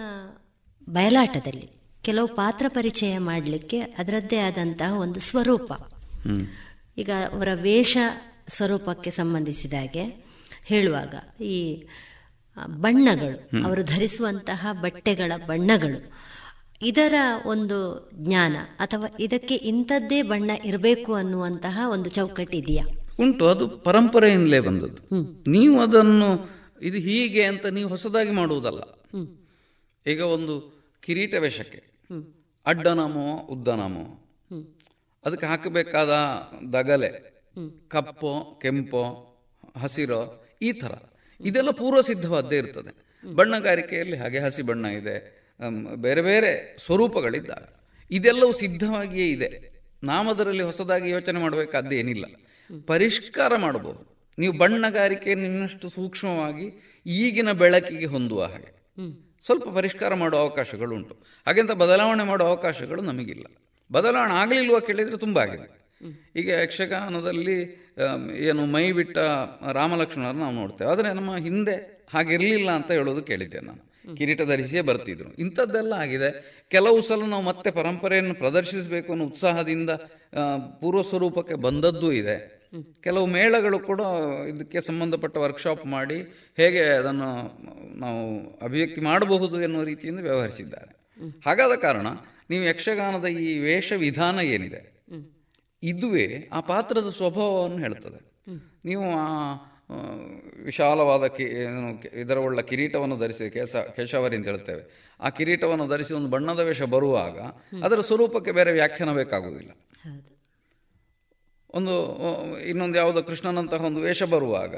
[0.90, 5.74] ಬಯಲಾಟದಲ್ಲಿ ಕೆಲವು ಪಾತ್ರ ಪರಿಚಯ ಮಾಡಲಿಕ್ಕೆ ಅದರದ್ದೇ ಆದಂತಹ ಒಂದು ಸ್ವರೂಪ.
[6.98, 7.98] ಈಗ ಅವರ ವೇಷ
[8.48, 10.26] ಸ್ವರೂಪಕ್ಕೆ ಸಂಬಂಧಿಸಿದ ಹಾಗೆ
[10.66, 11.84] ಹೇಳುವಾಗ ಈ
[12.68, 16.12] ಬಣ್ಣಗಳು ಅವರು ಧರಿಸುವಂತಹ ಬಟ್ಟೆಗಳ ಬಣ್ಣಗಳು
[16.82, 17.14] ಇದರ
[17.46, 22.84] ಒಂದು ಜ್ಞಾನ ಅಥವಾ ಇದಕ್ಕೆ ಇಂಥದ್ದೇ ಬಣ್ಣ ಇರಬೇಕು ಅನ್ನುವಂತಹ ಒಂದು ಚೌಕಟ್ಟಿದೆಯಾ
[23.20, 25.02] ಉಂಟು ಅದು ಪರಂಪರೆಯಿಂದಲೇ ಬಂದದ್ದು.
[25.52, 26.50] ನೀವು ಅದನ್ನು
[26.82, 28.82] ಇದು ಹೀಗೆ ಅಂತ ನೀವು ಹೊಸದಾಗಿ ಮಾಡುವುದಲ್ಲ.
[30.08, 31.93] ಈಗ ಒಂದು ಕಿರೀಟ ವೇಷಕ್ಕೆ.
[32.66, 34.20] ಅಡ್ಡನಾಮೋ, ಉದ್ದನಾಮೋ.
[35.26, 36.10] ಅದಕ್ಕೆ ಹಾಕಬೇಕಾದ
[36.74, 37.10] ದಗಲೆ,
[37.88, 39.02] ಕಪ್ಪೋ, ಕೆಂಪು,
[39.78, 40.92] ಹಸಿರೋ, ಈ ಥರ.
[41.46, 43.04] ಇದೆಲ್ಲ ಪೂರ್ವ ಸಿದ್ಧವಾದ್ದೇ ಇರ್ತದೆ.
[43.36, 45.44] ಬಣ್ಣಗಾರಿಕೆಯಲ್ಲಿ ಹಾಗೆ ಹಸಿ ಬಣ್ಣ ಇದೆ.
[45.96, 47.76] ಬೇರೆ ಬೇರೆ ಸ್ವರೂಪಗಳಿದ್ದಾವೆ.
[48.12, 49.74] ಇದೆಲ್ಲವೂ ಸಿದ್ಧವಾಗಿಯೇ ಇದೆ.
[50.04, 52.26] ನಾಮದರಲ್ಲಿ ಹೊಸದಾಗಿ ಯೋಚನೆ ಮಾಡಬೇಕಾದ್ದೇನಿಲ್ಲ
[52.86, 58.94] ಪರಿಷ್ಕಾರ ಮಾಡಬಹುದು ನೀವು ಬಣ್ಣಗಾರಿಕೆಯನ್ನು ಇನ್ನಷ್ಟು ಸೂಕ್ಷ್ಮವಾಗಿ ಈಗಿನ ಬೆಳಕಿಗೆ ಹೊಂದುವ ಹಾಗೆ.
[59.46, 61.14] ಸ್ವಲ್ಪ ಪರಿಷ್ಕಾರ ಮಾಡೋ ಅವಕಾಶಗಳುಂಟು.
[61.46, 63.46] ಹಾಗೆಂತ ಬದಲಾವಣೆ ಮಾಡೋ ಅವಕಾಶಗಳು ನಮಗಿಲ್ಲ.
[63.92, 65.68] ಬದಲಾವಣೆ ಆಗಲಿಲ್ವ ಕೇಳಿದರೆ ತುಂಬ ಆಗಿದೆ.
[66.36, 67.58] ಈಗ ಯಕ್ಷಗಾನದಲ್ಲಿ
[68.38, 69.18] ಏನು ಮೈ ಬಿಟ್ಟ
[69.72, 70.92] ರಾಮಲಕ್ಷ್ಮಣರು ನಾವು ನೋಡ್ತೇವೆ.
[70.92, 71.76] ಆದರೆ ನಮ್ಮ ಹಿಂದೆ
[72.14, 73.82] ಹಾಗಿರಲಿಲ್ಲ ಅಂತ ಹೇಳೋದು ಕೇಳಿದ್ದೆ ನಾನು.
[74.16, 75.30] ಕಿರೀಟ ಧರಿಸಿಯೇ ಬರ್ತಿದ್ರು.
[75.34, 76.30] ಇಂಥದ್ದೆಲ್ಲ ಆಗಿದೆ.
[76.70, 79.92] ಕೆಲವು ಸಲ ನಾವು ಮತ್ತೆ ಪರಂಪರೆಯನ್ನು ಪ್ರದರ್ಶಿಸಬೇಕು ಅನ್ನೋ ಉತ್ಸಾಹದಿಂದ
[80.82, 82.63] ಪೂರ್ವ ಸ್ವರೂಪಕ್ಕೆ ಬಂದದ್ದು ಇದೆ.
[83.02, 84.02] ಕೆಲವು ಮೇಳಗಳು ಕೂಡ
[84.50, 86.16] ಇದಕ್ಕೆ ಸಂಬಂಧಪಟ್ಟ ವರ್ಕ್ಶಾಪ್ ಮಾಡಿ
[86.58, 87.58] ಹೇಗೆ ಅದನ್ನು
[88.00, 91.12] ನಾವು ಅಭಿವ್ಯಕ್ತಿ ಮಾಡಬಹುದು ಎನ್ನುವ ರೀತಿಯಿಂದ ವ್ಯವಹರಿಸಿದ್ದಾರೆ.
[91.46, 92.08] ಹಾಗಾದ ಕಾರಣ
[92.50, 94.94] ನೀವು ಯಕ್ಷಗಾನದ ಈ ವೇಷ ವಿಧಾನ ಏನಿದೆ?
[95.84, 98.34] ಇದುವೇ ಆ ಪಾತ್ರದ ಸ್ವಭಾವವನ್ನು ಹೇಳ್ತದೆ.
[98.86, 99.54] ನೀವು ಆ
[100.64, 105.16] ವಿಶಾಲವಾದ ಕಿ, ಏನು ಇದರ ಉಳ್ಳ ಕಿರೀಟವನ್ನು ಧರಿಸಿ ಕೇಶ ಕೇಶವರಿ ಅಂತ ಹೇಳ್ತೇವೆ.
[105.20, 107.40] ಆ ಕಿರೀಟವನ್ನು ಧರಿಸಿ ಒಂದು ಬಣ್ಣದ ವೇಷ ಬರುವಾಗ
[107.84, 109.72] ಅದರ ಸ್ವರೂಪಕ್ಕೆ ಬೇರೆ ವ್ಯಾಖ್ಯಾನ ಬೇಕಾಗುವುದಿಲ್ಲ.
[111.74, 111.94] ಒಂದು
[112.60, 114.76] ಇನ್ನೊಂದು ಯಾವುದೋ ಕೃಷ್ಣನಂತಹ ಒಂದು ವೇಷ ಬರುವಾಗ,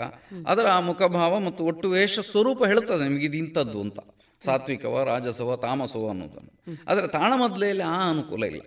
[0.47, 3.99] ಅದರ ಆ ಮುಖಭಾವ ಮತ್ತು ಒಟ್ಟು ವೇಷ ಸ್ವರೂಪ ಹೇಳ್ತದೆ ನಿಮಗೆ ಇದು ಇಂಥದ್ದು ಅಂತ.
[4.45, 6.84] ಸಾತ್ವಿಕವ, ರಾಜಸವ, ತಾಮಸವ ಅನ್ನೋದನ್ನು.
[6.88, 8.61] ಆದರೆ ತಾಳಮದ್ಲೆಯಲ್ಲಿ ಆ ಅನುಕೂಲ ಇಲ್ಲ.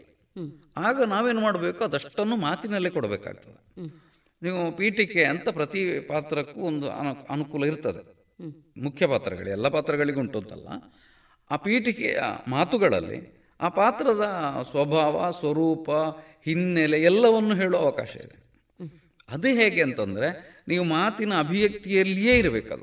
[0.77, 1.85] ಆಗ ನಾವೇನು ಮಾಡಬೇಕು?
[1.85, 3.83] ಅದಷ್ಟನ್ನು ಮಾತಿನಲ್ಲೇ ಕೊಡಬೇಕಾಗ್ತದೆ.
[4.43, 8.19] ನೀವು ಪೀಠಿಕೆ ಅಂತ ಪ್ರತಿ ಪಾತ್ರಕ್ಕೂ ಒಂದು ಅನು, ಅನುಕೂಲ ಇರ್ತದೆ.
[8.83, 10.69] ಮುಖ್ಯ ಪಾತ್ರಗಳು, ಎಲ್ಲ ಪಾತ್ರಗಳಿಗೂ ಉಂಟು ಅಂತಲ್ಲ
[11.51, 12.19] ಆ ಪೀಠಿಕೆಯ
[12.49, 14.25] ಮಾತುಗಳಲ್ಲಿ ಆ ಪಾತ್ರದ
[14.71, 15.91] ಸ್ವಭಾವ, ಸ್ವರೂಪ
[16.45, 18.49] ಹಿನ್ನೆಲೆ ಎಲ್ಲವನ್ನು ಹೇಳುವ ಅವಕಾಶ ಇದೆ.
[19.29, 22.83] ಅದು ಹೇಗೆ ಅಂತಂದರೆ, ನೀವು ಮಾತಿನ ಅಭಿವ್ಯಕ್ತಿಯಲ್ಲಿಯೇ ಇರಬೇಕಲ್ಲ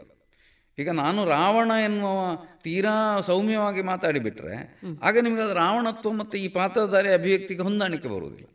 [0.79, 7.61] ಈಗ ನಾನು ರಾವಣ ಎನ್ನುವ ತೀರಾ ಸೌಮ್ಯವಾಗಿ ಮಾತಾಡಿಬಿಟ್ರೆ, ಆಗ ನಿಮಗೆ ಅದು ರಾವಣತ್ವ ಮತ್ತು ಈ ಪಾತ್ರಧಾರಿ ಅಭಿವ್ಯಕ್ತಿಗೆ
[7.61, 8.47] ಹೊಂದಾಣಿಕೆ ಬರುವುದಿಲ್ಲ.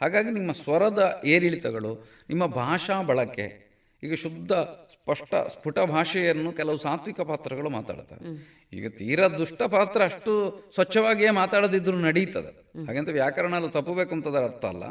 [0.00, 3.71] ಹಾಗಾಗಿ ನಿಮ್ಮ ಸ್ವರದ ಏರಿಳಿತಗಳು, ನಿಮ್ಮ ಭಾಷಾ ಬಳಕೆ
[4.02, 4.52] ಈಗ ಶುದ್ಧ,
[4.94, 8.30] ಸ್ಪಷ್ಟ, ಸ್ಫುಟ ಭಾಷೆಯನ್ನು ಕೆಲವು ಸಾತ್ವಿಕ ಪಾತ್ರಗಳು ಮಾತಾಡ್ತವೆ
[8.72, 10.32] ಈಗ ತೀರಾ ದುಷ್ಟ ಪಾತ್ರ ಅಷ್ಟು
[10.74, 12.52] ಸ್ವಚ್ಛವಾಗಿಯೇ ಮಾತಾಡದಿದ್ರು ನಡೀತದೆ.
[12.86, 14.84] ಹಾಗಂತ ವ್ಯಾಕರಣ ಅಲ್ಲಿ ತಪ್ಪಬೇಕು ಅಂತದರ ಅರ್ಥ ಅಲ್ಲ.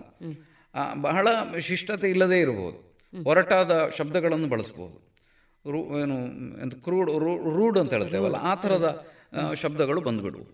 [1.02, 1.28] ಬಹಳ
[1.60, 2.80] ಶಿಷ್ಟತೆ ಇಲ್ಲದೇ ಇರಬಹುದು.
[3.26, 4.98] ಒರಟಾದ ಶಬ್ದಗಳನ್ನು ಬಳಸ್ಬೋದು.
[5.66, 6.18] ರೂ, ಏನು,
[6.64, 7.10] ಎಂತ ಕ್ರೂಡ್
[7.58, 8.88] ರೂಡ್ ಅಂತ ಹೇಳ್ತೇವಲ್ಲ, ಆ ಥರದ
[9.54, 10.48] ಶಬ್ದಗಳು ಬಂದ್ಬಿಡುವು.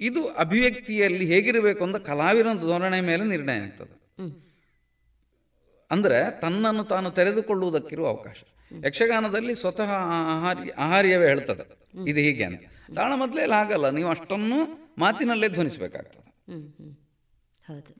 [0.00, 3.94] ಇದು ಅಭಿವ್ಯಕ್ತಿಯಲ್ಲಿ ಹೇಗಿರಬೇಕು ಅಂತ ಕಲಾವಿದನ ಧೋರಣೆ ಮೇಲೆ ನಿರ್ಣಯ ಆಗ್ತದೆ.
[5.90, 8.42] ಅಂದರೆ ತನ್ನನ್ನು ತಾನು ತೆರೆದುಕೊಳ್ಳುವುದಕ್ಕಿರುವ ಅವಕಾಶ.
[8.86, 9.90] ಯಕ್ಷಗಾನದಲ್ಲಿ ಸ್ವತಃ
[10.38, 11.64] ಆಹಾರ್ಯ ಆಹಾರ್ಯವೇ ಹೇಳ್ತದೆ.
[12.08, 12.62] ಇದು ಹೀಗೆ ಅಂತ.
[12.94, 14.58] ತಾಳ ಮೊದಲೇಲಿ ಆಗಲ್ಲ ನೀವು ಅಷ್ಟನ್ನು
[14.98, 16.30] ಮಾತಿನಲ್ಲೇ ಧ್ವನಿಸಬೇಕಾಗ್ತದೆ.
[17.66, 17.92] ಹೌದು.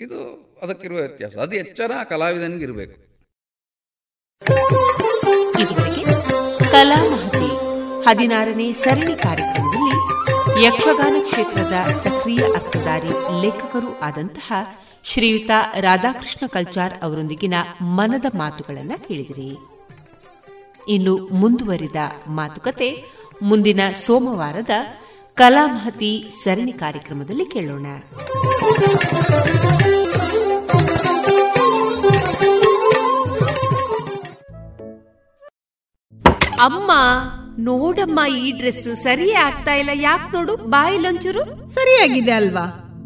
[0.00, 0.18] ಇದು
[0.62, 1.36] ಅದಕ್ಕಿರುವ ವ್ಯತ್ಯಾಸ.
[1.36, 3.00] ಅದು ಎಚ್ಚರ ಕಲಾವಿದನಿಗಿರಬೇಕು ಕಲಾವಿದನಿಗೆ ಇರಬೇಕು.
[5.62, 6.04] ಇದುವರೆಗೆ
[6.70, 7.50] ಕಲಾ ಮಹತಿ
[8.04, 9.96] ಹದಿನಾರನೇ ಸರಣಿ ಕಾರ್ಯಕ್ರಮದಲ್ಲಿ
[10.64, 14.52] ಯಕ್ಷಗಾನ ಕ್ಷೇತ್ರದ ಸಕ್ರಿಯ ಅರ್ಥಧಾರಿ ಲೇಖಕರು ಆದಂತಹ
[15.04, 15.50] ಶ್ರೀಯುತ
[15.80, 19.50] ರಾಧಾಕೃಷ್ಣ ಕಲ್ಚಾರ್ ಅವರೊಂದಿಗಿನ ಮನದ ಮಾತುಗಳನ್ನು ಕೇಳಿದಿರಿ.
[20.88, 21.96] ಇನ್ನು ಮುಂದುವರಿದ
[22.28, 23.04] ಮಾತುಕತೆ
[23.42, 24.70] ಮುಂದಿನ ಸೋಮವಾರದ
[25.34, 27.86] ಕಲಾಮಹತಿ ಸರಣಿ ಕಾರ್ಯಕ್ರಮದಲ್ಲಿ ಕೇಳೋಣ.
[36.60, 36.92] ಅಮ್ಮ,
[37.58, 39.90] ನೋಡಮ್ಮ, ಈ ಡ್ರೆಸ್ ಸರಿಯೇ ಆಗ್ತಾ ಇಲ್ಲ.
[39.94, 41.44] ಯಾಕೆ ನೋಡು ಬಾಯಿಲೊಂಚೂರು
[41.74, 42.83] ಸರಿಯಾಗಿದೆ ಅಲ್ವಾ?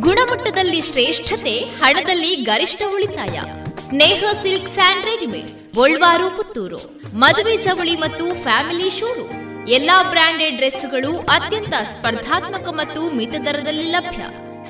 [0.00, 3.40] ಗುಣಮಟ್ಟದಲ್ಲಿ ಶ್ರೇಷ್ಠತೆ, ಹಣದಲ್ಲಿ ಗರಿಷ್ಠ ಉಳಿತಾಯ.
[3.80, 7.00] Sneha silk and readymades, Golwar, Puttur.
[7.14, 9.26] ಮದುವೆ ಚವಳಿ ಮತ್ತು ಫ್ಯಾಮಿಲಿ ಶೋರು.
[9.68, 14.22] ಎಲ್ಲಾ ಬ್ರಾಂಡೆಡ್ ಡ್ರೆಸ್ಗಳು ಅತ್ಯಂತ ಸ್ಪರ್ಧಾತ್ಮಕ ಮತ್ತು ಮಿತ ದರದಲ್ಲಿ ಲಭ್ಯ.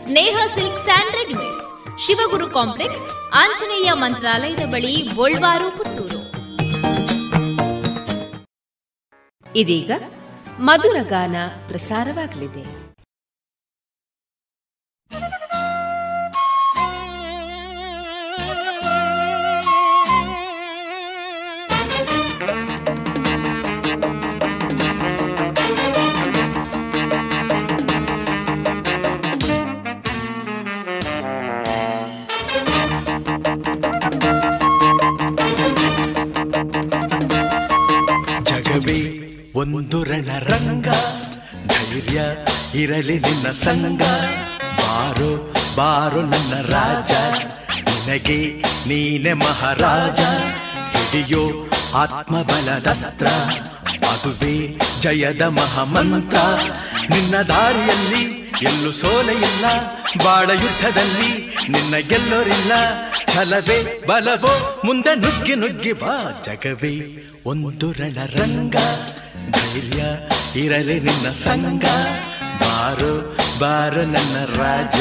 [0.06, 1.62] Sneha silk and readymades,
[2.06, 6.20] Shivaguru complex, Anjaneya ಮಂತ್ರಾಲಯದ ಬಳಿ ಗೋಲ್ವಾರು, ಪುತ್ತೂರು.
[9.56, 9.92] ಇದೀಗ
[10.60, 11.36] ಮಧುರ ಗಾನ
[11.68, 12.79] ಪ್ರಸಾರವಾಗಲಿದೆ.
[39.60, 40.88] ಒಂದು ರಣರಂಗ.
[41.66, 42.20] ಧೈರ್ಯ
[42.74, 44.02] ಇರಲಿ ನಿನ್ನ ಸಂಗ
[44.78, 47.10] ಬಾರೋ, ಬಾರು ನನ್ನ ರಾಜ.
[47.78, 50.20] ನಿನಗೆ ನೀನೆ ಮಹಾರಾಜ.
[50.96, 53.26] ಹಿಡಿಯೋ ಆತ್ಮಬಲದಸ್ತ್ರ.
[54.06, 56.38] ಅದುವೇ ಜಯದ ಮಹಾಮಂತ್ರ.
[57.10, 59.64] ನಿನ್ನ ದಾರಿಯಲ್ಲಿ ಎಲ್ಲೂ ಸೋಲೆಯಿಲ್ಲ.
[60.24, 62.72] ಬಾಳ ಯುದ್ಧದಲ್ಲಿ ನಿನ್ನ ಗೆಲ್ಲೋರಿಲ್ಲ.
[63.26, 66.42] ಛಲವೇ, ಬಲವೋ, ಮುಂದೆ ನುಗ್ಗಿ ನುಗ್ಗಿ ಬಾ.
[66.46, 68.76] ಜಗವೇ ಒಂದು ರಣರಂಗ.
[69.48, 70.02] ಧೈರ್ಯ
[70.54, 71.84] ಇರಲಿ ನಿನ್ನ ಸಂಗ
[72.62, 73.12] ಬಾರೋ
[73.60, 74.98] ಬಾರೋ ನನ್ನ ರಾಜ.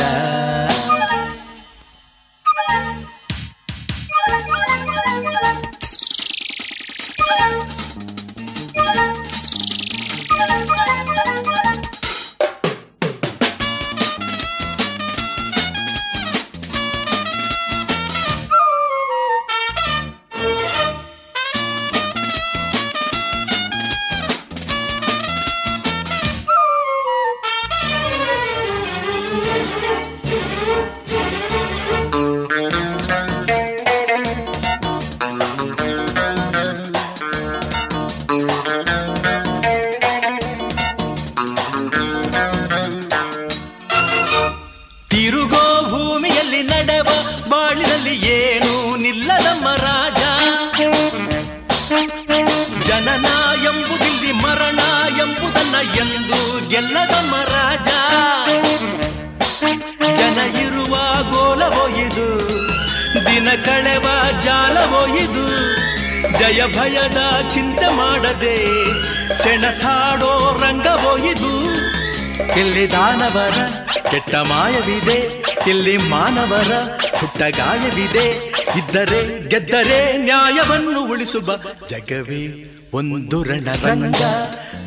[77.40, 78.30] ಗಾಯವಿದೆ.
[78.78, 81.58] ಇದ್ದರೆ ಗೆದ್ದರೆ ನ್ಯಾಯವನ್ನು ಉಳಿಸುವ
[81.90, 84.22] ಜಗವೇ ಒಂದು ರಣರಂಗ.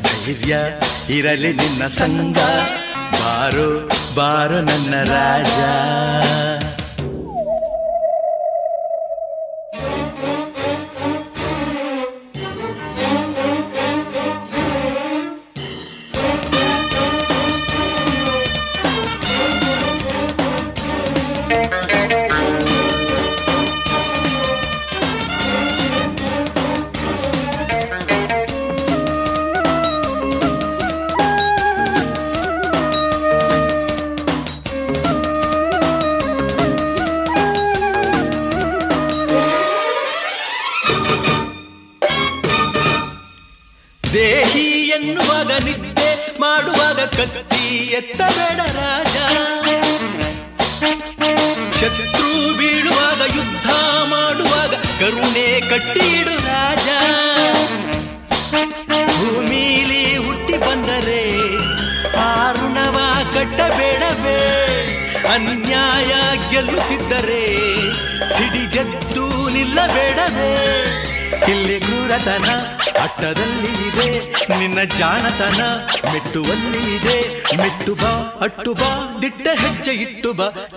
[0.03, 0.57] ಧೈರ್ಯ
[1.09, 2.37] ಇರಲಿ ನಿನ್ನ ಸಂಗ
[3.11, 5.59] ಬಾರೋ ಬಾರೋ ನನ್ನ ರಾಜ.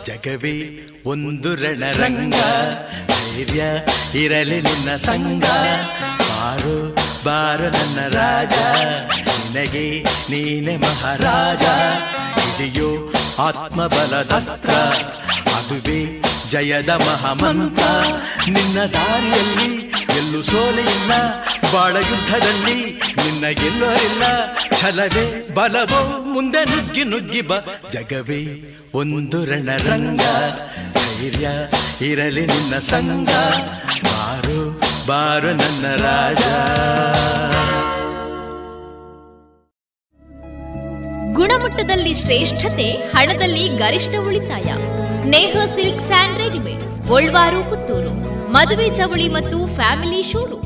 [0.06, 0.56] ಜಗವೇ
[1.04, 2.34] ಒಂದು ರಣರಂಗ.
[3.08, 3.62] ಧೈರ್ಯ
[4.14, 5.44] ಇರಲಿ ನಿನ್ನ ಸಂಗ
[6.20, 6.76] ಬಾರು
[7.24, 8.54] ಬಾರು ನನ್ನ ರಾಜ.
[9.38, 9.86] ನಿನಗೆ
[10.30, 11.64] ನೀನೆ ಮಹಾರಾಜ.
[12.48, 12.90] ಇದೆಯೋ
[13.38, 14.70] ಆತ್ಮಬಲದಸ್ತ್ರ
[15.56, 16.00] ಅದುವೇ
[16.50, 17.80] ಜಯದ ಮಹಾಮಂತ
[18.48, 19.70] ನಿನ್ನ ದಾರಿಯಲ್ಲಿ
[20.18, 21.12] ಎಲ್ಲೂ ಸೋಲೆಯಿಲ್ಲ
[21.72, 22.78] ಬಾಳ ಯುದ್ಧದಲ್ಲಿ
[23.24, 24.24] ನಿನ್ನ ಗೆಲ್ಲೋರಿಲ್ಲ
[24.80, 27.52] ಛಲವೇ ಬಲವೋ, ಮುಂದೆ ನುಗ್ಗಿ ನುಗ್ಗಿ ಬ.
[27.92, 28.40] ಜಗವೇ,
[28.94, 30.20] ಒಂದು ರಣರಂಗ.
[30.94, 31.48] ಧೈರ್ಯ
[32.06, 33.28] ಇರಲಿ ನಿನ್ನ ಸಂಗ
[34.04, 36.44] ಬಾರು ಬಾರು ನನ್ನ ರಾಜ.
[41.34, 44.62] ಗುಣಮಟ್ಟದಲ್ಲಿ ಶ್ರೇಷ್ಠತೆ, ಹಣದಲ್ಲಿ ಗರಿಷ್ಠ ಉಳಿತಾಯ.
[45.22, 48.12] Sneha silk and readymade Golwar Puttur.
[48.52, 50.65] ಮದುವೆ ಚವಳಿ ಮತ್ತು ಫ್ಯಾಮಿಲಿ ಶೋರೂಮ್.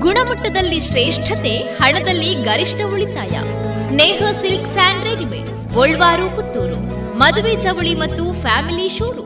[0.00, 3.38] ಗುಣಮಟ್ಟದಲ್ಲಿ ಶ್ರೇಷ್ಠತೆ ಹಣದಲ್ಲಿ ಗರಿಷ್ಠ ಉಳಿತಾಯ.
[3.78, 6.96] Sneha silk and readymade Golwar Puttur.
[7.18, 9.25] ಮದುವೆ ಚವಳಿ ಮತ್ತು ಫ್ಯಾಮಿಲಿ ಶೋರು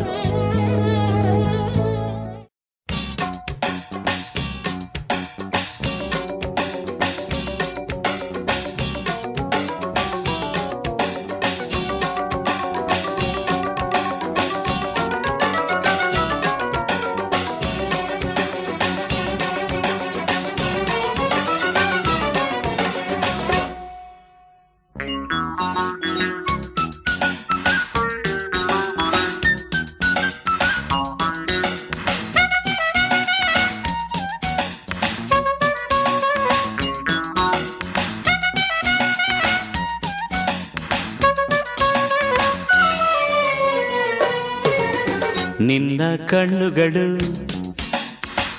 [46.15, 47.07] ಕಣ್ಣುಗಳು,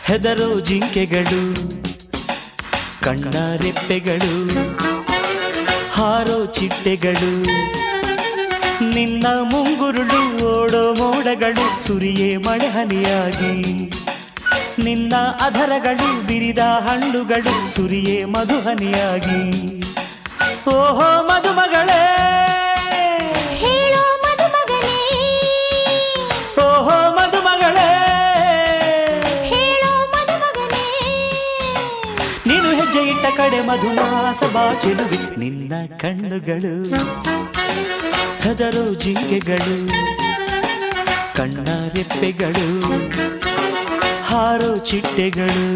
[0.05, 1.43] ಹೆದರೋ ಜಿಂಕೆಗಳು
[3.05, 4.35] ಕಣ್ಣ ರೆಪ್ಪೆಗಳು
[5.97, 7.33] ಹಾರೋ ಚಿಟ್ಟೆಗಳು,
[8.95, 10.21] ನಿನ್ನ ಮುಂಗುರುಳು
[10.51, 13.55] ಓಡೋ ಮೋಡಗಳು, ಸುರಿಯೇ ಮಳೆ ಹನಿಯಾಗಿ,
[14.85, 15.15] ನಿನ್ನ
[15.47, 19.41] ಅಧರಗಳು ಬಿರಿದ ಹಣ್ಣುಗಳು, ಸುರಿಯೇ ಮಧುಹನಿಯಾಗಿ
[20.69, 22.03] ಓಹೋ ಮಧುಮಗಳೇ
[33.43, 36.73] ಕಡೆ ಮಧುಮಾಸ ಬಾಚಿರುವಿ ನಿನ್ನ ಕಣ್ಣುಗಳು
[38.45, 39.77] ಹದರು ಜಿಂಕೆಗಳು
[41.35, 42.67] ಕಣ್ಣ ರೆಪ್ಪೆಗಳು
[44.25, 45.67] ಹಾರೋ ಚಿಟ್ಟೆಗಳು.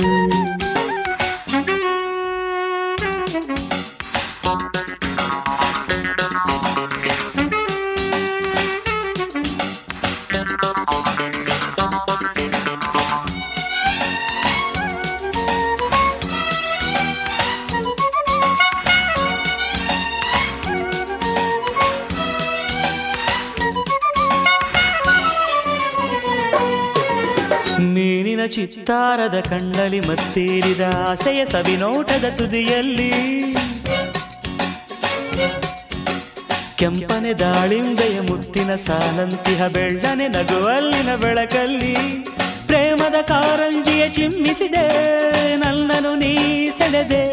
[29.17, 33.07] ಚಿತ್ತಾರದ ಕಣ್ಣಲ್ಲಿ ಮತ್ತೇರಿದ ಆಸೆಯ ಸವಿನೋಟದ ತುದಿಯಲ್ಲಿ.
[36.81, 41.95] ಕೆಂಪನೆ ದಾಳಿಂಬೆಯ ಮುತ್ತಿನ ಸಾಲಂತಿಹ ಬೆಳ್ಳನೆ ನಗುವಲ್ಲಿನ ಬೆಳಕಲ್ಲಿ
[42.69, 44.87] ಪ್ರೇಮದ ಕಾರಂಜಿಯ ಚಿಮ್ಮಿಸಿದೆ
[45.65, 46.35] ನನ್ನನು ನೀ
[46.79, 47.25] ಸೆಳೆದೆ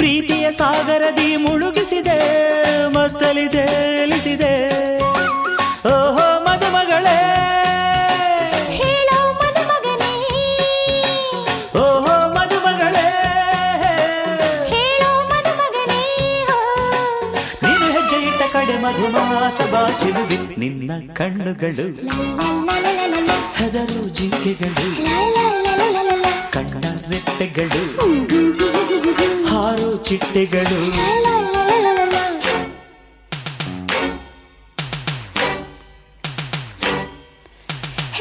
[0.00, 2.20] ಪ್ರೀತಿಯ ಸಾಗರದಿ ಮುಳುಗಿಸಿದೆ,
[2.98, 4.54] ಮತ್ತಲಿ ತೇಲಿಸಿದೆ.
[19.08, 21.86] ಮಧುಮಾಸ ಬಾಚಿರುವೆ ನಿನ್ನ ಕಣ್ಣುಗಳು
[23.58, 24.88] ಹದರು ಜಿಂಕೆಗಳು.
[26.52, 27.82] ಕಣ್ಣ ರೆಪ್ಪೆಗಳು
[29.50, 30.78] ಹಾರೋ ಚಿಟ್ಟೆಗಳು.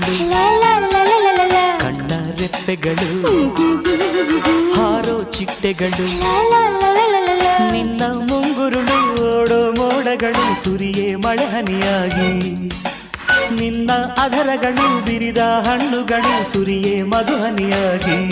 [0.01, 1.53] ಲಲಲಲಲಲಲ.
[1.79, 2.11] ಕಣ್ಣ
[2.41, 3.11] ರೆಪ್ಪೆಗಳು
[4.75, 6.07] ಹಾರೋ ಚಿಟ್ಟೆಗಳು.
[7.73, 12.53] ನಿನ್ನ ಮುಂಗುರುಳು ಓಡೋ ಮೋಡಗಳು, ಸುರಿಯೇ ಮಳೆಹನಿಯಾಗಿ,
[13.61, 18.32] ನಿನ್ನ ಅಧರಗಳು ಬಿರಿದ ಹಣ್ಣುಗಳು, ಸುರಿಯೇ ಮಧುಹನಿಯಾಗಿ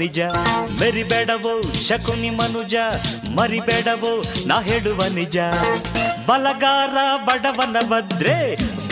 [0.00, 0.20] ನಿಜ,
[0.80, 1.54] ಮೆರಿಬೇಡವೋ
[1.88, 2.76] ಶಕುನಿ ಮನುಜ,
[3.36, 4.12] ಮರಿಬೇಡವೋ
[4.46, 5.38] ನಾ ಹೇಳುವ ನಿಜ.
[6.26, 6.96] ಬಲಗಾರ
[7.26, 8.36] ಬಡವನ ಬದ್ರೆ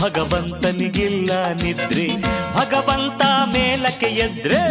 [0.02, 1.30] ಭಗವಂತನಿಗಿಲ್ಲ
[1.62, 2.06] ನಿದ್ರೆ.
[2.56, 3.22] ಭಗವಂತ
[3.54, 4.62] ಮೇಲಕ್ಕೆ ಎದ್ರೆ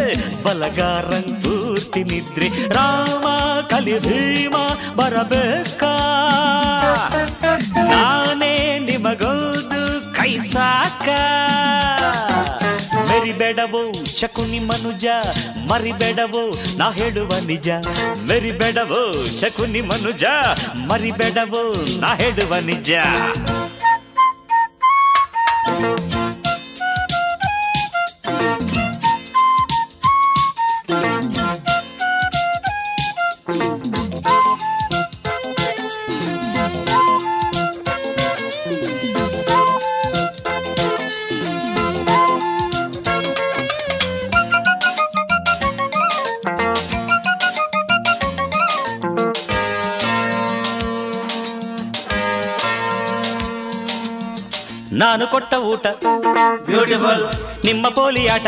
[0.44, 2.48] ಬಲಗಾರಂ ಪೂರ್ತಿ ನಿದ್ರೆ.
[2.68, 3.26] ರಾಮ
[3.70, 4.56] ಕಲಿ ಭೀಮ
[4.94, 5.82] ಬರಬೇಕ?
[7.92, 9.82] ನಾನೇ ನಿಮಗೊಂದು
[10.14, 11.08] ಕೈ ಸಾಕ?
[13.40, 13.80] ಮೆರಿಬೇಡವೋ
[14.18, 15.06] ಶಕುನಿ ಮನುಜ
[15.70, 16.42] ಮರಿಬೇಡವೋ
[16.78, 17.68] ನಾ ಹೇಳುವ ನಿಜ
[18.28, 19.02] ಮೆರಿಬೇಡವೋ
[19.34, 20.24] ಶಕುನಿ ಮನುಜ
[20.90, 21.62] ಮರಿಬೇಡವೋ
[22.00, 22.90] ನಾ ಹೇಳುವ ನಿಜ
[54.92, 55.86] ನಾನು ಕೊಟ್ಟ ಊಟ.
[56.66, 57.32] ಬ್ಯೂಟಿಫುಲ್
[57.64, 58.46] ನಿಮ್ಮ ಪೋಲಿಯಾಟ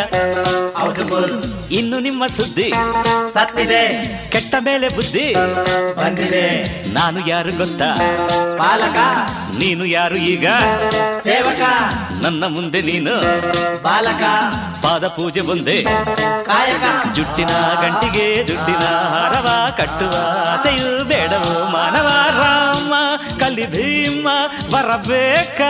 [1.71, 2.73] ಇನ್ನು ನಿಮ್ಮ ಸುದ್ದಿ.
[3.33, 3.89] ಸತ್ತಿದೆ.
[4.31, 5.35] ಕೆಟ್ಟ ಮೇಲೆ ಬುದ್ಧಿ.
[5.97, 6.51] ಬಂದಿದೆ.
[6.95, 7.95] ನಾನು ಯಾರು ಗೊತ್ತಾ?
[8.59, 8.97] ಪಾಲಕ.
[9.59, 10.49] ನೀನು ಯಾರು ಈಗ?
[11.25, 11.61] ಸೇವಕ.
[12.23, 13.21] ನನ್ನ ಮುಂದೆ ನೀನು.
[13.83, 14.23] ಬಾಲಕ.
[14.83, 15.83] ಪಾದ ಪೂಜೆ ಮುಂದೆ.
[16.45, 17.15] ಕಾಯಕ.
[17.15, 17.49] ಜುಟ್ಟಿನ
[17.81, 20.12] ಗಂಟಿಗೆ ಜುಟ್ಟಿನ ಹಾರವ ಕಟ್ಟುವ
[20.53, 22.30] ಆಸೆಯು ಬೇಡವೋ ಮಾನವ.
[24.91, 25.61] ಬರಬೇಕ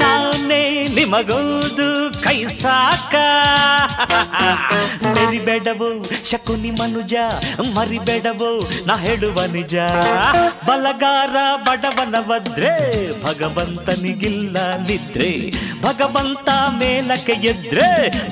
[0.00, 0.60] ನಾನೇ
[0.96, 1.86] ನಿಮಗೋದು
[2.24, 3.14] ಕೈ ಸಾಕ.
[5.14, 5.88] ಮರಿಬೇಡವು
[6.30, 7.14] ಶಕುನಿ ಮನುಜ,
[7.76, 8.50] ಮರಿಬೇಡವು,
[8.86, 9.74] ನಾ ಹೇಳುವ ನಿಜ.
[10.68, 11.36] ಬಲಗಾರ
[11.68, 12.74] ಬಡವನ ಬದ್ರೆ
[13.24, 14.56] ಭಗವಂತನಿಗಿಲ್ಲ
[14.88, 15.32] ನಿದ್ರೆ.
[15.82, 16.48] ಭಗವಂತ
[16.78, 17.90] ಮೇಲಕ್ಕೆ ಎದ್ರೆ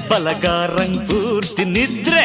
[0.09, 2.25] ಬಲಗಾರಂಗ್ ಪೂರ್ತಿ ನಿದ್ರೆ.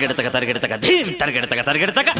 [0.00, 2.14] ターゲットがターゲットがディーンターゲットがターゲットが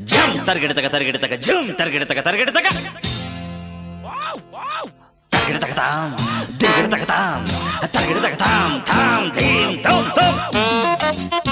[0.00, 6.10] ジャンターゲットがターゲットがジャンターゲットがターゲットがターゲットがターン
[6.58, 11.51] ディーンターゲットがターンターゲットがターンターンディーントントン。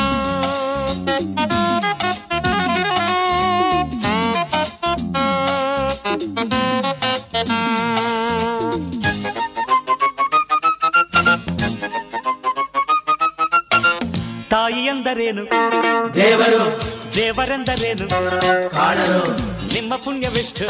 [15.01, 15.43] ಎಂದರೇನು
[16.15, 16.63] ದೇವರು
[17.17, 18.07] ದೇವರೆಂದರೇನು?
[18.71, 19.21] ಕಾಣಲು
[19.75, 20.67] ನಿಮ್ಮ ಪುಣ್ಯವೆಷ್ಟು?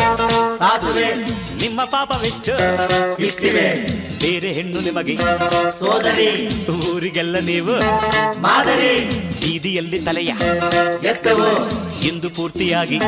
[0.59, 1.07] ಸಾಸುವೆ
[1.62, 2.52] ನಿಮ್ಮ ಪಾಪವೆಷ್ಟು?
[3.23, 3.66] ಇಷ್ಟಿವೆ.
[4.23, 5.16] ಬೇರೆ ಹೆಣ್ಣು ನಿಮಗೆ.
[5.78, 6.28] ಸೋದರಿ
[6.94, 7.74] ಊರಿಗೆಲ್ಲ ನೀವು?
[8.40, 8.93] ಮಾದರಿ
[9.43, 10.32] ಬೀದಿಯಲ್ಲಿ ತಲೆಯ
[11.11, 11.48] ಎತ್ತವು
[12.07, 12.98] ಇಂದು ಪೂರ್ತಿಯಾಗಿ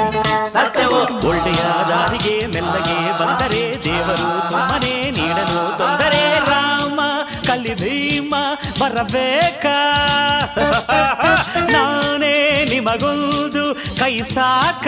[0.53, 5.63] ಸತ್ತವು ಒಳ್ಳೆಯ ದಾರಿಗೆ ಮೆಲ್ಲಗೆ ಬಂದರೆ ದೇವರು ಸುಮ್ಮನೆ ನೀಡಲು
[8.93, 9.67] ಬರಬೇಕ?
[11.75, 12.35] ನಾನೇ
[12.73, 13.63] ನಿಮಗೊಂದು
[14.01, 14.87] ಕೈ ಸಾಕ?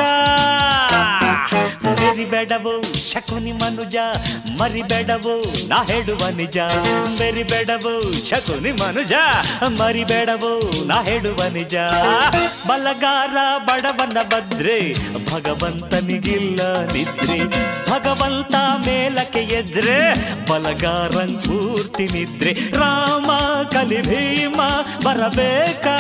[2.15, 3.97] ಬೆರಿಬೇಡವು ಶಕುನಿ ಮನುಜ,
[4.61, 6.59] ಮರಿಬೇಡವು, ನಾ ಹೇಳುವ ನಿಜ.
[7.19, 9.13] ಬೆರಿಬೇಡವು ಶಕುನಿ ಮನುಜ,
[9.81, 11.77] ಮರಿಬೇಡವು, ನಾ ಹೇಳುವ ನಿಜ.
[12.69, 14.93] ಬಲಗಾರ ಬಡವನ ಬದ್ರೆ
[15.35, 17.39] ಭಗವಂತನಿಗಿಲ್ಲ ನಿದ್ರೆ.
[17.91, 20.15] ಭಗವಂತ ಮೇಲಕ್ಕೆ ಎದ್ರೆ,
[20.49, 22.53] ಬಲಗಾರನ್ ಪೂರ್ತಿ ನಿದ್ರೆ.
[22.53, 23.31] ರಾಮ,
[23.65, 24.61] ಕಲಿ, ಭೀಮ,
[25.05, 25.97] ಬರಬೇಕಾ?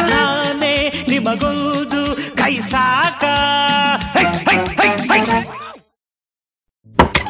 [0.00, 3.24] ನಾನೇ ನಿಮಗೊಂದು ಕೈ ಸಾಕ?